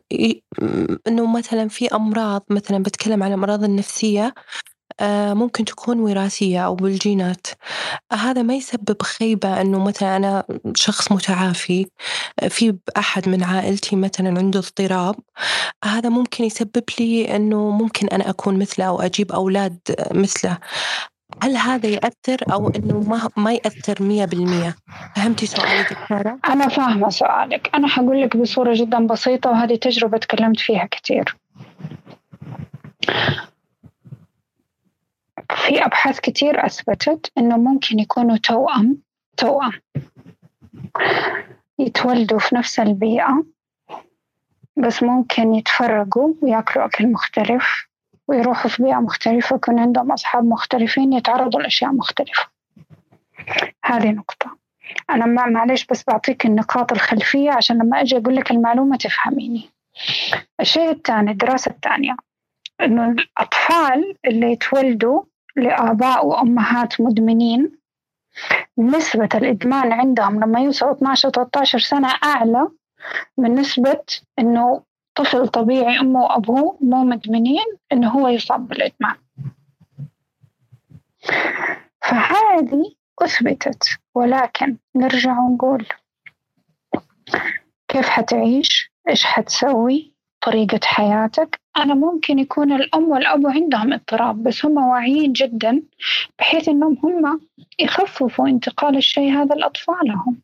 إنه 1.07 1.25
مثلا 1.37 1.67
في 1.67 1.87
أمراض 1.95 2.43
مثلا 2.49 2.83
بتكلم 2.83 3.23
عن 3.23 3.29
الأمراض 3.29 3.63
النفسية 3.63 4.33
آه 4.99 5.33
ممكن 5.33 5.65
تكون 5.65 5.99
وراثية 5.99 6.65
أو 6.65 6.75
بالجينات. 6.75 7.47
هذا 8.13 8.41
ما 8.41 8.55
يسبب 8.55 9.01
خيبة 9.01 9.61
إنه 9.61 9.83
مثلا 9.83 10.15
أنا 10.15 10.43
شخص 10.75 11.11
متعافي 11.11 11.85
في 12.49 12.77
أحد 12.97 13.29
من 13.29 13.43
عائلتي 13.43 13.95
مثلا 13.95 14.39
عنده 14.39 14.59
اضطراب. 14.59 15.15
هذا 15.85 16.09
ممكن 16.09 16.43
يسبب 16.43 16.83
لي 16.99 17.35
إنه 17.35 17.69
ممكن 17.69 18.07
أنا 18.07 18.29
أكون 18.29 18.59
مثله 18.59 18.85
أو 18.85 19.01
أجيب 19.01 19.31
أولاد 19.31 19.79
مثله. 20.11 20.57
هل 21.43 21.57
هذا 21.57 21.87
يأثر 21.87 22.53
أو 22.53 22.69
إنه 22.69 22.99
ما 22.99 23.29
ما 23.37 23.53
يأثر 23.53 24.03
مية 24.03 24.25
بالمية؟ 24.25 24.75
فهمتي 25.15 25.45
سؤالي 25.45 25.83
دكتورة؟ 25.83 26.39
أنا 26.49 26.67
فاهمة 26.67 27.09
سؤالك، 27.09 27.69
أنا 27.75 27.87
حقول 27.87 28.21
لك 28.21 28.37
بصورة 28.37 28.73
جدا 28.73 29.07
بسيطة 29.07 29.49
وهذه 29.49 29.75
تجربة 29.75 30.17
تكلمت 30.17 30.59
فيها 30.59 30.87
كثير. 30.91 31.35
في 35.55 35.85
أبحاث 35.85 36.19
كثير 36.19 36.65
أثبتت 36.65 37.31
إنه 37.37 37.57
ممكن 37.57 37.99
يكونوا 37.99 38.37
توأم 38.37 38.97
توأم 39.37 39.71
يتولدوا 41.79 42.39
في 42.39 42.55
نفس 42.55 42.79
البيئة 42.79 43.43
بس 44.77 45.03
ممكن 45.03 45.53
يتفرقوا 45.53 46.33
وياكلوا 46.41 46.85
أكل 46.85 47.07
مختلف 47.11 47.88
ويروحوا 48.29 48.69
في 48.69 48.83
بيئة 48.83 48.95
مختلفة 48.99 49.55
يكون 49.55 49.79
عندهم 49.79 50.11
أصحاب 50.11 50.45
مختلفين 50.45 51.13
يتعرضوا 51.13 51.61
لأشياء 51.61 51.91
مختلفة. 51.91 52.47
هذه 53.85 54.11
نقطة. 54.11 54.57
أنا 55.09 55.25
ما 55.25 55.45
معلش 55.45 55.85
بس 55.85 56.03
بعطيك 56.07 56.45
النقاط 56.45 56.91
الخلفية 56.91 57.51
عشان 57.51 57.77
لما 57.77 58.01
أجي 58.01 58.17
أقول 58.17 58.35
لك 58.35 58.51
المعلومة 58.51 58.97
تفهميني. 58.97 59.69
الشيء 60.59 60.91
الثاني 60.91 61.31
الدراسة 61.31 61.71
الثانية. 61.71 62.15
إنه 62.81 63.09
الأطفال 63.09 64.15
اللي 64.25 64.51
يتولدوا 64.51 65.23
لآباء 65.55 66.25
وأمهات 66.25 67.01
مدمنين 67.01 67.71
نسبة 68.77 69.29
الإدمان 69.35 69.91
عندهم 69.91 70.39
لما 70.39 70.59
يوصلوا 70.59 70.91
12 70.93 71.29
13 71.29 71.79
سنة 71.79 72.07
أعلى 72.23 72.67
من 73.37 73.55
نسبة 73.55 74.03
إنه 74.39 74.81
طفل 75.15 75.47
طبيعي 75.47 75.99
أمه 75.99 76.21
وأبوه 76.21 76.77
مو 76.81 77.03
مدمنين 77.03 77.65
إنه 77.91 78.09
هو 78.09 78.27
يصاب 78.27 78.67
بالإدمان. 78.67 79.15
فهذه 82.01 82.93
أثبتت 83.21 83.83
ولكن 84.15 84.77
نرجع 84.95 85.39
ونقول 85.39 85.85
كيف 87.87 88.09
حتعيش؟ 88.09 88.91
إيش 89.09 89.23
حتسوي؟ 89.23 90.13
طريقة 90.41 90.79
حياتك. 90.83 91.59
أنا 91.77 91.93
ممكن 91.93 92.39
يكون 92.39 92.71
الأم 92.71 93.09
والأب 93.09 93.47
عندهم 93.47 93.93
اضطراب 93.93 94.43
بس 94.43 94.65
هم 94.65 94.77
واعيين 94.77 95.33
جدا 95.33 95.81
بحيث 96.39 96.69
أنهم 96.69 96.97
هم 97.03 97.41
يخففوا 97.79 98.47
انتقال 98.47 98.97
الشيء 98.97 99.31
هذا 99.31 99.55
لأطفالهم. 99.55 100.41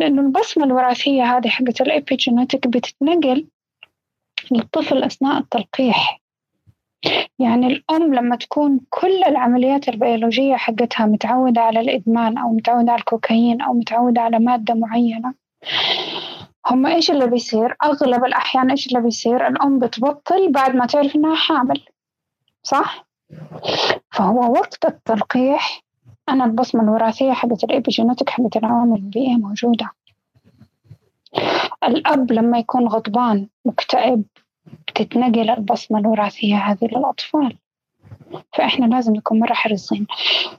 لأنه 0.00 0.22
البصمة 0.22 0.64
الوراثية 0.64 1.36
هذه 1.36 1.48
حقت 1.48 1.80
الإبيجينيتك 1.80 2.66
بتتنقل 2.66 3.46
للطفل 4.52 5.04
أثناء 5.04 5.38
التلقيح 5.38 6.20
يعني 7.38 7.66
الأم 7.66 8.14
لما 8.14 8.36
تكون 8.36 8.80
كل 8.90 9.24
العمليات 9.24 9.88
البيولوجية 9.88 10.56
حقتها 10.56 11.06
متعودة 11.06 11.60
على 11.60 11.80
الإدمان 11.80 12.38
أو 12.38 12.52
متعودة 12.52 12.92
على 12.92 12.98
الكوكايين 12.98 13.62
أو 13.62 13.72
متعودة 13.72 14.20
على 14.20 14.38
مادة 14.38 14.74
معينة 14.74 15.34
هم 16.66 16.86
إيش 16.86 17.10
اللي 17.10 17.26
بيصير؟ 17.26 17.76
أغلب 17.84 18.24
الأحيان 18.24 18.70
إيش 18.70 18.86
اللي 18.86 19.00
بيصير؟ 19.00 19.48
الأم 19.48 19.78
بتبطل 19.78 20.52
بعد 20.52 20.76
ما 20.76 20.86
تعرف 20.86 21.16
إنها 21.16 21.34
حامل 21.34 21.80
صح؟ 22.62 23.08
فهو 24.12 24.52
وقت 24.52 24.84
التلقيح 24.84 25.82
أنا 26.28 26.44
البصمة 26.44 26.82
الوراثية 26.82 27.32
حقت 27.32 27.64
الإبيجينيتك 27.64 28.30
حقت 28.30 28.56
العوامل 28.56 28.96
البيئية 28.96 29.36
موجودة 29.36 29.90
الأب 31.84 32.32
لما 32.32 32.58
يكون 32.58 32.88
غضبان 32.88 33.48
مكتئب 33.64 34.24
تتنقل 34.94 35.50
البصمة 35.50 35.98
الوراثية 35.98 36.56
هذه 36.56 36.84
للأطفال. 36.92 37.56
فإحنا 38.52 38.86
لازم 38.86 39.16
نكون 39.16 39.40
مرة 39.40 39.54
حريصين 39.54 40.06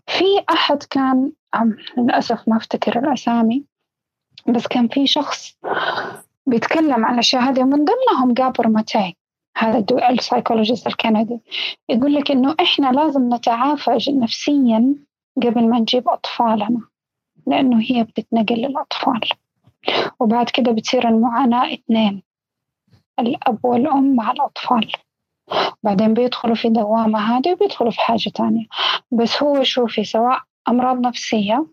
في 0.08 0.24
أحد 0.50 0.84
كان 0.84 1.32
للأسف 1.98 2.48
ما 2.48 2.58
أفتكر 2.58 3.00
الأسامي 3.00 3.66
بس 4.48 4.68
كان 4.68 4.88
في 4.88 5.08
شخص 5.08 5.58
بيتكلم 6.46 7.06
عن 7.06 7.14
الأشياء 7.14 7.42
هذه 7.42 7.64
من 7.64 7.86
ضمنهم 7.86 8.34
Gabor 8.34 8.68
Maté 8.68 9.16
هذا 9.58 9.86
ال 10.10 10.16
psychologist 10.16 10.88
الكندي. 10.88 11.40
يقول 11.90 12.14
لك 12.16 12.32
إنه 12.32 12.56
إحنا 12.62 12.92
لازم 12.92 13.34
نتعافى 13.34 13.98
نفسيا 14.10 14.96
قبل 15.38 15.70
ما 15.70 15.80
نجيب 15.80 16.10
أطفالنا 16.10 16.82
لأنه 17.48 17.82
هي 17.82 18.04
بتتنقل 18.04 18.56
للأطفال. 18.56 19.30
وبعد 20.20 20.50
كده 20.50 20.72
بتصير 20.72 21.08
المعاناة 21.08 21.74
اثنين 21.74 22.24
الأب 23.20 23.66
والأم 23.66 24.16
مع 24.16 24.32
الأطفال. 24.32 24.92
بعدين 25.84 26.14
بيدخلوا 26.14 26.56
في 26.56 26.70
دوامة 26.70 27.20
هذه 27.20 27.52
وبيدخلوا 27.52 27.92
في 27.92 28.00
حاجة 28.00 28.30
تانية. 28.36 28.66
بس 29.12 29.44
هو 29.44 29.64
شوفي 29.64 30.04
سواء 30.04 30.42
أمراض 30.68 31.00
نفسية 31.08 31.66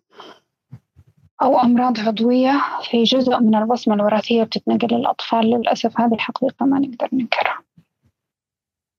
أو 1.43 1.61
أمراض 1.61 2.01
عضوية 2.01 2.63
في 2.91 3.03
جزء 3.03 3.39
من 3.39 3.55
البصمة 3.55 3.95
الوراثية 3.95 4.43
بتتنقل 4.43 4.97
للأطفال. 4.97 5.51
للأسف 5.51 6.01
هذه 6.01 6.15
الحقيقة 6.15 6.67
ما 6.67 6.79
نقدر 6.79 7.09
ننكرها. 7.13 7.63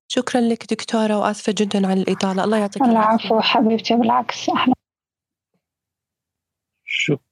شكرا 0.07 0.41
لك 0.41 0.73
دكتورة 0.73 1.17
وآسفة 1.19 1.53
جدا 1.57 1.87
على 1.87 2.01
الإطالة. 2.01 2.43
الله 2.43 2.57
يعطيك 2.57 2.83
العفو 2.83 3.39
حبيبتي 3.39 3.95
بالعكس 3.95 4.49
أهلا. 4.49 4.73
شك... 6.85 7.26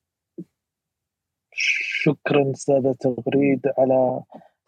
شكرا 2.06 2.51
أستاذة 2.51 2.95
تغريد 2.99 3.62
على 3.78 4.22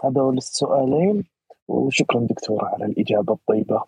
هذول 0.03 0.37
السؤالين 0.37 1.23
وشكرا 1.67 2.19
دكتورة 2.19 2.65
على 2.65 2.85
الإجابة 2.85 3.33
الطيبة. 3.33 3.83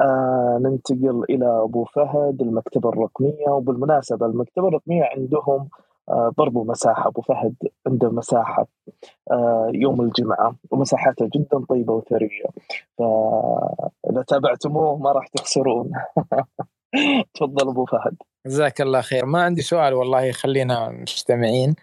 آه 0.00 0.58
ننتقل 0.62 1.24
إلى 1.30 1.46
أبو 1.62 1.84
فهد 1.84 2.42
المكتبة 2.42 2.88
الرقمية 2.88 3.48
وبالمناسبة 3.48 4.26
المكتبة 4.26 4.68
الرقمية 4.68 5.04
عندهم 5.04 5.68
آه 6.08 6.32
برضو 6.38 6.64
مساحة. 6.64 7.08
أبو 7.08 7.20
فهد 7.20 7.54
عنده 7.86 8.10
مساحة 8.10 8.66
آه 9.30 9.70
يوم 9.74 10.00
الجمعة 10.00 10.54
ومساحاتها 10.70 11.28
جدا 11.34 11.64
طيبة 11.68 11.92
وثرية. 11.94 12.44
فإذا 12.98 14.22
تابعتموه 14.28 14.96
ما 14.96 15.12
راح 15.12 15.26
تخسرون. 15.28 15.92
تفضل 17.34 17.68
أبو 17.68 17.84
فهد. 17.84 18.16
جزاك 18.46 18.80
الله 18.80 19.00
خير. 19.00 19.26
ما 19.26 19.42
عندي 19.42 19.62
سؤال 19.62 19.94
والله 19.94 20.32
خلينا 20.32 20.88
مستمعين. 20.90 21.74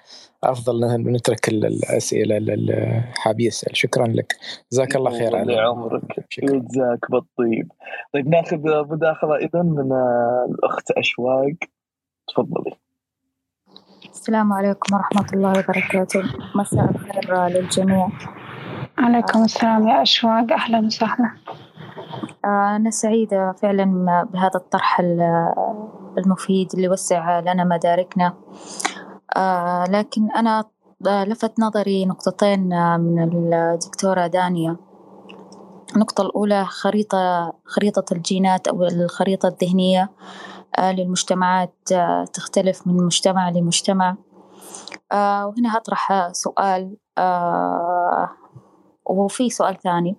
أفضل 0.44 1.12
نترك 1.12 1.48
الأسئلة 1.48 2.38
للحاب 2.38 3.40
يسأل. 3.40 3.78
شكرا 3.78 4.08
لك. 4.08 4.36
جزاك 4.72 4.96
الله 4.96 5.12
خير 5.12 5.36
على 5.36 5.60
عمرك. 5.60 6.26
جزاك 6.40 7.12
بالطيب. 7.12 7.72
طيب 8.14 8.28
ناخذ 8.28 8.58
مداخلة 8.92 9.36
اذا 9.36 9.62
من 9.62 9.92
الأخت 10.50 10.92
أشواق. 10.92 11.54
تفضلي. 12.28 12.74
السلام 14.10 14.54
عليكم 14.54 14.96
ورحمة 14.96 15.28
الله 15.34 15.50
وبركاته. 15.50 16.24
مساء 16.56 16.92
الخير 16.92 17.48
للجميع. 17.48 18.10
عليكم 18.98 19.44
السلام 19.44 19.88
يا 19.88 20.02
أشواق. 20.02 20.54
أهلا 20.54 20.80
وسهلا. 20.80 21.32
أنا 22.46 22.90
سعيدة 22.90 23.52
فعلا 23.52 23.86
بهذا 24.34 24.56
الطرح 24.56 25.00
المفيد 26.18 26.70
اللي 26.74 26.90
وسع 26.90 27.40
لنا 27.40 27.64
مداركنا. 27.64 28.34
آه، 29.38 29.84
لكن 29.90 30.32
أنا 30.32 30.66
لفت 31.02 31.60
نظري 31.60 32.06
نقطتين 32.06 32.70
من 33.00 33.54
الدكتورة 33.54 34.28
دانيا 34.28 34.78
النقطة 35.96 36.22
الأولى 36.22 36.66
خريطة 36.66 37.54
خريطة 37.66 38.06
الجينات 38.12 38.68
أو 38.68 38.84
الخريطة 38.84 39.48
الذهنية 39.48 40.10
آه، 40.80 40.92
للمجتمعات 40.92 41.74
تختلف 42.34 42.88
من 42.88 43.06
مجتمع 43.06 43.50
لمجتمع. 43.50 44.16
وهنا 45.14 45.78
هطرح 45.78 46.32
سؤال 46.32 46.98
وفي 49.06 49.50
سؤال 49.50 49.80
ثاني. 49.82 50.18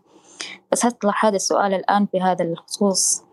بس 0.72 0.86
هطلع 0.86 1.14
هذا 1.22 1.36
السؤال 1.36 1.74
الآن 1.74 2.06
بهذا 2.14 2.44
الخصوص. 2.44 3.24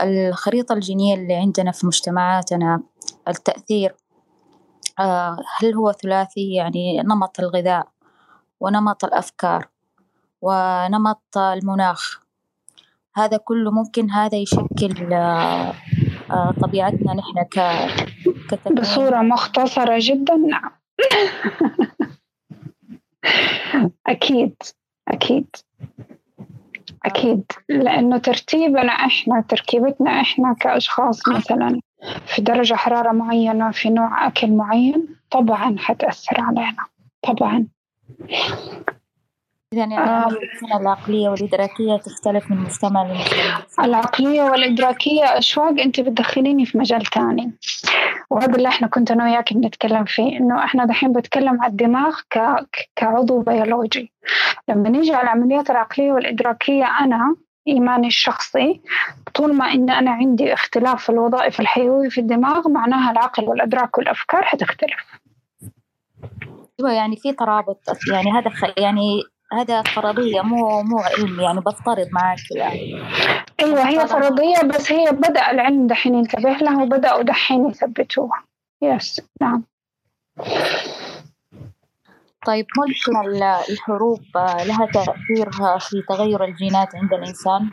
الخريطة 0.00 0.72
الجينية 0.72 1.14
اللي 1.14 1.34
عندنا 1.34 1.72
في 1.72 1.86
مجتمعاتنا 1.86 2.82
التأثير 3.28 3.94
آه، 4.98 5.36
هل 5.58 5.74
هو 5.74 5.92
ثلاثي؟ 5.92 6.54
يعني 6.54 7.02
نمط 7.02 7.40
الغذاء 7.40 7.88
ونمط 8.60 9.04
الأفكار 9.04 9.68
ونمط 10.42 11.38
المناخ. 11.38 12.20
هذا 13.16 13.36
كله 13.36 13.70
ممكن 13.70 14.10
هذا 14.10 14.36
يشكل 14.36 15.12
آه، 15.12 15.74
آه، 16.30 16.54
طبيعتنا 16.62 17.14
نحن 17.14 17.42
ك 17.42 17.60
بصورة 18.72 19.22
مختصرة 19.22 19.96
جدا. 20.00 20.34
نعم 20.34 20.70
أكيد 24.06 24.54
أكيد. 25.08 25.56
أكيد 27.08 27.52
لأنه 27.68 28.18
ترتيبنا 28.18 28.92
إحنا 28.92 29.44
تركيبتنا 29.48 30.20
إحنا 30.20 30.56
كأشخاص 30.60 31.28
مثلا 31.28 31.80
في 32.26 32.42
درجة 32.42 32.74
حرارة 32.74 33.12
معينة 33.12 33.70
في 33.70 33.90
نوع 33.90 34.26
أكل 34.26 34.50
معين 34.50 35.08
طبعا 35.30 35.76
حتأثر 35.78 36.40
علينا 36.40 36.84
طبعا. 37.22 37.66
يعني 39.72 39.98
آه. 39.98 40.28
العقلية 40.80 41.28
والإدراكية 41.28 41.96
تختلف 41.96 42.50
من 42.50 42.56
مجتمع 42.56 43.02
لمجتمع 43.02 43.62
العقلية 43.84 44.42
والإدراكية 44.42 45.24
أشواق 45.24 45.80
أنت 45.80 46.00
بتدخليني 46.00 46.66
في 46.66 46.78
مجال 46.78 47.02
تاني. 47.02 47.52
وهذا 48.30 48.56
اللي 48.56 48.68
إحنا 48.68 48.86
كنت 48.86 49.10
أنا 49.10 49.24
وياك 49.24 49.52
بنتكلم 49.52 50.04
فيه 50.04 50.38
إنه 50.38 50.64
إحنا 50.64 50.84
دحين 50.84 51.12
بتكلم 51.12 51.62
على 51.62 51.70
الدماغ 51.70 52.20
ك... 52.30 52.38
كعضو 52.96 53.40
بيولوجي. 53.40 54.12
لما 54.68 54.88
نيجي 54.88 55.14
على 55.14 55.22
العمليات 55.22 55.70
العقلية 55.70 56.12
والإدراكية 56.12 56.84
أنا 57.00 57.36
إيماني 57.68 58.06
الشخصي 58.06 58.80
طول 59.34 59.54
ما 59.54 59.72
إن 59.72 59.90
أنا 59.90 60.10
عندي 60.10 60.52
اختلاف 60.52 61.02
في 61.02 61.08
الوظائف 61.08 61.60
الحيوية 61.60 62.08
في 62.08 62.20
الدماغ 62.20 62.68
معناها 62.68 63.10
العقل 63.10 63.44
والأدراك 63.44 63.98
والأفكار 63.98 64.42
حتختلف. 64.42 65.20
يعني 66.78 67.16
في 67.16 67.32
ترابط 67.32 67.80
يعني 68.12 68.32
هذا 68.32 68.50
يعني 68.78 69.22
هذا 69.52 69.82
فرضية 69.82 70.40
مو 70.40 70.82
مو 70.82 70.98
علم 70.98 71.40
يعني 71.40 71.60
بفترض 71.60 72.08
معك 72.12 72.50
يعني. 72.50 73.02
أيوه 73.60 73.88
هي 73.88 74.06
فرضية 74.06 74.62
بس 74.62 74.92
هي 74.92 75.12
بدأ 75.12 75.50
العلم 75.50 75.86
دحين 75.86 76.14
ينتبه 76.14 76.50
لها 76.50 76.82
وبدأوا 76.82 77.22
دحين 77.22 77.70
يثبتوها. 77.70 78.44
يس 78.82 79.20
نعم. 79.40 79.64
طيب 82.46 82.66
ممكن 82.78 83.42
الحروب 83.70 84.20
لها 84.36 84.86
تأثير 84.86 85.50
في 85.80 86.02
تغير 86.08 86.44
الجينات 86.44 86.88
عند 86.96 87.12
الإنسان؟ 87.12 87.70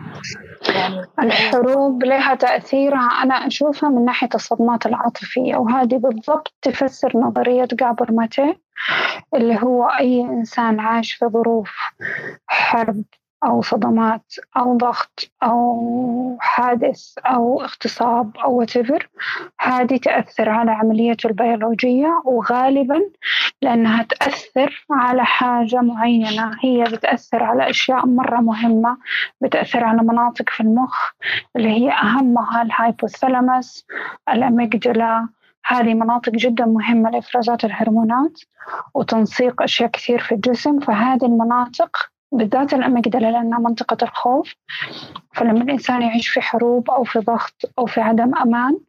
يعني 0.76 1.06
الحروب 1.20 2.04
لها 2.04 2.36
تأثيرها 2.36 3.24
أنا 3.24 3.34
أشوفها 3.34 3.90
من 3.90 4.06
ناحية 4.06 4.30
الصدمات 4.36 4.86
العاطفية 4.86 5.56
وهذه 5.56 5.98
بالضبط 5.98 6.54
تفسر 6.62 7.18
نظرية 7.18 7.68
جابر 7.74 8.12
ماتي 8.12 8.56
اللي 9.36 9.60
هو 9.64 9.84
أي 9.84 10.22
إنسان 10.22 10.80
عاش 10.80 11.14
في 11.14 11.26
ظروف 11.26 11.72
حرب 12.48 13.04
أو 13.46 13.62
صدمات 13.62 14.34
أو 14.58 14.78
ضغط 14.78 15.32
أو 15.44 16.38
حادث 16.40 17.18
أو 17.18 17.62
اغتصاب 17.62 18.38
أو 18.38 18.66
whatever 18.66 19.06
هذه 19.60 19.98
تأثر 19.98 20.50
على 20.50 20.72
عمليته 20.72 21.28
البيولوجية 21.28 22.22
وغالبا 22.26 23.02
لأنها 23.62 24.04
تأثر 24.04 24.86
على 24.92 25.26
حاجة 25.26 25.82
معينة. 25.82 26.52
هي 26.62 26.84
بتأثر 26.84 27.44
على 27.44 27.70
أشياء 27.70 28.08
مرة 28.08 28.40
مهمة 28.42 28.98
بتأثر 29.42 29.84
على 29.84 30.02
مناطق 30.02 30.50
في 30.50 30.60
المخ 30.60 31.12
اللي 31.56 31.70
هي 31.70 31.92
أهمها 31.92 32.62
الهايبوثالاموس 32.62 33.86
الأميجدلا 34.30 35.30
هذه 35.66 35.94
مناطق 35.94 36.32
جدا 36.32 36.66
مهمة 36.66 37.10
لإفرازات 37.10 37.66
الهرمونات 37.66 38.40
وتنسيق 38.94 39.62
أشياء 39.62 39.90
كثير 39.90 40.20
في 40.20 40.36
الجسم. 40.36 40.80
فهذه 40.80 41.26
المناطق 41.26 41.98
بالذات 42.38 42.74
الأميجدلا 42.74 43.32
لأنها 43.32 43.60
منطقة 43.60 43.98
الخوف. 44.04 44.54
فلما 45.34 45.62
الإنسان 45.64 46.02
يعيش 46.02 46.28
في 46.30 46.42
حروب 46.42 46.90
أو 46.90 47.04
في 47.04 47.20
ضغط 47.20 47.72
أو 47.80 47.86
في 47.86 48.02
عدم 48.02 48.36
أمان 48.36 48.80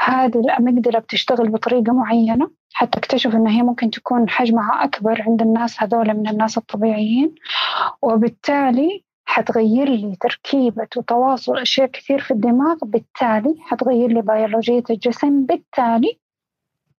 هذه 0.00 0.38
الأميجدلا 0.40 0.98
بتشتغل 0.98 1.48
بطريقة 1.48 1.92
معينة 1.92 2.50
حتى 2.72 2.98
اكتشف 2.98 3.34
إن 3.34 3.46
هي 3.46 3.62
ممكن 3.62 3.90
تكون 3.90 4.28
حجمها 4.28 4.84
أكبر 4.84 5.22
عند 5.22 5.42
الناس 5.42 5.82
هذول 5.82 6.14
من 6.14 6.28
الناس 6.28 6.58
الطبيعيين 6.58 7.34
وبالتالي 8.02 9.04
حتغير 9.24 9.88
لي 9.88 10.16
تركيبة 10.20 10.88
وتواصل 10.96 11.58
أشياء 11.58 11.86
كثير 11.86 12.20
في 12.20 12.30
الدماغ 12.30 12.76
بالتالي 12.82 13.56
حتغير 13.60 14.08
لي 14.08 14.22
بيولوجية 14.22 14.84
الجسم 14.90 15.46
بالتالي 15.46 16.18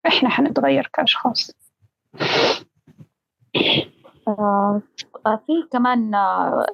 إحنا 0.07 0.29
حنتغير 0.29 0.89
كأشخاص. 0.93 1.51
آه 4.27 4.81
في 5.25 5.53
كمان 5.71 6.15
آه 6.15 6.65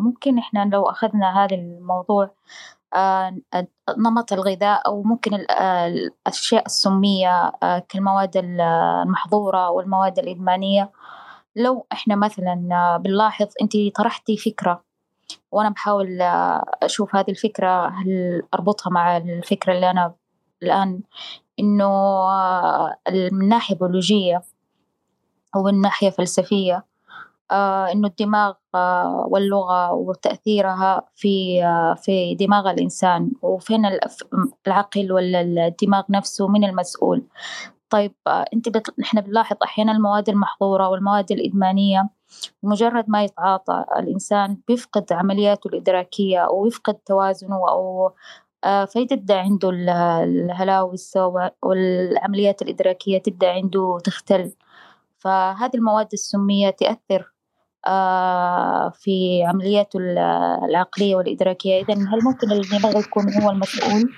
ممكن 0.00 0.38
إحنا 0.38 0.64
لو 0.72 0.82
أخذنا 0.82 1.44
هذا 1.44 1.54
الموضوع 1.56 2.30
آه 2.94 3.36
نمط 3.98 4.32
الغذاء 4.32 4.86
أو 4.86 5.02
ممكن 5.02 5.34
الأشياء 5.60 6.66
السمية 6.66 7.52
كالمواد 7.88 8.36
المحظورة 8.36 9.70
والمواد 9.70 10.18
الإدمانية. 10.18 10.90
لو 11.56 11.86
إحنا 11.92 12.16
مثلا 12.16 12.54
بنلاحظ 13.04 13.46
أنت 13.62 13.72
طرحتي 13.96 14.36
فكرة 14.36 14.84
وأنا 15.52 15.68
بحاول 15.70 16.22
أشوف 16.82 17.16
هذه 17.16 17.30
الفكرة 17.30 17.88
هل 17.88 18.42
أربطها 18.54 18.90
مع 18.90 19.16
الفكرة 19.16 19.72
اللي 19.72 19.90
أنا 19.90 20.14
الآن؟ 20.62 21.00
إنه 21.60 21.90
من 23.32 23.48
ناحية 23.48 23.74
بيولوجية 23.76 24.42
أو 25.56 25.62
من 25.62 25.80
ناحية 25.80 26.10
فلسفية 26.10 26.84
إنه 27.92 28.08
الدماغ 28.08 28.54
واللغة 29.28 29.92
وتأثيرها 29.92 31.02
في 31.14 31.62
في 32.02 32.34
دماغ 32.34 32.70
الإنسان 32.70 33.32
وفين 33.42 33.82
العقل 34.66 35.12
ولا 35.12 35.40
الدماغ 35.40 36.02
نفسه 36.10 36.48
من 36.48 36.64
المسؤول 36.64 37.22
طيب 37.90 38.14
أنت. 38.54 38.68
إحنا 39.02 39.20
بنلاحظ 39.20 39.56
أحيانا 39.64 39.92
المواد 39.92 40.28
المحظورة 40.28 40.88
والمواد 40.88 41.32
الإدمانية 41.32 42.08
مجرد 42.62 43.04
ما 43.08 43.24
يتعاطى 43.24 43.84
الإنسان 43.98 44.58
بيفقد 44.68 45.12
عملياته 45.12 45.68
الإدراكية 45.68 46.38
أو 46.38 46.66
يفقد 46.66 46.94
توازنه 46.94 47.68
أو 47.68 48.12
فيتبدأ 48.86 49.38
عنده 49.40 49.70
الهلاوس 49.70 51.18
والعمليات 51.62 52.62
الإدراكية 52.62 53.18
تبدأ 53.18 53.50
عنده 53.50 53.98
تختل 54.04 54.52
فهذه 55.18 55.70
المواد 55.74 56.08
السمية 56.12 56.70
تأثر 56.70 57.31
في 58.92 59.44
عملياته 59.48 59.98
العقلية 60.68 61.14
والإدراكية. 61.14 61.82
إذا 61.82 61.94
هل 61.94 62.18
ممكن 62.24 62.52
الدماغ 62.52 63.00
يكون 63.00 63.42
هو 63.42 63.50
المسؤول؟ 63.50 64.12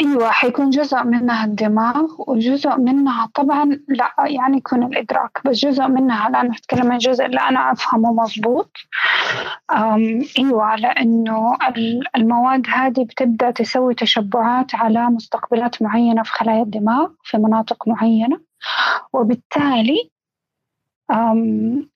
أيوة 0.00 0.30
حيكون 0.30 0.70
جزء 0.70 1.04
منها 1.04 1.44
الدماغ 1.44 2.06
وجزء 2.18 2.76
منها 2.76 3.30
طبعا 3.34 3.64
لا 3.88 4.14
يعني 4.26 4.56
يكون 4.56 4.82
الإدراك 4.82 5.40
بس 5.44 5.56
جزء 5.56 5.86
منها 5.88 6.28
الآن 6.28 6.46
نتكلم 6.46 6.86
عن 6.86 6.92
الجزء 6.92 7.26
اللي 7.26 7.40
أنا 7.40 7.72
أفهمه 7.72 8.12
مضبوط. 8.12 8.70
أيوة 10.38 10.76
لأنه 10.76 11.58
المواد 12.16 12.66
هذه 12.74 13.04
بتبدأ 13.04 13.50
تسوي 13.50 13.94
تشبعات 13.94 14.74
على 14.74 15.06
مستقبلات 15.06 15.82
معينة 15.82 16.22
في 16.22 16.32
خلايا 16.32 16.62
الدماغ 16.62 17.08
في 17.24 17.38
مناطق 17.38 17.88
معينة. 17.88 18.40
وبالتالي 19.12 20.10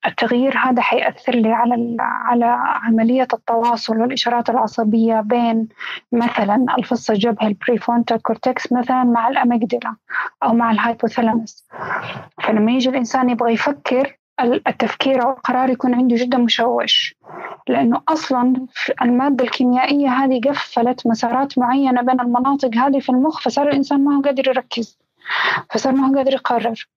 التغيير 0.06 0.58
هذا 0.58 0.82
حيأثر 0.82 1.34
لي 1.34 1.52
على 1.52 1.96
على 2.00 2.44
عملية 2.58 3.28
التواصل 3.32 3.96
والإشارات 4.00 4.50
العصبية 4.50 5.20
بين 5.20 5.68
مثلا 6.12 6.66
الفص 6.78 7.10
الجبهة 7.10 7.46
ال 7.46 7.53
prefrontal 7.53 8.22
cortex 8.22 8.72
مثلا 8.72 9.04
مع 9.04 9.28
ال 9.28 9.36
amygdala 9.36 9.96
أو 10.42 10.52
مع 10.52 10.70
ال 10.70 10.78
hypothalamus 10.78 11.68
فلما 12.42 12.72
يجي 12.72 12.88
الإنسان 12.88 13.30
يبغى 13.30 13.52
يفكر 13.52 14.18
التفكير 14.40 15.22
أو 15.22 15.30
القرار 15.30 15.70
يكون 15.70 15.94
عنده 15.94 16.16
جدا 16.16 16.38
مشوش. 16.38 17.14
لأنه 17.68 18.02
أصلا 18.08 18.66
المادة 19.02 19.44
الكيميائية 19.44 20.08
هذه 20.08 20.40
قفلت 20.48 21.06
مسارات 21.06 21.58
معينة 21.58 22.02
بين 22.02 22.20
المناطق 22.20 22.74
هذه 22.74 22.98
في 22.98 23.08
المخ 23.08 23.40
فصار 23.40 23.68
الإنسان 23.68 24.04
ما 24.04 24.16
هو 24.16 24.20
قادر 24.20 24.48
يركز 24.48 24.98
فصار 25.70 25.92
ما 25.92 26.08
هو 26.08 26.14
قادر 26.14 26.32
يقرر. 26.32 26.88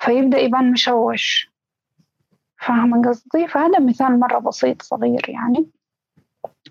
فيبدأ 0.00 0.38
يبان 0.38 0.72
مشوش. 0.72 1.50
فاهمة 2.58 3.08
قصدي؟ 3.08 3.48
فهذا 3.48 3.80
مثال 3.80 4.20
مرة 4.20 4.38
بسيط 4.38 4.82
صغير 4.82 5.24
يعني. 5.28 5.66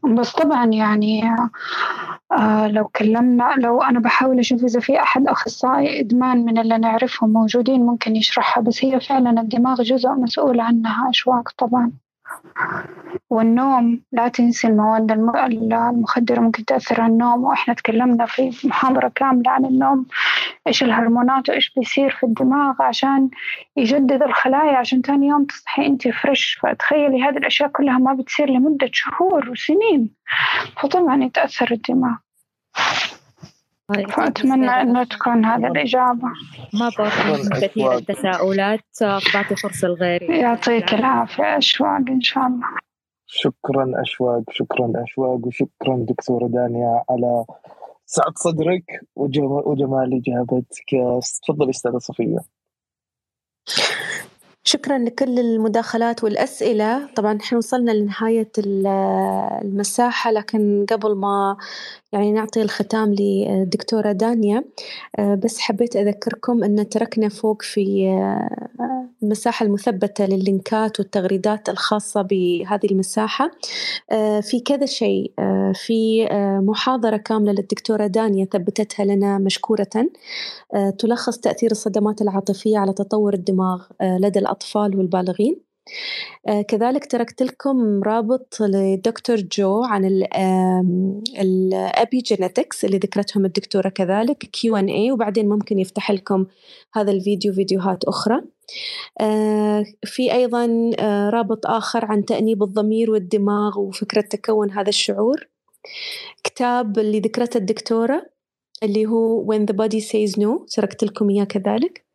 بس 0.03 0.31
طبعا 0.31 0.65
يعني 0.65 1.23
آه 2.31 2.67
لو 2.67 2.87
كلمنا 2.87 3.53
لو 3.57 3.81
أنا 3.81 3.99
بحاول 3.99 4.39
أشوف 4.39 4.63
إذا 4.63 4.79
في 4.79 4.99
أحد 5.01 5.27
أخصائي 5.27 5.99
إدمان 5.99 6.45
من 6.45 6.57
اللي 6.57 6.77
نعرفهم 6.77 7.33
موجودين 7.33 7.85
ممكن 7.85 8.15
يشرحها 8.15 8.63
بس 8.63 8.85
هي 8.85 8.99
فعلا 8.99 9.41
الدماغ 9.41 9.81
جزء 9.81 10.09
مسؤول 10.09 10.59
عنها 10.59 11.09
أشواق 11.09 11.49
طبعا. 11.57 11.91
والنوم 13.29 14.01
لا 14.11 14.27
تنسي 14.27 14.67
المواد 14.67 15.11
المخدرة 15.11 16.39
ممكن 16.39 16.65
تأثر 16.65 17.01
على 17.01 17.11
النوم. 17.11 17.43
وإحنا 17.43 17.73
تكلمنا 17.73 18.25
في 18.25 18.67
محاضرة 18.67 19.11
كاملة 19.15 19.51
عن 19.51 19.65
النوم 19.65 20.05
إيش 20.67 20.83
الهرمونات 20.83 21.49
وإيش 21.49 21.73
بيصير 21.77 22.09
في 22.09 22.25
الدماغ 22.25 22.81
عشان 22.81 23.29
يجدد 23.77 24.23
الخلايا 24.23 24.77
عشان 24.77 25.01
تاني 25.01 25.27
يوم 25.27 25.45
تصحي 25.45 25.85
أنت 25.85 26.07
فريش 26.07 26.59
فتخيلي 26.61 27.23
هذه 27.23 27.37
الأشياء 27.37 27.69
كلها 27.69 27.97
ما 27.97 28.13
بتصير 28.13 28.49
لمدة 28.49 28.89
شهور 28.93 29.49
وسنين. 29.49 30.09
فطبعا 30.81 31.23
يتأثر 31.23 31.71
الدماغ. 31.71 32.15
فأتمنى 33.95 34.81
أنه 34.81 35.03
تكون 35.03 35.45
هذا 35.45 35.67
الإجابة. 35.67 36.27
ما 36.73 36.89
بطلب 36.89 37.63
كثير 37.63 37.93
التساؤلات. 37.95 38.79
بعطي 39.01 39.55
فرصة 39.55 39.87
لغيري. 39.87 40.39
يعطيك 40.39 40.93
العافية 40.93 41.57
أشواق 41.57 42.01
إن 42.09 42.21
شاء 42.21 42.47
الله. 42.47 42.67
شكرا 43.25 43.91
أشواق 43.95 44.43
شكرا 44.51 44.93
أشواق 44.95 45.47
وشكرا 45.47 46.05
دكتورة 46.09 46.47
دانيا 46.47 47.03
على 47.09 47.45
سعة 48.05 48.33
صدرك 48.35 49.01
وجمال 49.15 50.21
إجابتك. 50.21 51.19
تفضلي 51.47 51.69
أستاذة 51.69 51.97
صفية. 51.97 52.37
شكرا 54.63 54.97
لكل 54.97 55.39
المداخلات 55.39 56.23
والأسئلة. 56.23 57.07
طبعا 57.15 57.37
إحنا 57.41 57.57
وصلنا 57.57 57.91
لنهاية 57.91 58.51
المساحة 58.57 60.31
لكن 60.31 60.85
قبل 60.89 61.15
ما 61.15 61.57
يعني 62.13 62.31
نعطي 62.31 62.61
الختام 62.61 63.13
للدكتورة 63.19 64.11
دانيا. 64.11 64.63
بس 65.19 65.59
حبيت 65.59 65.95
أذكركم 65.95 66.63
أن 66.63 66.89
تركنا 66.89 67.29
فوق 67.29 67.61
في 67.61 68.07
المساحة 69.23 69.65
المثبتة 69.65 70.25
لللينكات 70.25 70.99
والتغريدات 70.99 71.69
الخاصة 71.69 72.21
بهذه 72.21 72.85
المساحة. 72.91 73.51
في 74.41 74.59
كذا 74.65 74.85
شيء. 74.85 75.31
في 75.73 76.27
محاضرة 76.63 77.17
كاملة 77.17 77.51
للدكتورة 77.51 78.07
دانيا 78.07 78.45
ثبتتها 78.45 79.05
لنا 79.05 79.37
مشكورة. 79.37 79.87
تلخص 80.99 81.37
تأثير 81.37 81.71
الصدمات 81.71 82.21
العاطفية 82.21 82.77
على 82.77 82.93
تطور 82.93 83.33
الدماغ 83.33 83.83
لدى 84.01 84.39
الأطفال 84.39 84.97
والبالغين. 84.97 85.66
كذلك 86.67 87.11
تركت 87.11 87.43
لكم 87.43 88.03
رابط 88.03 88.57
لدكتور 88.61 89.35
جو 89.35 89.83
عن 89.83 90.05
ال 91.39 92.17
epigenetics 92.17 92.85
اللي 92.85 92.97
ذكرتهم 92.97 93.45
الدكتورة 93.45 93.89
كذلك 93.89 94.37
Q 94.37 94.75
and 94.75 94.87
A 94.87 95.11
وبعدين 95.11 95.49
ممكن 95.49 95.79
يفتح 95.79 96.11
لكم 96.11 96.45
هذا 96.93 97.11
الفيديو 97.11 97.53
فيديوهات 97.53 98.03
أخرى. 98.03 98.41
في 100.03 100.33
أيضا 100.33 100.91
رابط 101.29 101.65
آخر 101.65 102.05
عن 102.05 102.25
تأنيب 102.25 102.63
الضمير 102.63 103.11
والدماغ 103.11 103.79
وفكرة 103.79 104.21
تكون 104.21 104.71
هذا 104.71 104.89
الشعور. 104.89 105.47
كتاب 106.43 106.99
اللي 106.99 107.19
ذكرته 107.19 107.57
الدكتورة 107.57 108.25
اللي 108.83 109.05
هو 109.05 109.53
When 109.53 109.59
the 109.59 109.75
Body 109.75 110.01
Says 110.01 110.39
No 110.39 110.75
تركت 110.75 111.03
لكم 111.03 111.29
إياه 111.29 111.43
كذلك. 111.43 112.05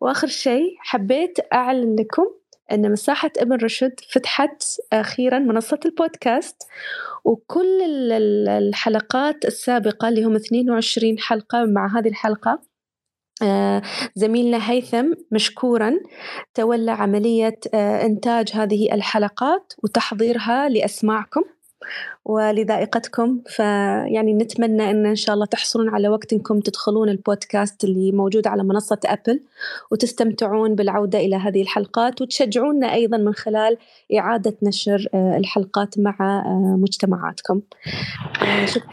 وآخر 0.00 0.26
شيء 0.26 0.76
حبيت 0.78 1.38
أعلن 1.52 1.96
لكم 1.96 2.26
أن 2.72 2.92
مساحة 2.92 3.30
ابن 3.38 3.56
رشد 3.56 4.00
فتحت 4.10 4.62
أخيرا 4.92 5.38
منصة 5.38 5.80
البودكاست 5.84 6.62
وكل 7.24 7.82
الحلقات 8.48 9.44
السابقة 9.44 10.08
اللي 10.08 10.24
هم 10.24 10.36
22 10.36 11.18
حلقة 11.18 11.64
مع 11.64 11.98
هذه 11.98 12.08
الحلقة 12.08 12.62
زميلنا 14.14 14.70
هيثم 14.70 15.12
مشكورا 15.30 15.94
تولى 16.54 16.90
عملية 16.90 17.58
إنتاج 17.74 18.50
هذه 18.54 18.94
الحلقات 18.94 19.72
وتحضيرها 19.84 20.68
لأسماعكم. 20.68 21.42
ولذائقتكم 22.24 23.40
فيعني 23.46 24.34
نتمنى 24.34 24.90
أن 24.90 25.06
إن 25.06 25.16
شاء 25.16 25.34
الله 25.34 25.46
تحصلون 25.46 25.88
على 25.88 26.08
وقت 26.08 26.32
إنكم 26.32 26.60
تدخلون 26.60 27.08
البودكاست 27.08 27.84
اللي 27.84 28.12
موجود 28.12 28.46
على 28.46 28.64
منصة 28.64 28.98
أبل 29.04 29.40
وتستمتعون 29.90 30.74
بالعودة 30.74 31.18
إلى 31.18 31.36
هذه 31.36 31.62
الحلقات 31.62 32.22
وتشجعونا 32.22 32.92
أيضا 32.94 33.16
من 33.16 33.34
خلال 33.34 33.76
إعادة 34.18 34.56
نشر 34.62 35.08
الحلقات 35.14 35.98
مع 35.98 36.42
مجتمعاتكم. 36.56 37.60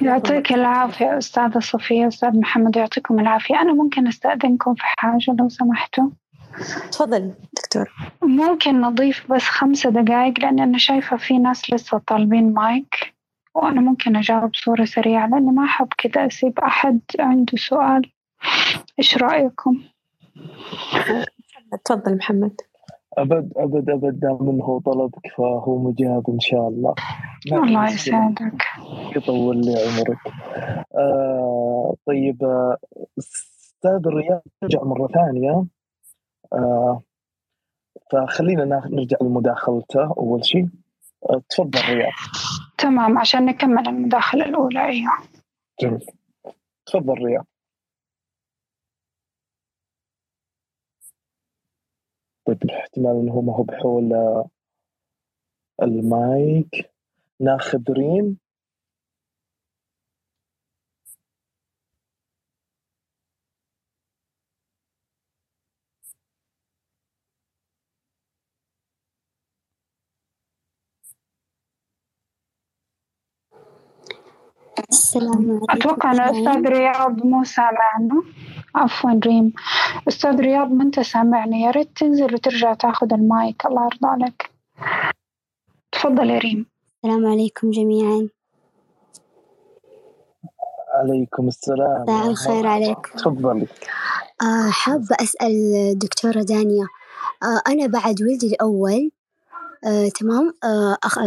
يعطيك 0.02 0.54
العافية 0.54 1.18
أستاذة 1.18 1.60
صفية 1.60 2.08
أستاذ 2.08 2.40
محمد 2.40 2.76
يعطيكم 2.76 3.20
العافية. 3.20 3.62
أنا 3.62 3.74
ممكن 3.74 4.08
أستأذنكم 4.08 4.74
في 4.74 4.84
حاجة 4.84 5.36
لو 5.40 5.50
سمحتوا 5.50 6.10
تفضل. 6.92 7.32
دكتور؟ 7.64 7.94
ممكن 8.24 8.82
نضيف 8.82 9.32
بس 9.32 9.42
خمسة 9.42 9.90
دقايق 9.90 10.40
لأن 10.40 10.60
أنا 10.60 10.78
شايفة 10.78 11.18
في 11.18 11.38
ناس 11.38 11.74
لسه 11.74 11.98
طالبين 11.98 12.54
مايك 12.54 13.14
وأنا 13.56 13.82
ممكن 13.82 14.16
أجاوب 14.16 14.52
بصورة 14.52 14.86
سريعة 14.86 15.28
لأني 15.28 15.52
ما 15.52 15.64
أحب 15.64 15.88
كذا 15.98 16.28
أسيب 16.28 16.60
أحد 16.60 17.00
عنده 17.20 17.58
سؤال. 17.58 18.12
إيش 19.00 19.18
رأيكم؟ 19.18 19.82
تفضل 21.86 22.18
محمد. 22.18 22.62
أبد 23.18 23.54
أبد 23.58 23.90
أبد 23.90 24.20
دام 24.20 24.50
إنه 24.50 24.82
طلبك 24.86 25.28
فهو 25.38 25.78
مجاب 25.78 26.30
إن 26.30 26.40
شاء 26.40 26.68
الله. 26.68 26.94
الله 27.54 27.86
يسعدك 27.86 28.64
يطول 29.16 29.62
لي 29.62 29.72
عمرك. 29.72 30.18
آه 30.96 31.96
طيب 32.08 32.44
أستاذ 33.20 34.08
الرياض 34.08 34.42
رجع 34.64 34.84
مرة 34.84 35.08
ثانية. 35.08 35.66
آه 36.54 37.02
فخلينا 38.12 38.66
نرجع 38.66 39.18
لمداخلته. 39.22 40.14
أول 40.18 40.46
شيء 40.46 40.68
آه 41.30 41.42
تفضل 41.50 41.80
رياض. 41.90 42.12
تمام 42.78 43.18
عشان 43.18 43.46
نكمل 43.46 43.88
المداخلة 43.88 44.46
الأولى. 44.46 44.86
أيوة. 44.86 45.12
جميل. 45.82 46.06
تفضل 46.86 47.14
رياض. 47.14 47.46
طيب 52.48 52.64
الاحتمال 52.64 53.12
إنه 53.12 53.32
هو 53.32 53.42
ما 53.42 53.54
هو 53.56 53.64
بحول 53.64 54.14
المايك. 55.82 56.92
ناخذ 57.40 57.92
ريم. 57.92 58.38
السلام 74.90 75.52
عليكم 75.52 75.66
أتوقع 75.70 76.12
أن 76.12 76.20
أستاذ 76.20 76.68
رياض 76.68 77.26
مو 77.26 77.44
سامعنا. 77.44 78.24
عفوا 78.76 79.20
ريم. 79.26 79.54
أستاذ 80.08 80.36
رياض 80.36 80.72
ما 80.72 80.84
أنت 80.84 81.00
سامعني؟ 81.00 81.62
يا 81.62 81.72
ريت 81.72 81.98
تنزل 81.98 82.34
وترجع 82.34 82.74
تاخذ 82.74 83.14
المايك. 83.14 83.66
الله 83.66 83.84
يرضى 83.84 84.08
عليك. 84.08 84.52
تفضل 85.92 86.30
يا 86.30 86.40
ريم. 86.40 86.66
السلام 86.96 87.26
عليكم 87.28 87.72
جميعا. 87.72 88.30
عليكم 90.94 91.48
السلام. 91.48 92.02
مساء 92.02 92.28
الخير 92.28 92.68
عليكم. 92.68 93.18
تفضلي 93.18 93.68
آه 94.42 94.70
حابة 94.70 95.16
أسأل 95.22 95.54
دكتورة 95.98 96.42
دانيا 96.42 96.88
آه 97.44 97.62
أنا 97.68 97.88
بعد 97.88 98.22
ولدي 98.22 98.48
الأول 98.48 99.12
تمام. 100.20 100.54
آه، 100.64 100.98
أخ... 101.04 101.20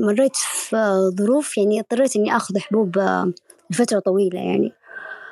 مريت 0.00 0.36
في 0.36 0.76
ظروف 1.18 1.58
يعني 1.58 1.80
اضطريت 1.80 2.16
إني 2.16 2.36
آخذ 2.36 2.58
حبوب 2.58 2.98
آه، 2.98 3.32
لفترة 3.70 3.98
طويلة 3.98 4.40
يعني. 4.40 4.72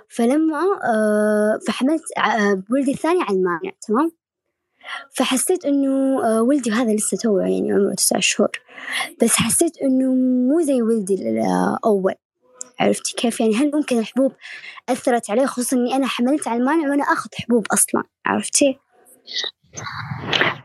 فلما 0.09 0.59
آه، 0.85 1.59
فحملت 1.67 2.03
آه، 2.19 2.63
ولدي 2.71 2.93
الثاني 2.93 3.23
على 3.23 3.37
المانع 3.37 3.71
تمام. 3.89 4.13
فحسيت 5.11 5.65
إنه 5.65 6.25
آه، 6.25 6.43
ولدي 6.43 6.71
هذا 6.71 6.95
لسه 6.95 7.17
توه 7.17 7.43
يعني 7.43 7.73
عمره 7.73 7.95
تسع 7.95 8.19
شهور. 8.21 8.51
بس 9.23 9.31
حسيت 9.31 9.83
إنه 9.83 10.15
مو 10.49 10.61
زي 10.61 10.83
ولدي 10.83 11.15
الأول. 11.15 12.15
عرفتي 12.81 13.15
كيف 13.17 13.41
يعني؟ 13.41 13.55
هل 13.55 13.71
ممكن 13.75 13.99
الحبوب 13.99 14.33
أثرت 14.89 15.31
عليه؟ 15.31 15.47
خصوصا 15.47 15.77
إني 15.77 15.97
أنا 15.97 16.07
حملت 16.07 16.49
على 16.49 16.61
المانع 16.61 16.91
وأنا 16.91 17.03
آخذ 17.03 17.29
حبوب 17.35 17.67
أصلا. 17.73 18.03
عرفتي؟ 18.27 18.79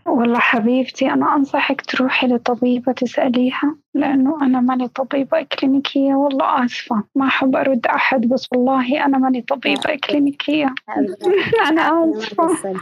والله 0.06 0.39
حبيبتي 0.39 1.12
أنا 1.14 1.36
أنصحك 1.36 1.82
تروحي 1.82 2.28
لطبيبة 2.28 2.91
تسأليها 2.91 3.76
لأنه 3.93 4.38
أنا 4.41 4.62
ماني 4.62 4.88
طبيبة 4.88 5.39
إكلينيكية 5.39 6.14
والله 6.14 6.66
آسفة 6.66 7.03
ما 7.16 7.28
أحب 7.28 7.56
أرد 7.56 7.88
أحد 7.88 8.22
بس 8.22 8.47
والله 8.51 9.06
أنا 9.06 9.18
ماني 9.18 9.41
طبيبة 9.41 9.93
إكلينيكية. 9.93 10.76
أنا 11.70 11.82
آسفة. 12.18 12.74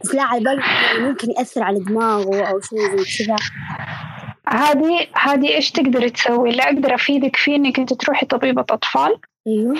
بس 0.00 0.14
لا 0.14 0.22
على 0.22 0.62
ممكن 1.00 1.30
يأثر 1.30 1.62
على 1.62 1.80
دماغه 1.80 2.42
أو 2.42 2.60
شيء 2.60 2.96
زي 2.96 3.24
كذا. 3.24 3.36
هذه 4.48 5.06
هذه 5.14 5.54
إيش 5.54 5.70
تقدري 5.70 6.10
تسوي؟ 6.10 6.50
اللي 6.50 6.62
أقدر 6.62 6.94
أفيدك 6.94 7.36
فيه 7.36 7.56
إنك 7.56 7.78
أنت 7.78 7.92
تروحي 7.92 8.26
طبيبة 8.26 8.62
أطفال. 8.70 9.18
أيوه. 9.46 9.74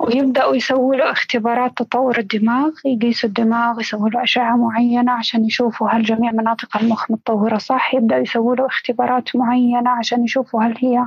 ويبدأوا 0.00 0.56
يسووا 0.56 0.94
له 0.94 1.10
اختبارات 1.12 1.76
تطور 1.76 2.18
الدماغ 2.18 2.70
يقيسوا 2.84 3.28
الدماغ 3.28 3.80
يسووا 3.80 4.08
له 4.08 4.22
أشعة 4.22 4.56
معينة 4.56 5.12
عشان 5.12 5.44
يشوفوا 5.44 5.88
هل 5.88 6.02
جميع 6.02 6.32
مناطق 6.32 6.76
المخ 6.76 7.10
متطورة 7.10 7.58
صح. 7.58 7.94
يبدأوا 7.94 8.20
يسووا 8.20 8.56
له 8.56 8.66
اختبارات 8.66 9.36
معينة 9.36 9.90
عشان 9.90 10.24
يشوفوا 10.24 10.62
هل 10.62 10.74
هي 10.78 11.06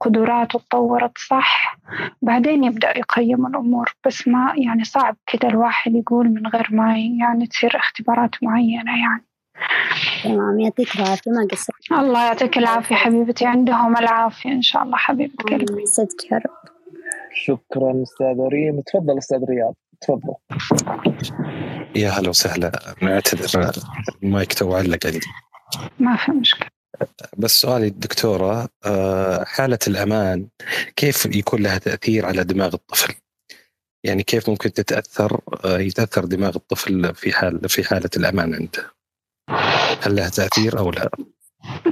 قدراته 0.00 0.58
تطورت 0.58 1.18
صح. 1.18 1.78
بعدين 2.22 2.64
يبدأ 2.64 2.98
يقيموا 2.98 3.48
الأمور 3.48 3.94
بس 4.06 4.28
ما 4.28 4.52
يعني 4.56 4.84
صعب 4.84 5.16
كده 5.26 5.48
الواحد 5.48 5.94
يقول 5.94 6.28
من 6.28 6.46
غير 6.46 6.68
ما 6.70 6.98
يعني 6.98 7.46
تصير 7.46 7.76
اختبارات 7.76 8.30
معينة 8.42 9.00
يعني. 9.00 9.24
تمام 10.24 10.60
يعطيك 10.60 10.96
العافية 10.96 11.30
ما 11.30 11.48
قصرت. 11.50 11.92
الله 11.92 12.24
يعطيك 12.24 12.58
العافية 12.58 12.94
حبيبتي 12.94 13.46
عندهم 13.46 13.96
العافية 13.96 14.52
إن 14.52 14.62
شاء 14.62 14.82
الله 14.82 14.96
حبيبة 14.96 15.34
قلبي 15.44 15.86
صدق 15.86 16.32
يا 16.32 16.36
رب. 16.36 16.77
شكرا 17.32 18.02
أستاذ 18.02 18.48
ريم 18.52 18.80
تفضل 18.80 19.18
أستاذ 19.18 19.44
رياض 19.44 19.74
تفضل 20.00 20.34
يا 21.96 22.10
هلا 22.10 22.28
وسهلا 22.28 22.72
نعتذر 23.02 23.72
المايك 24.22 24.52
تو 24.52 24.74
علق 24.74 25.06
عندي 25.06 25.26
ما 25.98 26.16
في 26.16 26.32
مشكلة 26.32 26.68
بس 27.38 27.60
سؤالي 27.60 27.86
الدكتورة 27.86 28.68
آه، 28.86 29.44
حالة 29.44 29.78
الأمان 29.88 30.48
كيف 30.96 31.26
يكون 31.26 31.62
لها 31.62 31.78
تأثير 31.78 32.26
على 32.26 32.44
دماغ 32.44 32.74
الطفل؟ 32.74 33.14
يعني 34.04 34.22
كيف 34.22 34.50
ممكن 34.50 34.72
تتأثر 34.72 35.40
آه، 35.64 35.78
يتأثر 35.78 36.24
دماغ 36.24 36.56
الطفل 36.56 37.14
في 37.14 37.32
حال 37.32 37.68
في 37.68 37.84
حالة 37.84 38.10
الأمان 38.16 38.54
عنده؟ 38.54 38.90
هل 40.02 40.16
لها 40.16 40.28
تأثير 40.28 40.78
أو 40.78 40.90
لا؟ 40.90 41.10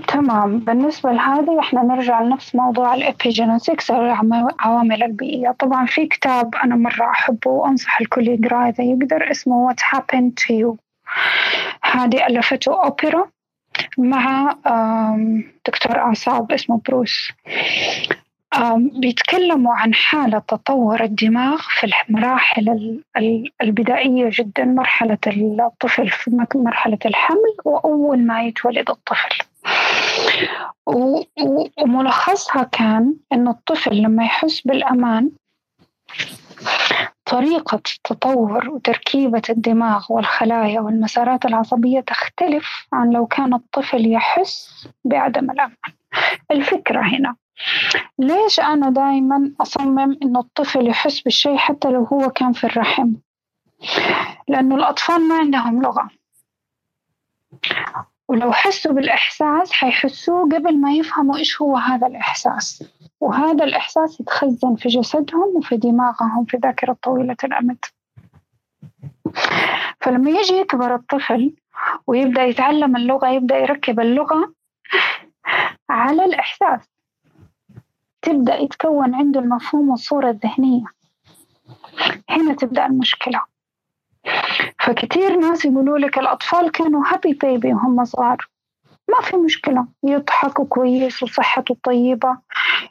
تمام. 0.08 0.58
بالنسبة 0.58 1.12
لهذا 1.12 1.60
إحنا 1.60 1.82
نرجع 1.82 2.22
لنفس 2.22 2.54
موضوع 2.54 2.94
الإبيجينيتكس 2.94 3.90
أو 3.90 4.02
العوامل 4.02 5.02
البيئية. 5.02 5.50
طبعا 5.58 5.86
في 5.86 6.06
كتاب 6.06 6.54
أنا 6.54 6.76
مرة 6.76 7.10
أحبه 7.10 7.50
وأنصح 7.50 8.00
الكل 8.00 8.28
يقرأه 8.28 8.68
إذا 8.68 8.84
يقدر 8.84 9.30
اسمه 9.30 9.72
What 9.72 9.80
Happened 9.80 10.32
to 10.40 10.54
You. 10.54 10.76
هذه 11.82 12.26
ألفته 12.26 12.84
أوبرا 12.84 13.24
مع 13.98 14.54
دكتور 15.66 15.98
أعصاب 15.98 16.52
اسمه 16.52 16.80
بروس. 16.88 17.32
بيتكلموا 18.76 19.74
عن 19.74 19.94
حالة 19.94 20.38
تطور 20.38 21.02
الدماغ 21.04 21.58
في 21.58 21.92
المراحل 22.08 23.00
البدائية 23.62 24.30
جدا 24.32 24.64
مرحلة 24.64 25.18
الطفل 25.26 26.08
في 26.10 26.46
مرحلة 26.54 26.98
الحمل 27.06 27.54
وأول 27.64 28.26
ما 28.26 28.42
يتولد 28.42 28.90
الطفل. 28.90 29.38
وملخصها 31.78 32.62
كان 32.62 33.14
إنه 33.32 33.50
الطفل 33.50 33.96
لما 33.96 34.24
يحس 34.24 34.60
بالأمان 34.60 35.30
طريقة 37.24 37.80
تطور 38.04 38.68
وتركيبة 38.70 39.42
الدماغ 39.50 40.06
والخلايا 40.10 40.80
والمسارات 40.80 41.44
العصبية 41.44 42.00
تختلف 42.00 42.86
عن 42.92 43.10
لو 43.10 43.26
كان 43.26 43.54
الطفل 43.54 44.12
يحس 44.12 44.88
بعدم 45.04 45.50
الأمان. 45.50 45.76
الفكرة 46.50 47.00
هنا 47.00 47.36
ليش 48.18 48.60
أنا 48.60 48.90
دائما 48.90 49.52
أصمم 49.60 50.18
إنه 50.22 50.40
الطفل 50.40 50.88
يحس 50.88 51.20
بالشيء 51.20 51.56
حتى 51.56 51.88
لو 51.90 52.04
هو 52.04 52.30
كان 52.30 52.52
في 52.52 52.64
الرحم؟ 52.64 53.12
لأنه 54.48 54.74
الأطفال 54.74 55.28
ما 55.28 55.34
عندهم 55.34 55.82
لغة. 55.82 56.10
ولو 58.28 58.52
حسوا 58.52 58.92
بالإحساس 58.92 59.72
حيحسوه 59.72 60.42
قبل 60.42 60.80
ما 60.80 60.92
يفهموا 60.92 61.36
إيش 61.36 61.62
هو 61.62 61.76
هذا 61.76 62.06
الإحساس. 62.06 62.84
وهذا 63.20 63.64
الإحساس 63.64 64.20
يتخزن 64.20 64.74
في 64.74 64.88
جسدهم 64.88 65.56
وفي 65.56 65.76
دماغهم 65.76 66.44
في 66.44 66.56
ذاكرة 66.56 66.96
طويلة 67.02 67.36
الأمد. 67.44 67.78
فلما 70.00 70.30
يجي 70.30 70.54
يكبر 70.54 70.94
الطفل 70.94 71.54
ويبدأ 72.06 72.42
يتعلم 72.44 72.96
اللغة 72.96 73.28
يبدأ 73.28 73.58
يركب 73.58 74.00
اللغة 74.00 74.52
على 75.90 76.24
الإحساس 76.24 76.80
تبدأ 78.22 78.56
يتكون 78.56 79.14
عنده 79.14 79.40
المفهوم 79.40 79.90
والصورة 79.90 80.30
الذهنية. 80.30 80.84
هنا 82.30 82.54
تبدأ 82.54 82.86
المشكلة. 82.86 83.40
فكتير 84.80 85.36
ناس 85.36 85.64
يقولوا 85.64 85.98
لك 85.98 86.18
الأطفال 86.18 86.70
كانوا 86.70 87.04
هابي 87.12 87.32
بيبي 87.32 87.74
وهم 87.74 88.04
صغار. 88.04 88.48
ما 89.08 89.20
في 89.22 89.36
مشكلة 89.36 89.86
يضحكوا 90.04 90.64
كويس 90.64 91.22
وصحته 91.22 91.76
طيبة. 91.82 92.38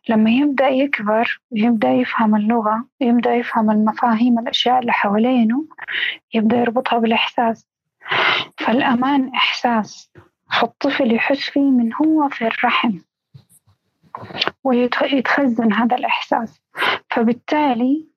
لما 0.10 0.30
يبدأ 0.32 0.68
يكبر 0.68 1.42
ويبدأ 1.52 1.90
يفهم 1.90 2.36
اللغة 2.36 2.86
يبدأ 3.02 3.34
يفهم 3.34 3.72
المفاهيم 3.72 4.40
الأشياء 4.40 4.80
اللي 4.80 4.92
حوالينه 4.92 5.66
يبدأ 6.34 6.58
يربطها 6.58 7.00
بالإحساس. 7.00 7.68
فالأمان 8.58 9.32
إحساس. 9.36 10.12
فالطفل 10.60 11.14
يحس 11.16 11.40
فيه 11.50 11.72
من 11.72 11.94
هو 11.94 12.30
في 12.30 12.48
الرحم. 12.48 12.98
ويتخزن 14.64 15.74
هذا 15.74 15.96
الإحساس. 15.96 16.62
فبالتالي 17.10 18.08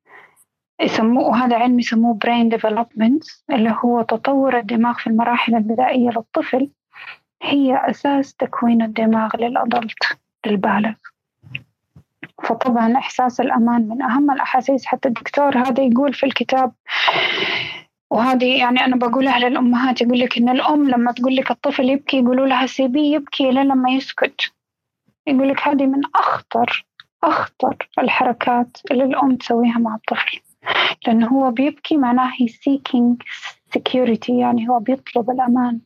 يسموه 0.80 1.44
هذا 1.44 1.56
علم 1.56 1.78
يسموه 1.78 2.18
brain 2.24 2.56
development 2.58 3.42
اللي 3.50 3.76
هو 3.84 4.02
تطور 4.02 4.58
الدماغ 4.58 4.94
في 4.94 5.06
المراحل 5.06 5.54
البدائية 5.54 6.10
للطفل. 6.10 6.70
هي 7.42 7.90
أساس 7.90 8.34
تكوين 8.34 8.82
الدماغ 8.82 9.36
للأدلت 9.36 10.18
للبالغ. 10.46 10.92
فطبعا 12.44 12.96
إحساس 12.98 13.40
الأمان 13.40 13.88
من 13.88 14.02
أهم 14.02 14.30
الأحاسيس. 14.30 14.86
حتى 14.86 15.08
الدكتور 15.08 15.58
هذا 15.58 15.82
يقول 15.82 16.14
في 16.14 16.26
الكتاب 16.26 16.72
وهذه 18.10 18.58
يعني 18.58 18.84
أنا 18.84 18.96
بقولها 18.96 19.38
للأمهات 19.38 20.00
يقول 20.00 20.20
لك 20.20 20.38
إن 20.38 20.48
الأم 20.48 20.90
لما 20.90 21.12
تقول 21.12 21.36
لك 21.36 21.50
الطفل 21.50 21.90
يبكي 21.90 22.18
يقولوا 22.18 22.46
لها 22.46 22.66
سيبيه 22.66 23.14
يبكي 23.14 23.50
لين 23.50 23.66
لما 23.66 23.90
يسكت. 23.90 24.52
يقول 25.26 25.48
لك 25.48 25.68
هذه 25.68 25.86
من 25.86 26.00
أخطر 26.14 26.86
أخطر 27.24 27.88
الحركات 27.98 28.76
اللي 28.90 29.04
الأم 29.04 29.36
تسويها 29.36 29.78
مع 29.78 29.94
الطفل. 29.94 30.40
لأنه 31.06 31.28
هو 31.28 31.50
بيبكي 31.50 31.96
معناه 31.96 32.30
هي 32.38 32.48
seeking 32.48 33.24
security 33.78 34.30
يعني 34.30 34.68
هو 34.68 34.78
بيطلب 34.78 35.30
الأمان. 35.30 35.80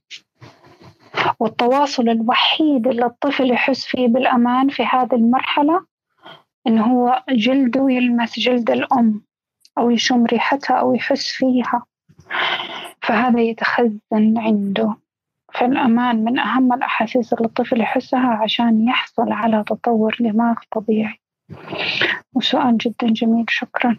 والتواصل 1.40 2.08
الوحيد 2.08 2.86
اللي 2.86 3.06
الطفل 3.06 3.50
يحس 3.50 3.84
فيه 3.86 4.08
بالأمان 4.08 4.68
في 4.68 4.82
هذه 4.82 5.14
المرحلة 5.14 5.84
إنه 6.66 6.84
هو 6.84 7.22
جلده 7.28 7.90
يلمس 7.90 8.38
جلد 8.38 8.70
الأم 8.70 9.22
أو 9.78 9.90
يشم 9.90 10.24
ريحتها 10.26 10.76
أو 10.76 10.94
يحس 10.94 11.26
فيها. 11.26 11.82
فهذا 13.02 13.40
يتخزن 13.40 14.38
عنده. 14.38 14.94
فالأمان 15.54 16.24
من 16.24 16.38
أهم 16.38 16.72
الأحاسيس 16.72 17.32
اللي 17.32 17.44
الطفل 17.44 17.80
يحسها 17.80 18.38
عشان 18.42 18.88
يحصل 18.88 19.32
على 19.32 19.64
تطور 19.66 20.16
دماغ 20.20 20.54
طبيعي. 20.72 21.20
وسؤال 22.34 22.78
جدا 22.78 23.06
جميل 23.06 23.44
شكرا. 23.48 23.98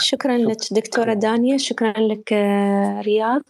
شكرا 0.00 0.38
لك 0.38 0.56
دكتورة 0.70 1.14
دانيا 1.14 1.56
شكرا 1.56 1.92
لك 1.98 2.32
آه، 2.32 3.00
رياض. 3.00 3.42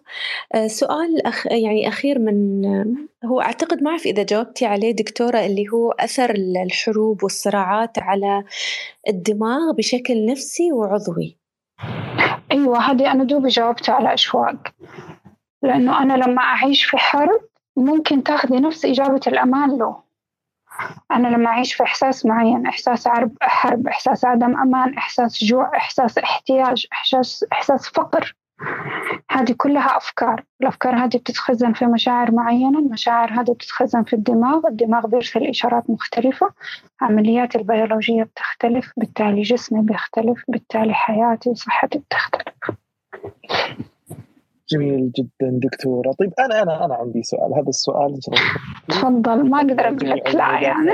آه، 0.54 0.66
سؤال 0.66 1.26
أخ 1.26 1.46
يعني 1.46 1.88
أخير 1.88 2.18
من 2.18 2.64
هو 3.24 3.40
أعتقد 3.40 3.82
ما 3.82 3.90
أعرف 3.90 4.06
إذا 4.06 4.22
جاوبتي 4.22 4.66
عليه 4.66 4.92
دكتورة 4.92 5.46
اللي 5.46 5.68
هو 5.72 5.90
أثر 5.90 6.30
الحروب 6.64 7.22
والصراعات 7.22 7.98
على 7.98 8.44
الدماغ 9.08 9.72
بشكل 9.72 10.26
نفسي 10.26 10.72
وعضوي. 10.72 11.38
أيوة 12.52 12.78
هذه 12.78 13.12
أنا 13.12 13.24
دوبي 13.24 13.48
جاوبت 13.48 13.90
على 13.90 14.14
أشواق. 14.14 14.56
لأنه 15.62 16.02
أنا 16.02 16.12
لما 16.12 16.42
أعيش 16.42 16.84
في 16.84 16.96
حرب 16.96 17.40
ممكن 17.76 18.22
تاخذي 18.22 18.56
نفس 18.60 18.84
إجابة 18.84 19.20
الأمان 19.26 19.78
له. 19.78 20.07
أنا 21.10 21.28
لما 21.28 21.46
أعيش 21.46 21.74
في 21.74 21.82
إحساس 21.82 22.26
معين 22.26 22.66
إحساس 22.66 23.08
حرب 23.08 23.32
حرب 23.42 23.88
إحساس 23.88 24.24
عدم 24.24 24.56
أمان 24.56 24.94
إحساس 24.94 25.44
جوع 25.44 25.76
إحساس 25.76 26.18
احتياج 26.18 26.86
إحساس 26.92 27.44
إحساس 27.52 27.88
فقر 27.88 28.34
هذه 29.30 29.54
كلها 29.56 29.96
أفكار. 29.96 30.44
الأفكار 30.60 30.96
هذه 30.96 31.16
بتتخزن 31.16 31.72
في 31.72 31.86
مشاعر 31.86 32.32
معينة 32.32 32.78
المشاعر 32.78 33.32
هذه 33.32 33.52
بتتخزن 33.52 34.02
في 34.02 34.12
الدماغ. 34.12 34.66
الدماغ 34.66 35.06
بيرسل 35.06 35.46
إشارات 35.46 35.90
مختلفة 35.90 36.50
عمليات 37.00 37.56
البيولوجية 37.56 38.22
بتختلف 38.22 38.92
بالتالي 38.96 39.42
جسمي 39.42 39.82
بيختلف 39.82 40.44
بالتالي 40.48 40.94
حياتي 40.94 41.50
وصحتي 41.50 41.98
بتختلف. 41.98 42.76
جميل 44.70 45.12
جدا 45.12 45.60
دكتورة 45.62 46.12
طيب 46.18 46.32
أنا 46.38 46.62
أنا 46.62 46.84
أنا 46.84 46.94
عندي 46.94 47.22
سؤال 47.22 47.54
هذا 47.54 47.68
السؤال 47.68 48.18
تفضل 48.88 49.50
ما 49.50 49.58
أقدر 49.58 49.80
أقول 49.88 50.10
لك 50.10 50.34
لا 50.34 50.60
يعني 50.66 50.90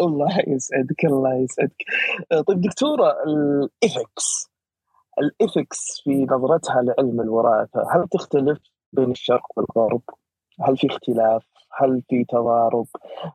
الله 0.00 0.38
يسعدك 0.46 1.04
الله 1.04 1.34
يسعدك 1.34 1.82
طيب 2.46 2.60
دكتورة 2.60 3.14
ال 3.26 3.44
ethics 3.44 4.52
ال 5.18 5.30
ethics 5.30 6.00
في 6.04 6.26
نظرتها 6.30 6.82
لعلم 6.82 7.20
الوراثة 7.20 7.82
هل 7.94 8.08
تختلف 8.08 8.58
بين 8.92 9.10
الشرق 9.10 9.46
والغرب؟ 9.56 10.02
هل 10.60 10.76
في 10.76 10.86
اختلاف؟ 10.86 11.42
هل 11.80 12.02
في 12.08 12.24
تضارب؟ 12.28 12.86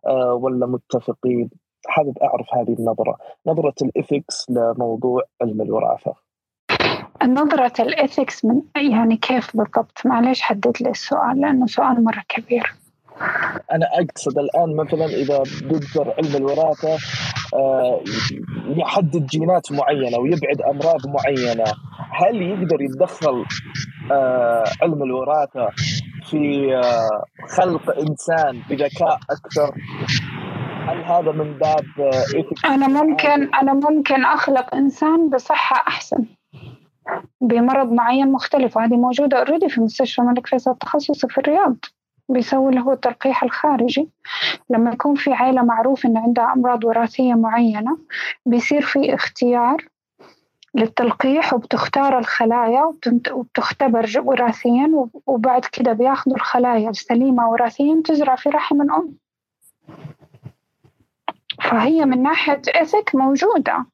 أه 0.08 0.34
ولا 0.34 0.66
متفقين؟ 0.66 1.50
حابب 1.88 2.18
أعرف 2.18 2.48
هذه 2.54 2.76
النظرة 2.80 3.18
نظرة 3.48 3.74
ال 3.82 3.91
ethics 3.91 4.50
لموضوع 4.50 5.22
علم 5.42 5.62
الوراثة 5.62 6.27
نظرة 7.24 7.74
ال 7.80 7.89
ethics 7.89 8.46
من 8.46 8.62
يعني 8.76 9.18
كيف 9.18 9.58
بالضبط؟ 9.58 10.02
معليش 10.06 10.42
حدد 10.42 10.78
لي 10.82 10.90
السؤال 10.90 11.42
لأنه 11.42 11.66
سؤال 11.66 12.04
مرة 12.04 12.24
كبير. 12.30 12.74
أنا 13.72 13.86
أقصد 13.94 14.38
الآن 14.38 14.76
مثلا 14.76 15.06
إذا 15.06 15.44
بيقدر 15.62 16.14
علم 16.18 16.36
الوراثة 16.36 16.98
آه، 17.54 18.02
يحدد 18.68 19.26
جينات 19.26 19.72
معينة 19.72 20.18
ويبعد 20.18 20.62
أمراض 20.62 21.02
معينة 21.08 21.64
هل 22.12 22.42
يقدر 22.42 22.82
يتدخل 22.82 23.46
آه، 24.12 24.64
علم 24.82 25.04
الوراثة 25.04 25.70
في 26.30 26.76
آه، 26.76 27.24
خلق 27.58 27.90
إنسان 27.90 28.62
بذكاء 28.70 29.20
أكثر؟ 29.30 29.76
هل 30.88 31.04
هذا 31.04 31.32
من 31.32 31.58
باب 31.58 31.86
أنا 32.66 32.88
ممكن 32.88 33.54
أنا 33.56 33.74
ممكن 33.74 34.26
أخلق 34.26 34.76
إنسان 34.76 35.30
بصحة 35.30 35.88
أحسن. 35.88 36.26
بمرض 37.42 37.92
معين 37.92 38.32
مختلف 38.32 38.78
وهذه 38.78 38.96
موجودة 38.96 39.38
اوريدي 39.40 39.70
في 39.70 39.82
مستشفى 39.82 40.22
الملك 40.22 40.48
فيصل 40.48 40.72
التخصصي 40.72 41.28
في 41.28 41.38
الرياض. 41.38 41.76
بيسوي 42.30 42.70
اللي 42.70 42.82
هو 42.82 42.92
التلقيح 42.92 43.44
الخارجي. 43.44 44.10
لما 44.70 44.92
يكون 44.92 45.16
في 45.16 45.34
عائلة 45.34 45.62
معروف 45.64 46.06
إن 46.06 46.18
عندها 46.18 46.54
أمراض 46.54 46.84
وراثية 46.84 47.34
معينة 47.34 47.98
بيصير 48.46 48.82
في 48.82 49.14
اختيار 49.14 49.78
للتلقيح 50.76 51.54
وبتختار 51.54 52.20
الخلايا 52.20 52.94
وبتختبر 53.32 54.12
وراثيا 54.18 55.08
وبعد 55.28 55.66
كده 55.66 55.94
بياخذوا 55.94 56.36
الخلايا 56.36 56.90
السليمة 56.90 57.50
وراثيا 57.50 58.02
تزرع 58.06 58.36
في 58.36 58.50
رحم 58.50 58.82
الأم. 58.82 59.14
فهي 61.62 62.06
من 62.06 62.22
ناحية 62.24 62.62
ethic 62.82 63.12
موجودة. 63.16 63.86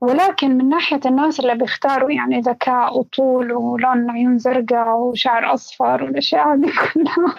ولكن 0.00 0.58
من 0.58 0.68
ناحية 0.68 1.00
الناس 1.06 1.40
اللي 1.40 1.54
بيختاروا 1.54 2.10
يعني 2.10 2.40
ذكاء 2.40 2.98
وطول 2.98 3.52
ولون 3.52 4.10
عيون 4.10 4.38
زرقاء 4.38 4.96
وشعر 4.96 5.54
أصفر 5.54 6.04
والأشياء 6.04 6.54
هذه 6.54 6.72
كلها. 6.92 7.34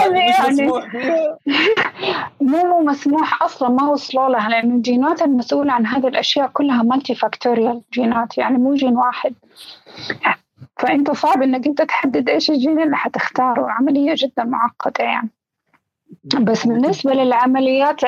هذه 0.00 0.18
يعني 0.38 0.66
مو 2.40 2.64
مو 2.64 2.80
مسموح 2.80 3.42
أصلا 3.42 3.68
ما 3.68 3.90
وصلوا 3.90 4.28
لها 4.28 4.48
لأن 4.48 4.76
الجينات 4.76 5.22
المسؤولة 5.22 5.72
عن 5.72 5.86
هذه 5.86 6.08
الأشياء 6.08 6.48
كلها 6.48 6.82
multifactorial 6.82 7.82
جينات 7.92 8.38
يعني 8.38 8.58
مو 8.58 8.74
جين 8.74 8.96
واحد. 8.96 9.34
فأنت 10.76 11.10
صعب 11.10 11.42
إنك 11.42 11.66
أنت 11.66 11.82
تحدد 11.82 12.28
إيش 12.28 12.50
الجين 12.50 12.80
اللي 12.80 12.96
حتختاره. 12.96 13.66
عملية 13.70 14.14
جدا 14.16 14.44
معقدة 14.44 15.04
يعني. 15.04 15.30
بس 16.40 16.66
بالنسبة 16.66 17.12
للعمليات. 17.12 18.00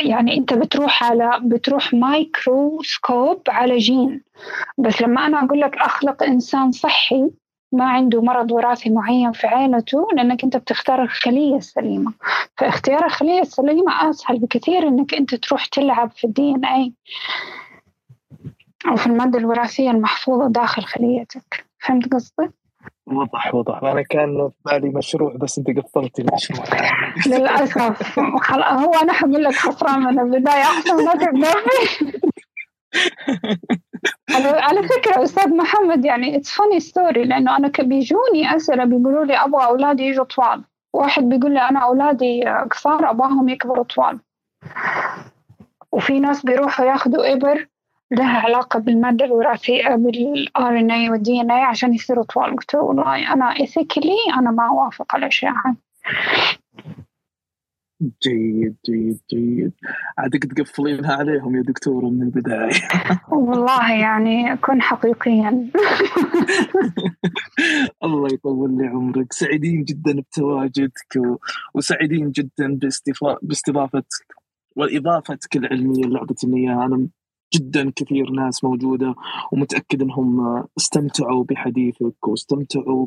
يعني 0.00 0.36
أنت 0.36 0.54
بتروح 0.54 1.04
على 1.04 1.40
بتروح 1.42 1.94
مايكروسكوب 1.94 3.42
على 3.48 3.78
جين 3.78 4.22
بس 4.78 5.02
لما 5.02 5.26
أنا 5.26 5.44
أقول 5.44 5.60
لك 5.60 5.76
أخلق 5.76 6.22
إنسان 6.22 6.72
صحي 6.72 7.30
ما 7.72 7.84
عنده 7.84 8.22
مرض 8.22 8.52
وراثي 8.52 8.90
معين 8.90 9.32
في 9.32 9.46
عائلته 9.46 10.06
لأنك 10.16 10.44
أنت 10.44 10.56
بتختار 10.56 11.02
الخلية 11.02 11.56
السليمة 11.56 12.12
فاختيار 12.56 13.06
الخلية 13.06 13.40
السليمة 13.40 14.10
أسهل 14.10 14.38
بكثير 14.38 14.88
إنك 14.88 15.14
أنت 15.14 15.34
تروح 15.34 15.66
تلعب 15.66 16.10
في 16.10 16.24
ال 16.26 16.50
DNA 16.50 16.92
أو 18.88 18.96
في 18.96 19.06
المادة 19.06 19.38
الوراثية 19.38 19.90
المحفوظة 19.90 20.48
داخل 20.48 20.82
خليتك 20.82 21.66
فهمت 21.80 22.12
قصدي؟ 22.12 22.50
وضح 23.06 23.54
وضح 23.54 23.82
أنا 23.82 24.02
كان 24.02 24.48
في 24.48 24.54
بالي 24.64 24.88
مشروع 24.88 25.34
بس 25.36 25.58
أنت 25.58 25.78
قفلتي 25.78 26.22
المشروع. 26.22 26.64
للأسف. 27.26 28.18
هو 28.62 28.94
أنا 29.02 29.12
حقول 29.12 29.44
لك 29.44 29.54
خسران 29.54 30.00
من 30.00 30.20
البداية. 30.20 30.62
أحسن 30.62 31.04
ما 31.04 31.12
تبدأ. 31.12 31.52
على 34.62 34.82
فكرة 34.82 35.22
أستاذ 35.22 35.56
محمد 35.56 36.04
يعني 36.04 36.36
it's 36.36 36.50
funny 36.50 36.80
story 36.80 37.24
لأنه 37.24 37.56
أنا 37.56 37.72
بيجوني 37.80 38.56
أسئلة 38.56 38.84
بيقولوا 38.84 39.24
لي 39.24 39.36
أبغى 39.36 39.64
أولادي 39.64 40.02
يجوا 40.02 40.24
طوال. 40.24 40.64
واحد 40.92 41.22
بيقول 41.22 41.54
لي 41.54 41.60
أنا 41.60 41.80
أولادي 41.80 42.44
قصار 42.70 43.10
أبغاهم 43.10 43.48
يكبروا 43.48 43.84
طوال. 43.84 44.18
وفي 45.92 46.20
ناس 46.20 46.46
بيروحوا 46.46 46.84
ياخذوا 46.84 47.32
إبر 47.32 47.66
لها 48.10 48.40
علاقة 48.40 48.78
بالمادة 48.78 49.24
الوراثية 49.24 49.96
بال 49.96 50.78
RNA 50.78 50.90
وال 50.90 51.10
DNA 51.10 51.62
عشان 51.62 51.94
يصيروا 51.94 52.24
طوال 52.24 52.56
قلت 52.56 52.74
له 52.74 52.80
والله 52.80 53.32
أنا 53.32 53.60
ethically 53.60 54.16
أنا 54.38 54.50
ما 54.50 54.68
أوافق 54.68 55.14
على 55.14 55.20
الأشياء 55.20 55.52
هاي 55.52 55.74
جيد 58.22 58.76
جيد 58.86 59.20
جيد. 59.30 59.72
عادك 60.18 60.44
تقفلينها 60.44 61.12
عليهم 61.12 61.56
يا 61.56 61.62
دكتورة 61.62 62.06
من 62.06 62.22
البداية. 62.22 62.88
والله 63.28 63.92
يعني 63.92 64.56
كن 64.56 64.82
حقيقيا. 64.82 65.50
الله 68.04 68.28
يطول 68.32 68.76
لي 68.78 68.86
عمرك. 68.86 69.32
سعيدين 69.32 69.84
جدا 69.84 70.20
بتواجدك 70.20 71.20
وسعيدين 71.74 72.30
جدا 72.30 72.78
باستضافتك. 73.42 74.36
وإضافتك 74.76 75.56
العلمية 75.56 76.04
اللي 76.04 76.18
أعطتني 76.18 76.60
إياها 76.60 76.86
أنا 76.86 77.08
جدا 77.54 77.92
كثير 77.96 78.30
ناس 78.30 78.64
موجودة 78.64 79.14
ومتأكد 79.52 80.02
أنهم 80.02 80.64
استمتعوا 80.78 81.44
بحديثك 81.44 82.28
واستمتعوا 82.28 83.06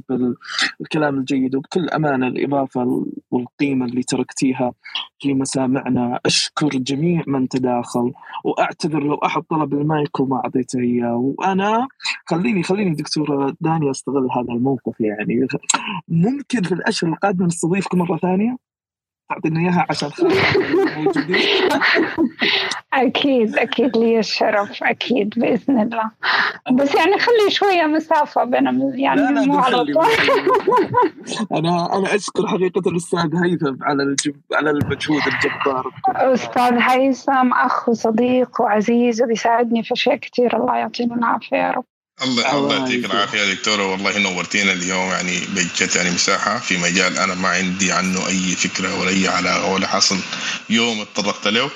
بالكلام 0.80 1.18
الجيد 1.19 1.55
وبكل 1.55 1.89
أمانة 1.89 2.27
الإضافة 2.27 3.05
والقيمة 3.31 3.85
اللي 3.85 4.03
تركتيها 4.03 4.73
في 5.19 5.34
مسامعنا. 5.34 6.19
أشكر 6.26 6.69
جميع 6.69 7.23
من 7.27 7.47
تداخل 7.47 8.11
وأعتذر 8.45 9.03
لو 9.03 9.15
أحد 9.15 9.41
طلب 9.41 9.73
المايك 9.73 10.19
وما 10.19 10.35
أعطيته 10.35 10.80
إياه. 10.80 11.15
وأنا 11.15 11.88
خليني 12.26 12.63
خليني 12.63 12.95
دكتورة 12.95 13.55
دانيا 13.61 13.91
أستغل 13.91 14.27
هذا 14.31 14.53
الموقف 14.53 14.99
يعني. 14.99 15.47
ممكن 16.07 16.61
في 16.61 16.72
الأشهر 16.72 17.09
القادمة 17.09 17.45
نستضيفك 17.45 17.95
مرة 17.95 18.18
ثانية؟ 18.18 18.70
تعطينا 19.31 19.59
اياها 19.59 19.85
عشان 19.89 20.09
موجودين 20.97 21.37
أكيد 22.93 23.57
أكيد 23.57 23.97
لي 23.97 24.19
الشرف 24.19 24.83
أكيد 24.83 25.33
بإذن 25.37 25.79
الله. 25.79 26.11
بس 26.71 26.95
يعني 26.95 27.19
خلي 27.19 27.49
شوية 27.49 27.85
مسافة 27.85 28.43
بين 28.43 28.65
يعني 28.99 29.21
لا 29.21 29.31
لا 29.31 29.45
مو 29.45 29.57
على 29.57 29.77
طول. 29.77 30.05
أنا 31.59 31.97
أنا 31.97 32.15
أشكر 32.15 32.47
حقيقة 32.47 32.89
الأستاذ 32.89 33.35
هيثم 33.43 33.83
على 33.83 34.03
الجب 34.03 34.35
على 34.53 34.69
المجهود 34.69 35.21
الجبار. 35.27 35.91
أستاذ 36.07 36.73
هيثم 36.73 37.51
أخ 37.53 37.89
وصديق 37.89 38.61
وعزيز 38.61 39.23
وبيساعدني 39.23 39.83
في 39.83 39.93
أشياء 39.93 40.15
كثير. 40.15 40.57
الله 40.57 40.75
يعطينا 40.75 41.15
العافية 41.15 41.57
يا 41.57 41.71
رب. 41.71 41.85
الله 42.21 42.57
الله 42.57 42.75
يعطيك 42.75 43.05
العافية 43.05 43.39
يا 43.39 43.53
دكتوره 43.53 43.85
والله 43.85 44.17
نورتينا 44.17 44.71
اليوم 44.71 45.11
يعني 45.11 45.39
بجد 45.39 45.95
يعني 45.95 46.11
مساحة 46.11 46.59
في 46.59 46.77
مجال 46.77 47.17
أنا 47.17 47.35
ما 47.35 47.49
عندي 47.49 47.91
عنه 47.91 48.27
أي 48.27 48.55
فكرة 48.55 48.95
ولا 48.99 49.09
أي 49.09 49.27
علاقة 49.27 49.65
ولا 49.65 49.88
حصل 49.88 50.19
يوم 50.69 51.01
اتطرقت 51.01 51.47
له. 51.47 51.69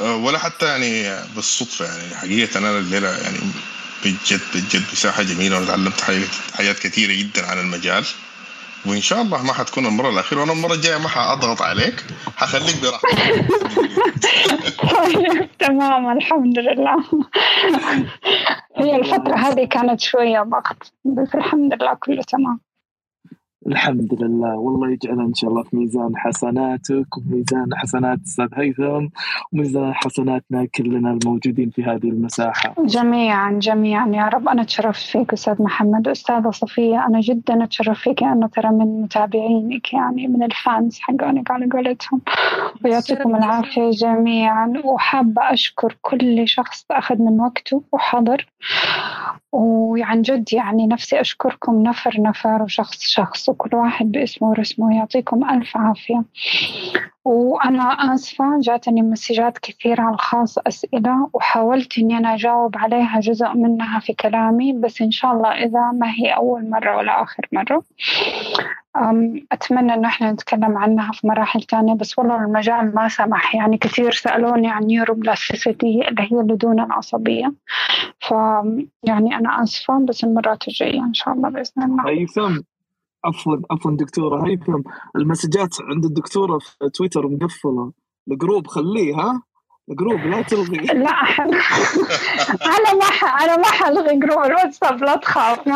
أه، 0.00 0.16
ولا 0.16 0.38
حتى 0.38 0.66
يعني 0.66 1.24
بالصدفة 1.36 1.84
يعني. 1.84 2.16
حقيقة 2.16 2.58
أنا 2.58 2.78
الليلة 2.78 3.08
يعني 3.08 3.38
بجد 4.04 4.40
بجد 4.54 4.84
مساحة 4.92 5.22
جميلة 5.22 5.60
وتعلمت 5.60 6.00
حاجات 6.54 6.78
كثيرة 6.78 7.12
جدا 7.12 7.46
عن 7.46 7.58
المجال. 7.58 8.04
وإن 8.86 9.00
شاء 9.00 9.22
الله 9.22 9.42
ما 9.42 9.52
حتكون 9.52 9.86
المرة 9.86 10.10
الأخيرة 10.10 10.40
وأنا 10.40 10.52
المرة 10.52 10.74
الجاية 10.74 10.98
ما 10.98 11.08
حأضغط 11.08 11.62
عليك 11.62 12.04
حخليك 12.36 12.76
براحتك. 12.82 13.08
تمام 15.58 16.10
الحمد 16.16 16.58
لله. 16.58 16.96
هي 18.76 18.96
الفترة 18.96 19.36
هذه 19.36 19.64
كانت 19.64 20.00
شوية 20.00 20.42
ضغط 20.42 20.92
بس 21.04 21.34
الحمد 21.34 21.74
لله 21.74 21.94
كله 21.94 22.22
تمام. 22.22 22.60
الحمد 23.66 24.14
لله. 24.22 24.56
والله 24.56 24.90
يجعلها 24.90 25.24
إن 25.24 25.34
شاء 25.34 25.50
الله 25.50 25.62
في 25.62 25.76
ميزان 25.76 26.16
حسناتك 26.16 27.16
وميزان 27.16 27.68
حسنات 27.74 28.18
أستاذ 28.26 28.48
هيثم 28.54 29.06
وميزان 29.52 29.94
حسناتنا 29.94 30.64
كلنا 30.64 31.10
الموجودين 31.10 31.70
في 31.70 31.84
هذه 31.84 32.08
المساحة. 32.08 32.74
جميعا 32.84 33.50
جميعا. 33.52 34.08
يا 34.08 34.28
رب 34.28 34.48
أنا 34.48 34.64
تشرفت 34.64 35.02
فيك 35.02 35.32
أستاذ 35.32 35.62
محمد. 35.62 36.08
أستاذة 36.08 36.50
صفية 36.50 37.06
أنا 37.06 37.20
جدا 37.20 37.64
أتشرف 37.64 37.98
فيك 37.98 38.22
أنا 38.22 38.46
ترى 38.46 38.70
من 38.70 39.02
متابعينك 39.02 39.92
يعني 39.92 40.28
من 40.28 40.42
الفانز 40.42 40.98
حقونك 41.00 41.50
على 41.50 41.66
قولتهم 41.66 42.20
ويعطيكم 42.84 43.36
العافية 43.36 43.90
جميعا. 43.90 44.72
وحابة 44.84 45.52
أشكر 45.52 45.96
كل 46.02 46.48
شخص 46.48 46.86
أخذ 46.90 47.16
من 47.18 47.40
وقته 47.40 47.82
وحضر. 47.92 48.46
وعن 49.52 50.22
جد 50.22 50.52
يعني 50.52 50.86
نفسي 50.86 51.20
أشكركم 51.20 51.82
نفر 51.82 52.20
نفر 52.20 52.62
وشخص 52.62 53.00
شخص 53.00 53.48
وكل 53.48 53.76
واحد 53.76 54.12
باسمه 54.12 54.48
ورسمه 54.48 54.96
يعطيكم 54.96 55.50
ألف 55.50 55.76
عافية. 55.76 56.24
وأنا 57.24 58.14
آسفة 58.14 58.60
جاتني 58.60 59.02
مسجات 59.02 59.58
كثيرة 59.58 60.02
على 60.02 60.14
الخاص 60.14 60.58
أسئلة 60.58 61.30
وحاولت 61.32 61.98
إني 61.98 62.18
أنا 62.18 62.34
أجاوب 62.34 62.78
عليها 62.78 63.20
جزء 63.20 63.48
منها 63.54 64.00
في 64.00 64.12
كلامي 64.12 64.72
بس 64.72 65.02
إن 65.02 65.10
شاء 65.10 65.32
الله 65.32 65.48
إذا 65.48 65.90
ما 65.92 66.10
هي 66.10 66.30
أول 66.36 66.70
مرة 66.70 66.96
ولا 66.96 67.22
آخر 67.22 67.48
مرة. 67.52 67.82
أتمنى 69.52 69.94
إن 69.94 70.04
إحنا 70.04 70.32
نتكلم 70.32 70.78
عنها 70.78 71.12
في 71.12 71.26
مراحل 71.26 71.62
تانية 71.62 71.94
بس 71.94 72.18
والله 72.18 72.44
المجال 72.44 72.94
ما 72.94 73.08
سمح. 73.08 73.54
يعني 73.54 73.78
كثير 73.78 74.10
سألوني 74.10 74.70
عن 74.70 74.82
neuroplasticity 74.82 76.08
اللي 76.08 76.22
هي 76.22 76.40
اللدونة 76.40 76.84
العصبية. 76.84 77.52
ف 78.20 78.30
يعني 79.04 79.36
أنا 79.36 79.62
آسفة 79.62 80.06
بس 80.06 80.24
المرات 80.24 80.68
الجاية 80.68 81.00
إن 81.00 81.14
شاء 81.14 81.34
الله 81.34 81.48
بإذن 81.48 81.82
الله. 81.82 82.08
هيثم 82.08 82.60
عفوا 83.24 83.56
عفوا 83.70 83.90
دكتورة. 83.96 84.46
هيثم 84.48 84.82
المسجات 85.16 85.80
عند 85.80 86.04
الدكتورة 86.04 86.58
في 86.58 86.90
تويتر 86.94 87.28
مقفلة. 87.28 87.92
ال 88.30 88.36
group 88.36 88.66
خليه 88.66 89.14
ها؟ 89.14 89.42
group 89.88 90.26
لا 90.26 90.42
تلغي. 90.42 90.76
لا 91.04 91.10
أنا 92.66 92.94
ما 92.94 93.56
ما 93.56 93.64
حلغي 93.64 94.16
group. 94.18 94.44
الواتساب 94.44 95.04
لا 95.04 95.16
تخاف. 95.16 95.58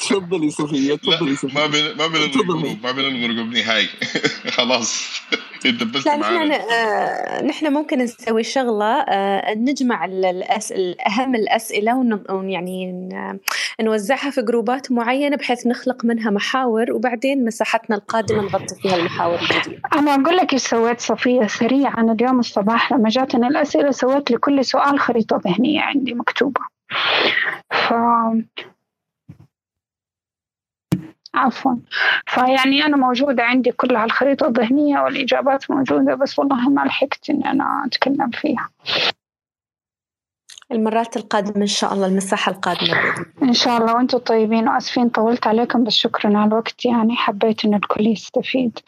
تفضلي 0.00 0.50
صفية 0.50 0.94
تفضلي 0.94 1.36
صفية. 1.36 1.54
ما 1.54 1.66
بين 1.66 1.96
ما 1.96 2.06
بين 2.06 2.22
ال 2.22 2.31
group 2.31 2.78
ما 2.82 2.92
بين 2.92 3.04
ال 3.04 3.11
group 3.11 3.46
نهائي. 3.46 3.88
خلاص. 4.56 5.20
إنت 5.66 5.82
بس 5.84 6.06
نحن 6.06 6.52
آه 6.52 7.42
نحن 7.42 7.72
ممكن 7.72 7.98
نسوي 7.98 8.42
شغلة 8.42 9.00
آه 9.00 9.54
نجمع 9.54 10.04
الأسئلة 10.04 10.96
اهم 11.06 11.34
الاسئله 11.34 12.20
ويعني 12.30 13.08
نوزعها 13.80 14.30
في 14.30 14.42
جروبات 14.42 14.92
معينة 14.92 15.36
بحيث 15.36 15.66
نخلق 15.66 16.04
منها 16.04 16.30
محاور 16.30 16.92
وبعدين 16.92 17.44
مساحتنا 17.44 17.96
القادمة 17.96 18.42
نغطي 18.42 18.74
فيها 18.82 18.96
المحاور 18.96 19.38
الجديدة. 19.40 19.82
أنا 19.92 20.14
أقول 20.14 20.36
لك 20.36 20.52
إيش 20.52 20.62
سويت 20.62 21.00
صفية 21.00 21.46
سريعا 21.66 22.02
اليوم 22.12 22.38
الصباح 22.38 22.92
لما 22.92 23.08
جاتني 23.08 23.46
الأسئلة 23.46 23.90
سويت 23.90 24.30
لكل 24.30 24.64
سؤال 24.64 25.00
خريطة 25.00 25.40
ذهنية 25.44 25.80
عندي 25.80 26.14
مكتوبة. 26.14 26.60
ف 27.70 27.92
عفوا. 31.34 31.76
فيعني 32.26 32.84
أنا 32.84 32.96
موجودة 32.96 33.42
عندي 33.42 33.72
كل 33.72 33.96
هالخريطة 33.96 34.46
الذهنية 34.46 35.00
والإجابات 35.00 35.70
موجودة 35.70 36.14
بس 36.14 36.38
والله 36.38 36.68
ما 36.68 36.80
لحقت 36.80 37.30
إني 37.30 37.50
أنا 37.50 37.82
أتكلم 37.86 38.30
فيها. 38.30 38.68
المرات 40.72 41.16
القادمة 41.16 41.62
إن 41.62 41.66
شاء 41.66 41.92
الله 41.92 42.06
المساحة 42.06 42.52
القادمة 42.52 42.96
إن 43.42 43.52
شاء 43.52 43.78
الله. 43.78 43.94
وأنتم 43.94 44.18
طيبين 44.18 44.68
وأسفين 44.68 45.08
طولت 45.08 45.46
عليكم 45.46 45.84
بس 45.84 45.92
شكرا 45.92 46.38
على 46.38 46.48
الوقت. 46.48 46.84
يعني 46.84 47.16
حبيت 47.16 47.64
إن 47.64 47.74
الكل 47.74 48.06
يستفيد. 48.06 48.78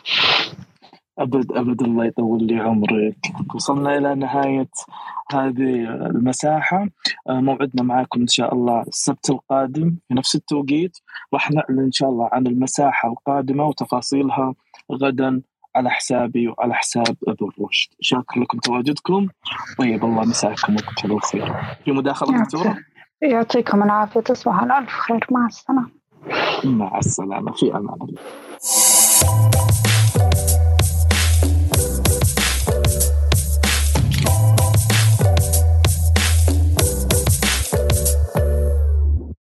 أبد 1.18 1.52
أبد 1.52 1.82
الله 1.82 2.04
يطول 2.04 2.46
لي 2.46 2.60
عمرك. 2.60 3.16
وصلنا 3.54 3.98
إلى 3.98 4.14
نهاية 4.14 4.70
هذه 5.32 5.74
المساحة. 6.06 6.88
آه، 7.28 7.40
موعدنا 7.40 7.82
معكم 7.82 8.20
إن 8.20 8.26
شاء 8.26 8.54
الله 8.54 8.82
السبت 8.82 9.30
القادم 9.30 9.96
في 10.08 10.14
نفس 10.14 10.34
التوقيت. 10.34 10.98
راح 11.34 11.50
نعلن 11.50 11.78
إن 11.78 11.92
شاء 11.92 12.08
الله 12.08 12.28
عن 12.32 12.46
المساحة 12.46 13.08
القادمة 13.08 13.64
وتفاصيلها 13.64 14.54
غدا 14.92 15.42
على 15.76 15.90
حسابي 15.90 16.48
وعلى 16.48 16.74
حساب 16.74 17.16
أبو 17.28 17.48
الرشد. 17.48 17.90
شاكر 18.00 18.40
لكم 18.40 18.58
تواجدكم. 18.58 19.28
طيب 19.78 20.04
الله 20.04 20.20
مساكم 20.20 20.76
وكل 20.76 21.12
الخير. 21.12 21.54
في 21.84 21.92
مداخلة 21.92 22.42
دكتورة؟ 22.42 22.76
يعطيكم 23.22 23.82
العافية. 23.82 24.20
تصبحوا 24.20 24.58
على 24.58 24.78
ألف 24.78 24.90
خير. 24.90 25.26
مع 25.30 25.46
السلامة. 25.46 25.90
مع 26.64 26.98
السلامة. 26.98 27.52
في 27.52 27.76
أمان 27.76 27.98
الله. 28.02 28.18